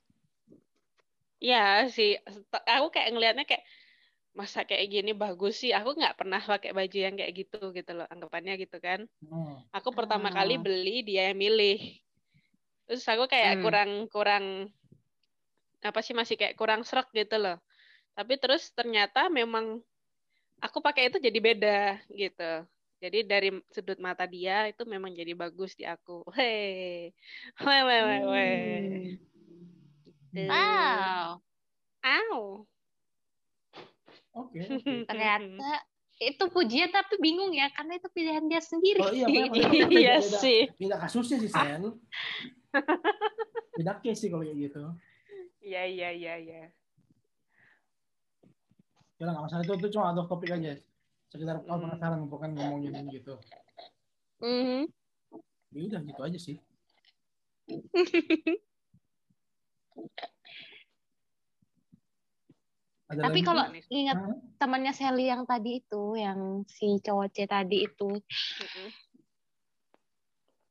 Ya 1.41 1.87
sih, 1.89 2.19
aku 2.67 2.89
kayak 2.91 3.15
ngelihatnya 3.15 3.45
kayak 3.47 3.65
masa 4.39 4.61
kayak 4.69 4.87
gini 4.95 5.11
bagus 5.23 5.55
sih. 5.63 5.73
Aku 5.79 5.91
nggak 5.99 6.17
pernah 6.19 6.41
pakai 6.53 6.71
baju 6.79 6.97
yang 7.07 7.15
kayak 7.19 7.33
gitu 7.41 7.59
gitu 7.77 7.91
loh, 7.99 8.07
anggapannya 8.13 8.55
gitu 8.63 8.77
kan. 8.87 9.01
Hmm. 9.23 9.63
Aku 9.77 9.91
pertama 9.99 10.29
Ah. 10.31 10.35
kali 10.37 10.55
beli 10.65 11.03
dia 11.09 11.31
yang 11.31 11.39
milih. 11.39 11.79
Terus 12.87 13.05
aku 13.13 13.25
kayak 13.33 13.53
Hmm. 13.57 13.63
kurang 13.65 13.91
kurang 14.13 14.45
apa 15.81 16.01
sih 16.05 16.15
masih 16.21 16.37
kayak 16.41 16.57
kurang 16.61 16.81
serak 16.89 17.09
gitu 17.17 17.37
loh. 17.41 17.57
Tapi 18.17 18.35
terus 18.43 18.63
ternyata 18.79 19.21
memang 19.33 19.67
aku 20.67 20.79
pakai 20.87 21.09
itu 21.13 21.19
jadi 21.27 21.39
beda 21.49 21.79
gitu. 22.13 22.43
Jadi 23.03 23.19
dari 23.25 23.49
sudut 23.75 23.99
mata 24.07 24.25
dia 24.29 24.69
itu 24.73 24.83
memang 24.85 25.13
jadi 25.17 25.33
bagus 25.43 25.73
di 25.79 25.85
aku. 25.89 26.13
Hei, 26.37 27.13
weh, 27.65 27.81
weh, 27.89 28.03
weh, 28.09 28.23
weh. 28.33 28.51
Gitu. 30.35 30.41
Wow. 30.49 31.43
Au. 32.05 32.69
oke 34.41 34.57
oke 34.57 34.95
Ternyata 35.05 35.71
itu 36.21 36.45
pujian 36.47 36.89
tapi 36.89 37.17
bingung 37.17 37.49
ya 37.51 37.67
karena 37.71 37.97
itu 37.97 38.09
pilihan 38.11 38.45
dia 38.45 38.61
sendiri. 38.61 39.01
oh 39.01 39.09
iya 39.09 39.25
makanya- 39.25 39.51
makanya 39.57 39.89
beda- 39.89 39.91
Iya 39.91 40.15
beda- 40.19 40.39
sih. 40.39 40.61
beda 40.77 40.97
kasusnya 40.99 41.37
sih 41.41 41.49
Sel 41.49 41.85
beda 43.75 43.93
case 43.99 44.19
sih 44.19 44.29
kalau 44.29 44.45
kayak 44.45 44.59
gitu 44.61 44.83
Iya, 45.61 45.83
iya, 45.85 46.09
iya, 46.11 46.35
iya. 46.37 46.63
ya 49.17 49.23
nggak 49.23 49.45
masalah 49.45 49.61
itu 49.61 49.75
itu 49.75 49.89
cuma 49.93 50.11
ada 50.11 50.25
topik 50.25 50.49
aja 50.51 50.81
sekitar 51.29 51.61
kalau 51.63 51.77
Hmm. 51.79 51.85
penasaran 51.91 52.25
bukan 52.25 52.51
ngomongin 52.53 53.05
gitu 53.09 53.37
Mhm. 54.41 54.89
ya 55.71 55.81
udah 55.87 56.01
gitu 56.03 56.21
aja 56.21 56.39
sih 56.39 56.57
Ada 63.11 63.27
Tapi 63.27 63.41
kalau 63.43 63.67
ingat 63.91 64.23
Hah? 64.23 64.39
temannya 64.63 64.95
Sally 64.95 65.27
yang 65.27 65.43
tadi 65.43 65.83
itu, 65.83 66.15
yang 66.15 66.63
si 66.71 67.03
cowok 67.03 67.27
C 67.35 67.43
tadi 67.51 67.83
itu, 67.91 68.07
Mm-mm. 68.07 68.89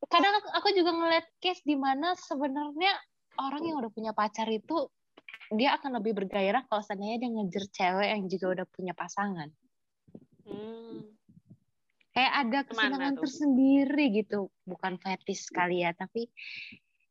kadang 0.08 0.40
aku- 0.56 0.72
juga 0.72 0.96
ngeliat 0.96 1.28
case 1.44 1.60
di 1.68 1.76
mana 1.76 2.16
sebenarnya 2.16 2.96
orang 3.44 3.62
yang 3.68 3.78
udah 3.84 3.92
punya 3.92 4.12
pacar 4.16 4.48
itu 4.48 4.88
dia 5.52 5.76
akan 5.76 6.00
lebih 6.00 6.16
bergairah 6.16 6.64
kalau 6.70 6.80
seandainya 6.80 7.28
dia 7.28 7.30
ngejar 7.34 7.66
cewek 7.74 8.08
yang 8.08 8.24
juga 8.32 8.46
udah 8.56 8.66
punya 8.72 8.94
pasangan. 8.96 9.50
Hmm. 10.48 11.12
Kayak 12.16 12.34
ada 12.46 12.60
kesenangan 12.72 13.16
tersendiri 13.20 14.06
gitu, 14.16 14.48
bukan 14.64 14.96
fetish 14.96 15.52
kali 15.52 15.84
ya, 15.84 15.92
tapi 15.92 16.32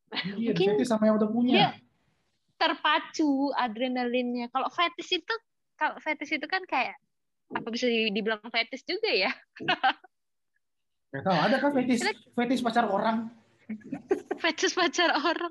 Iya, 0.08 0.56
Mungkin 0.56 0.68
fetish 0.80 0.88
sama 0.88 1.04
yang 1.12 1.20
udah 1.20 1.28
punya. 1.28 1.52
dia 1.52 1.68
terpacu 2.58 3.54
adrenalinnya. 3.54 4.50
Kalau 4.50 4.68
fetish 4.68 5.22
itu, 5.22 5.34
kalau 5.78 5.96
fetish 6.02 6.36
itu 6.36 6.46
kan 6.50 6.66
kayak 6.66 6.98
apa 7.54 7.68
bisa 7.70 7.88
di- 7.88 8.12
dibilang 8.12 8.42
fetish 8.50 8.84
juga 8.84 9.08
ya? 9.08 9.32
Gak 11.08 11.24
tahu, 11.24 11.38
ada 11.40 11.56
kan 11.56 11.72
fetish, 11.72 12.04
fetish 12.36 12.60
pacar 12.60 12.84
orang? 12.84 13.32
Fetish 14.42 14.78
pacar 14.78 15.10
orang, 15.18 15.50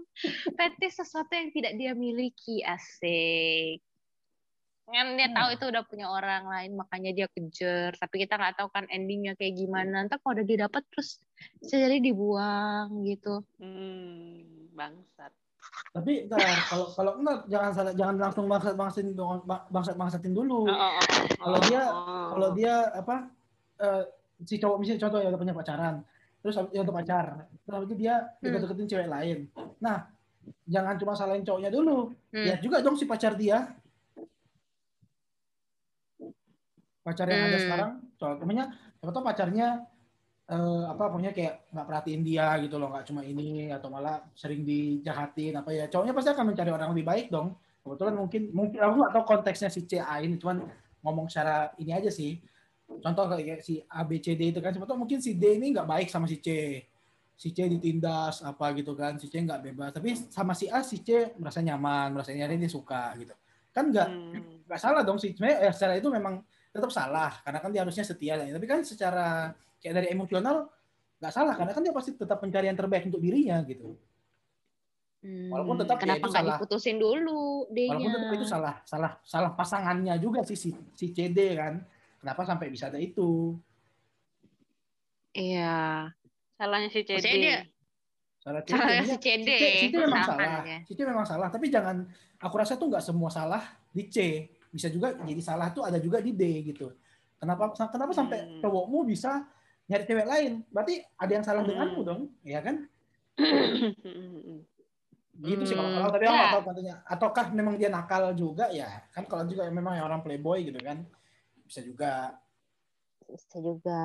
fetish 0.55 0.95
sesuatu 0.95 1.28
yang 1.36 1.51
tidak 1.51 1.76
dia 1.76 1.91
miliki, 1.91 2.64
asik. 2.64 3.84
Kan 4.88 5.20
dia 5.20 5.28
tahu 5.36 5.51
Hmm. 5.51 5.55
itu 5.60 5.66
udah 5.68 5.84
punya 5.84 6.08
orang 6.08 6.47
lain, 6.47 6.80
makanya 6.80 7.12
dia 7.12 7.28
kejar. 7.28 7.91
Tapi 7.99 8.24
kita 8.24 8.39
nggak 8.39 8.55
tahu 8.55 8.72
kan 8.72 8.88
endingnya 8.88 9.36
kayak 9.36 9.60
gimana. 9.60 10.08
Ntar 10.08 10.24
kalau 10.24 10.39
udah 10.39 10.47
didapat 10.47 10.88
terus 10.88 11.20
bisa 11.60 11.76
jadi 11.76 11.99
dibuang 11.99 13.03
gitu. 13.03 13.43
Hmm, 13.60 14.72
bangsat. 14.72 15.36
Tapi 15.93 16.30
ntar, 16.30 16.41
kalau 16.69 16.86
kalau 16.93 17.11
enggak 17.21 17.38
jangan 17.49 17.71
salah 17.73 17.93
jangan 17.93 18.15
langsung 18.21 18.45
bangsat 18.45 18.73
bangsatin 18.78 19.07
bangsat 19.73 19.95
bangsatin 19.97 20.34
dulu. 20.34 20.67
Oh, 20.67 20.73
oh, 20.73 20.91
oh, 21.01 21.25
Kalau 21.41 21.59
dia-. 21.65 21.91
Kalau 22.28 22.49
dia 22.53 22.75
apa 22.93 23.15
eh, 23.82 24.03
si 24.45 24.61
cowok 24.61 24.78
misalnya 24.78 25.01
contoh 25.07 25.19
yang 25.21 25.32
udah 25.34 25.41
punya 25.41 25.55
pacaran, 25.57 25.95
terus 26.45 26.55
dia 26.69 26.82
udah 26.86 26.95
pacar, 27.01 27.25
terus 27.65 27.82
itu 27.89 27.95
dia 27.97 28.13
deket-deketin 28.38 28.89
cewek 28.89 29.09
lain. 29.09 29.49
Nah, 29.82 30.05
jangan 30.69 30.93
cuma 31.01 31.17
salahin 31.17 31.41
cowoknya 31.41 31.73
dulu, 31.73 32.13
Hmm. 32.30 32.45
lihat 32.45 32.61
juga 32.61 32.86
dong 32.86 32.93
si 32.93 33.09
pacar 33.09 33.34
dia. 33.34 33.73
Pacar 37.01 37.25
yang 37.32 37.49
ada 37.49 37.57
Hmm. 37.57 37.63
sekarang, 37.65 37.91
contohnya, 38.19 38.65
siapa 38.99 39.11
tahu 39.15 39.23
pacarnya 39.25 39.67
eh, 40.48 40.84
apa 40.88 41.04
pokoknya 41.12 41.36
kayak 41.36 41.72
nggak 41.76 41.88
perhatiin 41.88 42.22
dia 42.24 42.56
gitu 42.64 42.80
loh, 42.80 42.89
nggak 42.91 43.06
cuma 43.12 43.22
ini 43.28 43.68
atau 43.72 43.91
malah 43.91 44.24
sering 44.32 44.64
dijahatin 44.64 45.60
apa 45.60 45.70
ya. 45.76 45.86
Cowoknya 45.91 46.16
pasti 46.16 46.30
akan 46.32 46.45
mencari 46.56 46.72
orang 46.72 46.89
lebih 46.95 47.06
baik 47.06 47.28
dong. 47.28 47.56
Kebetulan 47.84 48.16
mungkin 48.16 48.41
mungkin 48.52 48.80
aku 48.80 48.93
nggak 49.00 49.14
tahu 49.16 49.24
konteksnya 49.28 49.70
si 49.72 49.84
CA 49.88 50.20
ini, 50.24 50.39
cuman 50.39 50.64
ngomong 51.04 51.28
secara 51.28 51.72
ini 51.80 51.91
aja 51.91 52.12
sih. 52.12 52.39
Contoh 52.88 53.28
kayak 53.28 53.64
si 53.64 53.84
A 53.91 54.08
B 54.08 54.24
C 54.24 54.36
D 54.39 54.56
itu 54.56 54.64
kan, 54.64 54.72
tahu 54.72 54.95
mungkin 54.95 55.20
si 55.20 55.36
D 55.36 55.60
ini 55.60 55.76
nggak 55.76 55.88
baik 55.88 56.08
sama 56.08 56.24
si 56.28 56.39
C. 56.39 56.80
Si 57.38 57.52
C 57.54 57.68
ditindas 57.70 58.41
apa 58.41 58.72
gitu 58.74 58.95
kan, 58.95 59.20
si 59.20 59.28
C 59.28 59.43
nggak 59.43 59.60
bebas. 59.60 59.91
Tapi 59.91 60.16
sama 60.32 60.56
si 60.56 60.72
A, 60.72 60.80
si 60.82 61.04
C 61.04 61.36
merasa 61.36 61.60
nyaman, 61.60 62.16
merasa 62.16 62.32
nyari 62.32 62.56
dia 62.56 62.72
suka 62.72 63.12
gitu. 63.20 63.36
Kan 63.76 63.91
nggak 63.91 64.08
Hmm. 64.10 64.64
nggak 64.66 64.80
salah 64.80 65.04
dong 65.04 65.20
sih. 65.20 65.36
Sebenarnya 65.36 65.68
ya, 65.68 65.72
secara 65.76 66.00
itu 66.00 66.08
memang 66.08 66.41
tetap 66.72 66.89
salah 66.89 67.36
karena 67.43 67.60
kan 67.60 67.70
dia 67.76 67.82
harusnya 67.84 68.04
setia. 68.08 68.39
Tapi 68.39 68.66
kan 68.66 68.82
secara 68.82 69.52
kayak 69.78 69.93
dari 69.95 70.07
emosional 70.09 70.69
nggak 71.17 71.34
salah 71.34 71.53
karena 71.53 71.71
kan 71.71 71.82
dia 71.82 71.91
pasti 71.91 72.13
tetap 72.13 72.38
mencari 72.38 72.65
yang 72.65 72.75
terbaik 72.75 73.05
untuk 73.05 73.19
dirinya 73.19 73.57
gitu. 73.63 73.97
Walaupun 75.28 75.75
tetap 75.78 75.97
ya 75.97 76.01
kenapa 76.03 76.25
nggak 76.25 76.38
salah. 76.39 76.55
diputusin 76.55 76.97
dulu 76.97 77.67
Walaupun 77.67 78.05
tetap 78.07 78.30
dia? 78.30 78.38
itu 78.38 78.45
salah 78.45 78.75
salah 78.84 79.11
salah 79.21 79.51
pasangannya 79.51 80.13
juga 80.17 80.45
sih 80.45 80.55
si, 80.55 80.69
si 80.93 81.09
CD 81.09 81.53
kan. 81.53 81.82
Kenapa 82.17 82.41
sampai 82.43 82.69
bisa 82.69 82.88
ada 82.88 82.97
itu? 82.97 83.57
Iya. 85.34 86.09
Salahnya 86.55 86.89
si 86.89 87.01
CD. 87.01 87.13
Maksudnya 87.13 87.38
dia- 87.38 87.65
Salah 88.38 88.61
CD. 88.63 88.71
Salahnya 88.71 88.95
Maksudnya 88.95 89.17
si 89.17 89.21
CD. 89.21 89.49
Si 89.49 89.57
C, 89.57 89.63
si 89.75 89.88
C 89.88 89.95
memang 89.97 90.23
salah. 90.23 90.49
Si 90.82 90.91
C 90.93 90.99
memang 91.03 91.25
salah. 91.28 91.47
Tapi 91.49 91.65
jangan. 91.67 91.97
Aku 92.38 92.55
rasa 92.55 92.73
tuh 92.75 92.88
nggak 92.88 93.03
semua 93.03 93.30
salah 93.30 93.63
di 93.89 94.05
C. 94.07 94.17
Bisa 94.69 94.88
juga 94.88 95.13
jadi 95.17 95.41
salah 95.41 95.69
tuh 95.69 95.82
ada 95.82 95.97
juga 95.97 96.21
di 96.21 96.32
D 96.32 96.43
gitu. 96.63 96.93
Kenapa 97.38 97.69
kenapa 97.73 98.11
sampai 98.11 98.38
Hmm. 98.39 98.61
cowokmu 98.61 99.05
bisa 99.05 99.45
nyari 99.88 100.03
cewek 100.03 100.27
lain? 100.27 100.53
Berarti 100.69 100.99
ada 101.15 101.31
yang 101.31 101.45
salah 101.47 101.63
Hmm. 101.63 101.71
denganmu 101.71 102.01
dong, 102.03 102.21
ya 102.43 102.59
kan? 102.59 102.88
Gitu 105.38 105.63
sih 105.69 105.77
kalau 105.77 105.93
Hmm. 105.93 106.01
kalau 106.01 106.09
tapi 106.09 106.25
aku 106.25 106.33
Ya. 106.33 106.39
nggak 106.41 106.53
tahu 106.57 106.63
katanya. 106.65 106.95
Ataukah 107.05 107.45
memang 107.53 107.77
dia 107.77 107.89
nakal 107.93 108.33
juga 108.33 108.73
ya? 108.73 109.05
Kan 109.13 109.29
kalau 109.29 109.45
juga 109.45 109.69
memang 109.69 109.93
yang 109.93 110.09
orang 110.09 110.25
playboy 110.25 110.65
gitu 110.65 110.81
kan. 110.81 111.05
Bisa 111.61 111.85
juga. 111.85 112.41
Bisa 113.29 113.57
juga. 113.61 114.01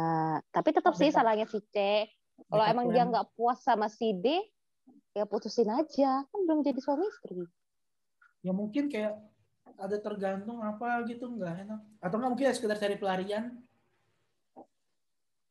Tapi 0.53 0.69
tetap 0.77 0.93
sih 0.93 1.09
salahnya 1.09 1.49
si 1.49 1.65
C. 1.73 2.05
Kalau 2.53 2.65
emang 2.69 2.93
dia 2.93 3.09
nggak 3.09 3.33
puas 3.33 3.65
sama 3.65 3.89
si 3.89 4.13
D, 4.13 4.45
ya 5.17 5.25
putusin 5.25 5.73
aja. 5.73 6.21
Kan 6.29 6.41
belum 6.45 6.61
jadi 6.61 6.77
suami 6.85 7.09
istri. 7.09 7.49
Ya 8.45 8.53
mungkin 8.53 8.93
kayak 8.93 9.17
ada 9.81 9.97
tergantung 10.05 10.61
apa 10.61 11.01
gitu 11.09 11.33
nggak 11.33 11.65
enak. 11.65 11.81
Atau 12.05 12.21
nggak 12.21 12.31
mungkin 12.37 12.47
ya 12.51 12.53
sekedar 12.53 12.77
cari 12.77 13.01
pelarian. 13.01 13.57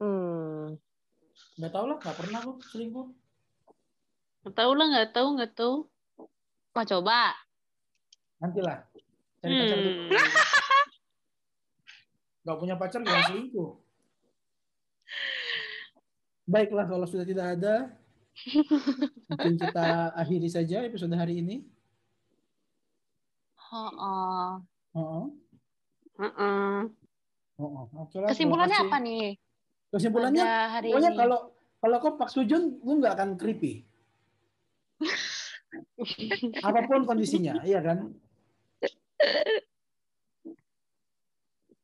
Hmm. 0.01 0.81
Nggak 1.61 1.71
tahu 1.77 1.85
lah, 1.85 1.97
nggak 2.01 2.17
pernah 2.17 2.39
aku 2.41 2.51
selingkuh. 2.73 3.07
Nggak 4.41 4.55
tahu 4.57 4.71
lah, 4.73 4.85
nggak 4.89 5.09
tahu, 5.13 5.27
nggak 5.37 5.53
tahu. 5.53 5.75
Mau 6.73 6.85
coba? 6.89 7.37
Nantilah. 8.41 8.81
Cari 9.45 9.53
pacar 9.53 9.77
dulu. 9.77 9.91
Hmm. 9.93 10.09
Nggak 12.41 12.57
punya 12.57 12.75
pacar 12.81 12.99
jangan 13.05 13.23
selingkuh. 13.29 13.71
Baiklah 16.49 16.85
kalau 16.89 17.05
sudah 17.05 17.23
tidak 17.23 17.53
ada, 17.53 17.93
mungkin 19.29 19.55
kita 19.61 20.09
akhiri 20.17 20.49
saja 20.49 20.81
episode 20.81 21.13
hari 21.13 21.45
ini. 21.45 21.61
Oh, 23.71 24.59
Oh, 24.91 25.31
Heeh. 26.19 26.79
oh, 27.55 27.63
oh. 27.63 27.85
Oke 28.03 28.19
lah, 28.19 28.27
Kesimpulannya 28.33 28.83
apa 28.83 28.97
nih? 28.99 29.39
Kesimpulannya, 29.91 30.43
pokoknya 30.87 31.11
ini. 31.11 31.19
kalau 31.19 31.39
kalau 31.77 31.97
kau 31.99 32.15
Pak 32.15 32.31
Sujun, 32.31 32.79
lu 32.79 33.03
nggak 33.03 33.13
akan 33.19 33.29
creepy. 33.35 33.83
Apa 36.67 36.83
pun 36.85 37.03
kondisinya, 37.03 37.59
iya 37.61 37.83
kan? 37.83 38.15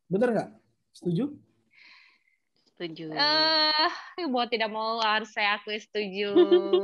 Bener 0.07 0.29
nggak? 0.31 0.49
Setuju? 0.95 1.35
Setuju. 2.71 3.11
Eh, 3.11 3.89
buat 4.29 4.47
tidak 4.47 4.69
mau 4.69 5.01
harus 5.01 5.33
saya 5.33 5.57
akui 5.57 5.75
setuju. 5.75 6.31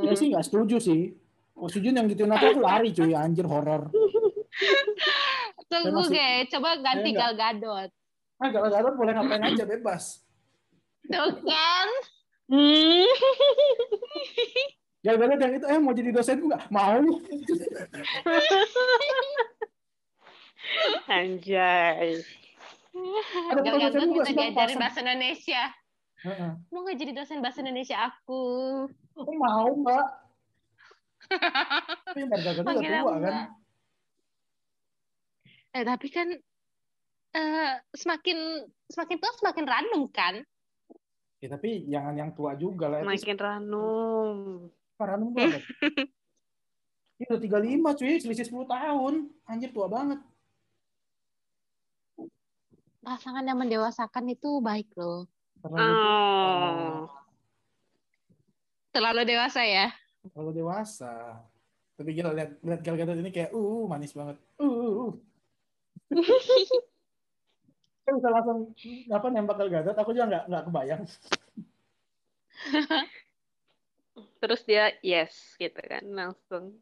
Ya 0.04 0.12
sih 0.12 0.28
nggak 0.28 0.44
setuju 0.44 0.76
sih. 0.76 1.14
Pak 1.54 1.70
Sujun 1.70 1.94
yang 1.94 2.10
gituin 2.10 2.34
aku, 2.34 2.50
aku 2.50 2.60
lari 2.60 2.90
cuy, 2.90 3.14
anjir 3.14 3.46
horor. 3.46 3.86
Tunggu, 5.70 6.02
masih- 6.02 6.18
Ge. 6.18 6.50
Coba 6.50 6.76
ganti 6.82 7.14
Gal 7.14 7.32
Gadot. 7.32 7.90
Ah, 8.42 8.48
kalau 8.50 8.68
Gadot 8.68 8.94
boleh 8.98 9.14
ngapain 9.14 9.38
aja 9.40 9.62
bebas. 9.64 10.23
Tuh 11.08 11.32
kan? 11.44 11.88
Hmm. 12.48 13.08
Gal 15.04 15.16
Gadot 15.20 15.36
yang 15.36 15.52
itu 15.56 15.66
eh 15.68 15.78
mau 15.80 15.92
jadi 15.92 16.10
dosenku 16.16 16.48
nggak? 16.48 16.72
Mau. 16.72 17.00
Anjay. 21.12 22.24
Ada 23.52 23.60
dosen 23.60 24.08
minta 24.08 24.24
sih, 24.24 24.32
Bang, 24.32 24.54
diajarin 24.54 24.78
bahasa 24.80 24.98
Indonesia. 25.04 25.62
Heeh. 26.24 26.52
Mau 26.72 26.80
nggak 26.88 26.98
jadi 27.00 27.12
dosen 27.12 27.44
bahasa 27.44 27.60
Indonesia 27.60 27.96
aku? 28.00 28.42
Oh, 29.18 29.34
mau 29.36 29.68
mbak. 29.76 30.06
Tapi 31.28 32.20
udah 32.24 32.64
tua 32.64 33.16
kan. 33.20 33.34
Eh, 35.74 35.84
tapi 35.84 36.06
kan 36.08 36.28
eh 37.34 37.72
semakin 37.92 38.62
semakin 38.88 39.16
tua 39.20 39.32
semakin 39.36 39.64
random 39.68 40.06
kan? 40.08 40.46
Ya, 41.42 41.48
tapi 41.52 41.84
jangan 41.90 42.14
yang 42.16 42.30
tua 42.32 42.54
juga 42.54 42.88
lah. 42.88 43.04
Makin 43.04 43.36
ranum. 43.36 44.36
sekarang 44.94 45.34
banget. 45.34 45.62
Ini 47.18 47.24
udah 47.30 47.42
35 47.42 47.98
cuy, 47.98 48.14
selisih 48.22 48.46
10 48.46 48.66
tahun. 48.66 49.14
Anjir 49.46 49.70
tua 49.74 49.86
banget. 49.90 50.22
Pasangan 53.04 53.44
yang 53.44 53.60
mendewasakan 53.60 54.32
itu 54.32 54.62
baik 54.64 54.88
loh. 54.96 55.28
Terlalu, 55.60 55.84
Oh. 55.84 57.04
Terlalu 58.94 59.22
dewasa 59.26 59.60
ya. 59.66 59.90
terlalu 60.32 60.64
dewasa. 60.64 61.44
Tapi 61.94 62.10
gila 62.16 62.32
lihat 62.32 62.56
lihat 62.64 62.80
Gal 62.80 62.96
Gadot 62.96 63.18
ini 63.20 63.30
kayak 63.30 63.52
uh 63.52 63.84
manis 63.86 64.16
banget. 64.16 64.40
Uh. 64.56 64.64
uh, 64.66 64.92
uh. 65.06 65.12
Saya 68.04 68.20
bisa 68.20 68.28
langsung 68.28 68.58
apa 69.08 69.26
nembak 69.32 69.56
Gal 69.56 69.72
Gadot, 69.72 69.96
aku 69.96 70.12
juga 70.12 70.28
nggak 70.28 70.44
nggak 70.52 70.64
kebayang. 70.68 71.02
Terus 74.44 74.60
dia 74.68 74.92
yes 75.00 75.56
gitu 75.56 75.80
kan 75.80 76.04
langsung. 76.12 76.76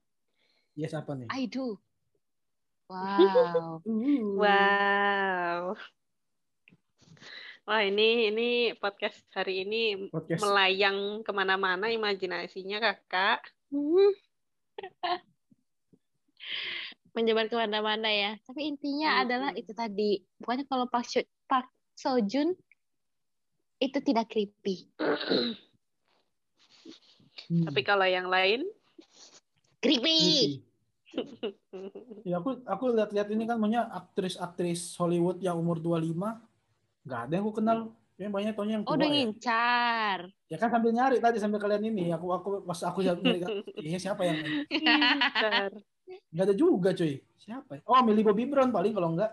Yes 0.74 0.98
apa 0.98 1.14
nih? 1.14 1.30
I 1.30 1.46
do. 1.46 1.78
Wow. 2.92 3.80
Wow. 4.36 5.80
Wah 7.64 7.82
ini 7.88 8.28
ini 8.28 8.76
podcast 8.76 9.24
hari 9.32 9.64
ini 9.64 10.12
Podcast. 10.12 10.44
melayang 10.44 11.24
ke 11.24 11.32
mana-mana 11.32 11.88
imajinasinya 11.88 12.84
kakak. 12.84 13.48
Hmm. 17.12 17.20
Menjabat 17.20 17.46
ke 17.48 17.56
mana-mana 17.56 18.08
ya. 18.08 18.32
Tapi 18.42 18.60
intinya 18.66 19.10
Mhm. 19.12 19.22
adalah 19.22 19.50
itu 19.52 19.72
tadi. 19.72 20.10
Pokoknya 20.40 20.64
kalau 20.64 20.88
Park, 20.88 21.06
Seo- 21.06 21.28
Park 21.44 21.68
Sojun 21.92 22.56
itu 23.78 23.98
tidak 24.00 24.32
creepy. 24.32 24.88
Hmm. 24.96 25.52
Tapi 27.68 27.80
kalau 27.82 28.08
yang 28.08 28.26
lain, 28.26 28.64
Creepy. 29.78 30.20
Creepy. 30.22 30.62
Ya 32.24 32.38
aku 32.38 32.62
aku 32.64 32.94
lihat-lihat 32.94 33.28
ini 33.28 33.44
kan 33.44 33.58
banyak 33.58 33.82
aktris-aktris 33.82 34.94
Hollywood 34.96 35.42
yang 35.42 35.58
umur 35.58 35.76
25 35.76 36.38
nggak 37.02 37.20
ada 37.26 37.32
yang 37.34 37.44
aku 37.44 37.54
kenal. 37.58 37.78
Kayaknya 38.14 38.30
banyak 38.30 38.52
taunya 38.54 38.72
yang 38.78 38.84
Oh, 38.86 38.94
tua 38.94 38.96
udah 38.96 39.08
ya. 39.08 39.12
ngincar. 39.12 40.18
Ya 40.46 40.56
kan 40.56 40.68
sambil 40.70 40.94
nyari 40.94 41.18
tadi 41.18 41.36
sambil 41.36 41.58
kalian 41.58 41.82
ini 41.82 42.14
aku 42.14 42.30
aku 42.30 42.48
pas 42.62 42.78
aku 42.86 43.02
nyari 43.02 43.20
iya 43.84 43.98
siapa 43.98 44.22
yang 44.22 44.38
Pintar. 44.70 45.74
nggak 46.32 46.44
ada 46.48 46.54
juga 46.56 46.90
cuy. 46.92 47.14
Siapa? 47.38 47.70
ya? 47.78 47.80
Oh, 47.86 48.00
Millie 48.06 48.22
Bobby 48.22 48.46
Brown 48.46 48.70
paling 48.70 48.92
kalau 48.94 49.14
enggak. 49.14 49.32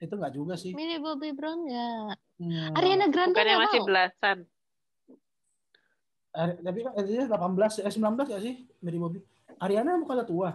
Itu 0.00 0.16
enggak 0.16 0.32
juga 0.34 0.54
sih. 0.56 0.72
Millie 0.72 0.98
Bobby 0.98 1.30
Brown 1.36 1.66
nggak? 1.66 2.16
Hmm. 2.40 2.76
Ariana 2.76 3.06
Grande 3.12 3.36
Bukannya 3.36 3.54
nggak 3.54 3.64
masih 3.68 3.80
mau? 3.80 3.88
belasan. 3.88 4.38
Ari- 6.30 6.58
tapi 6.62 6.78
kan 6.86 6.92
eh, 6.94 7.04
dia 7.04 7.22
18 7.26 7.82
eh 7.82 7.92
19 7.92 8.32
ya 8.32 8.38
sih 8.38 8.54
Millie 8.80 9.00
Bobby. 9.02 9.18
Ariana 9.60 9.98
bukan 9.98 10.14
udah 10.22 10.28
tua. 10.28 10.50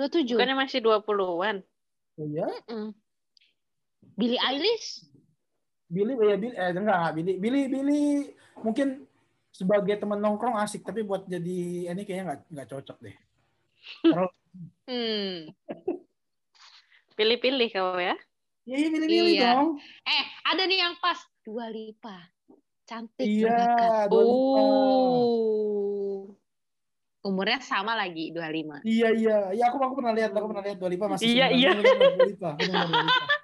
27. 0.00 0.34
Bukannya 0.34 0.56
masih 0.56 0.80
20-an. 0.80 1.56
Oh 2.18 2.26
iya. 2.26 2.46
Mm. 2.66 2.90
Billie 4.16 4.40
Eilish? 4.40 5.06
Billy 5.92 6.16
ya 6.16 6.36
Billy 6.40 6.56
eh 6.56 6.72
enggak 6.72 6.96
enggak 6.96 7.12
Billy 7.20 7.32
Billy 7.36 7.62
Billy 7.68 8.04
mungkin 8.64 9.04
sebagai 9.52 10.00
teman 10.00 10.16
nongkrong 10.16 10.56
asik 10.64 10.80
tapi 10.80 11.04
buat 11.04 11.28
jadi 11.28 11.92
ini 11.92 12.02
kayaknya 12.08 12.24
nggak 12.32 12.40
nggak 12.48 12.68
cocok 12.72 12.98
deh. 13.04 13.16
Kalau 14.12 14.32
hmm. 14.88 15.52
pilih-pilih 17.12 17.68
kau 17.70 18.00
ya? 18.00 18.16
Iya, 18.64 18.76
iya 18.80 18.88
pilih-pilih 18.88 19.34
iya. 19.36 19.52
dong. 19.52 19.76
Eh 20.08 20.24
ada 20.48 20.62
nih 20.64 20.78
yang 20.80 20.96
pas. 20.98 21.20
Dua 21.44 21.68
lipa. 21.68 22.16
Cantik 22.88 23.26
iya, 23.28 23.52
berbakat. 23.52 24.08
oh. 24.10 25.42
Umurnya 27.22 27.62
sama 27.62 27.94
lagi 27.94 28.34
25 28.34 28.82
iya 28.82 29.14
iya. 29.14 29.54
Ya 29.54 29.70
aku 29.70 29.78
aku 29.78 30.02
pernah 30.02 30.10
lihat 30.10 30.34
aku 30.34 30.50
pernah 30.50 30.64
lihat 30.66 30.78
25 30.82 31.12
masih 31.14 31.26
iya 31.30 31.46
iya. 31.54 31.70
25, 31.78 32.34
25, 32.34 32.66
25. 32.66 33.41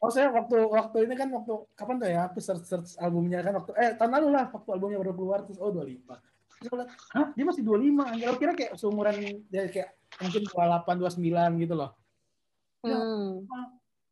Oh, 0.00 0.08
saya 0.08 0.32
waktu 0.32 0.56
waktu 0.64 1.04
ini 1.04 1.12
kan 1.12 1.28
waktu 1.28 1.52
kapan 1.76 2.00
tuh 2.00 2.08
ya? 2.08 2.24
Aku 2.32 2.40
search 2.40 2.64
search 2.64 2.96
albumnya 2.96 3.44
kan 3.44 3.52
waktu 3.60 3.76
eh 3.76 3.92
tahun 4.00 4.16
lalu 4.16 4.28
lah 4.32 4.48
waktu 4.48 4.68
albumnya 4.72 4.96
baru 4.96 5.12
keluar 5.12 5.38
terus 5.44 5.60
oh 5.60 5.68
Dua 5.68 5.84
Lipa. 5.84 6.16
Terus 6.56 6.66
aku 6.72 6.76
lihat, 6.80 6.90
hah 7.12 7.26
dia 7.36 7.44
masih 7.44 7.62
25 7.68 8.08
anjir. 8.08 8.26
Aku 8.32 8.38
kira 8.40 8.52
kayak 8.56 8.72
seumuran 8.80 9.16
dia 9.52 9.68
kayak 9.68 9.92
mungkin 10.24 10.42
28 10.48 11.20
29 11.60 11.62
gitu 11.68 11.74
loh. 11.76 11.90
Ya. 12.80 12.96
Hmm. 12.96 13.44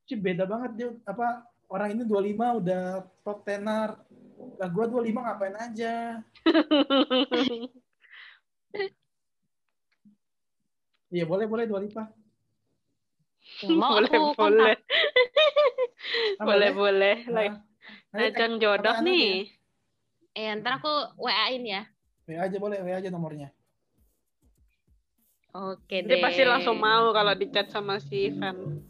Cih 0.04 0.20
beda 0.20 0.44
banget 0.44 0.70
dia 0.76 0.88
apa 1.08 1.48
orang 1.72 1.96
ini 1.96 2.04
25 2.04 2.60
udah 2.60 2.82
top 3.24 3.38
tenar. 3.48 4.04
Lah 4.60 4.68
gua 4.68 4.84
25 4.92 5.24
ngapain 5.24 5.56
aja? 5.56 6.20
Iya, 11.08 11.24
boleh 11.24 11.48
boleh 11.48 11.64
Dua 11.64 11.80
Lipa. 11.80 12.04
Mau 13.64 13.96
boleh, 13.96 14.12
aku 14.12 14.36
boleh. 14.36 14.76
Boleh, 16.38 16.70
boleh. 16.72 17.16
Lagi 17.26 17.56
Nah, 18.08 18.24
ajang 18.24 18.56
jodoh 18.56 18.98
nih. 19.00 19.52
Eh, 20.32 20.48
ntar 20.56 20.78
aku 20.78 20.88
WA-in 21.16 21.64
ya. 21.64 21.82
WA 22.24 22.44
aja 22.44 22.56
boleh, 22.56 22.80
WA 22.80 22.96
aja 22.96 23.08
nomornya. 23.08 23.52
Oke 25.50 26.04
Dia 26.04 26.16
deh. 26.16 26.20
pasti 26.20 26.44
langsung 26.44 26.76
mau 26.76 27.10
kalau 27.10 27.32
dicat 27.32 27.68
sama 27.68 27.96
si 27.98 28.28
Ivan. 28.28 28.80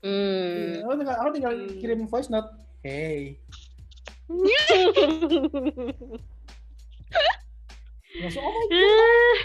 Hmm. 0.00 0.80
Aku 0.82 0.94
tinggal, 0.96 1.16
aku 1.20 1.28
tinggal 1.30 1.52
Hmm. 1.54 1.76
kirim 1.76 2.00
voice 2.04 2.28
note. 2.28 2.48
Hey, 2.80 3.36
langsung 8.16 8.42
oh 8.42 8.52
my 8.52 8.66
god. 8.66 9.38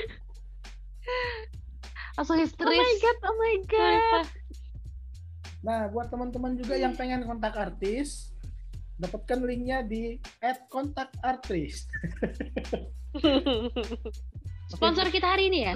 Langsung 2.15 2.37
oh 2.37 2.41
histeris. 2.41 2.79
my 2.79 2.95
god, 2.97 3.17
oh 3.23 3.35
my 3.35 3.55
god. 3.67 4.25
Nah, 5.65 5.89
buat 5.89 6.13
teman-teman 6.13 6.53
juga 6.53 6.77
yang 6.77 6.93
pengen 6.93 7.25
kontak 7.25 7.57
artis, 7.57 8.29
dapatkan 9.01 9.41
linknya 9.41 9.81
di 9.81 10.21
@kontakartis. 10.69 11.89
Sponsor 14.73 15.09
kita 15.09 15.33
hari 15.33 15.49
ini 15.49 15.59
ya? 15.65 15.73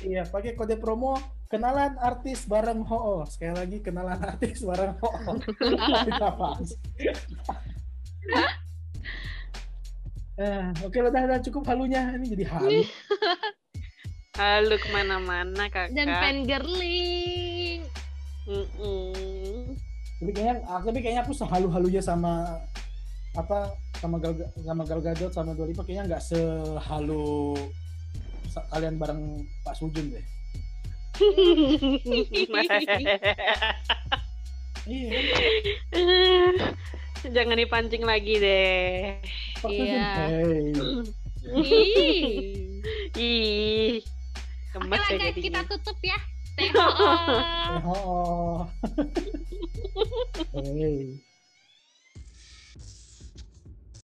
Iya, 0.00 0.22
pakai 0.28 0.56
kode 0.56 0.80
promo 0.80 1.20
kenalan 1.52 2.00
artis 2.00 2.48
bareng 2.48 2.80
Ho. 2.88 3.28
Sekali 3.28 3.54
lagi 3.60 3.78
kenalan 3.84 4.20
artis 4.24 4.64
bareng 4.64 4.96
Ho. 5.04 5.08
Apa? 6.16 6.50
Eh, 10.36 10.68
oke 10.84 11.00
udah, 11.00 11.32
udah 11.32 11.40
cukup 11.40 11.64
halunya 11.72 12.12
ini 12.12 12.28
jadi 12.36 12.44
halu. 12.52 12.84
Halo 14.36 14.76
ke 14.76 14.88
mana-mana 14.92 15.72
kakak. 15.72 15.96
Dan 15.96 16.12
pen 16.20 16.44
girling. 16.44 17.45
Mm-mm. 18.46 19.74
Tapi 20.16 20.30
kayaknya, 20.32 20.54
ah, 20.70 20.80
tapi 20.80 20.98
kayaknya 21.02 21.22
aku 21.26 21.34
sehalu-halunya 21.36 22.00
sama 22.00 22.62
apa 23.36 23.68
sama 24.00 24.16
Gal 24.16 24.32
sama 24.64 24.82
Gal 24.88 25.00
Gadot 25.04 25.28
sama 25.28 25.52
Dua 25.52 25.68
Lipa 25.68 25.84
kayaknya 25.84 26.16
nggak 26.16 26.24
sehalu 26.24 27.52
kalian 28.72 28.96
bareng 28.96 29.44
Pak 29.60 29.76
Sujun 29.76 30.08
deh. 30.14 30.24
Iya? 34.86 35.18
Jangan 37.26 37.58
dipancing 37.58 38.06
lagi 38.06 38.38
deh. 38.38 39.18
Pak. 39.58 39.66
Iya. 39.66 40.30
Ih. 41.58 42.78
Ih. 43.18 43.98
Oke 44.78 45.14
ya 45.18 45.32
kita 45.34 45.60
tutup 45.66 45.98
ya. 46.06 46.14
Stay 46.58 46.68
home. 46.74 47.82
Oh. 47.84 48.70
hey. 50.54 51.18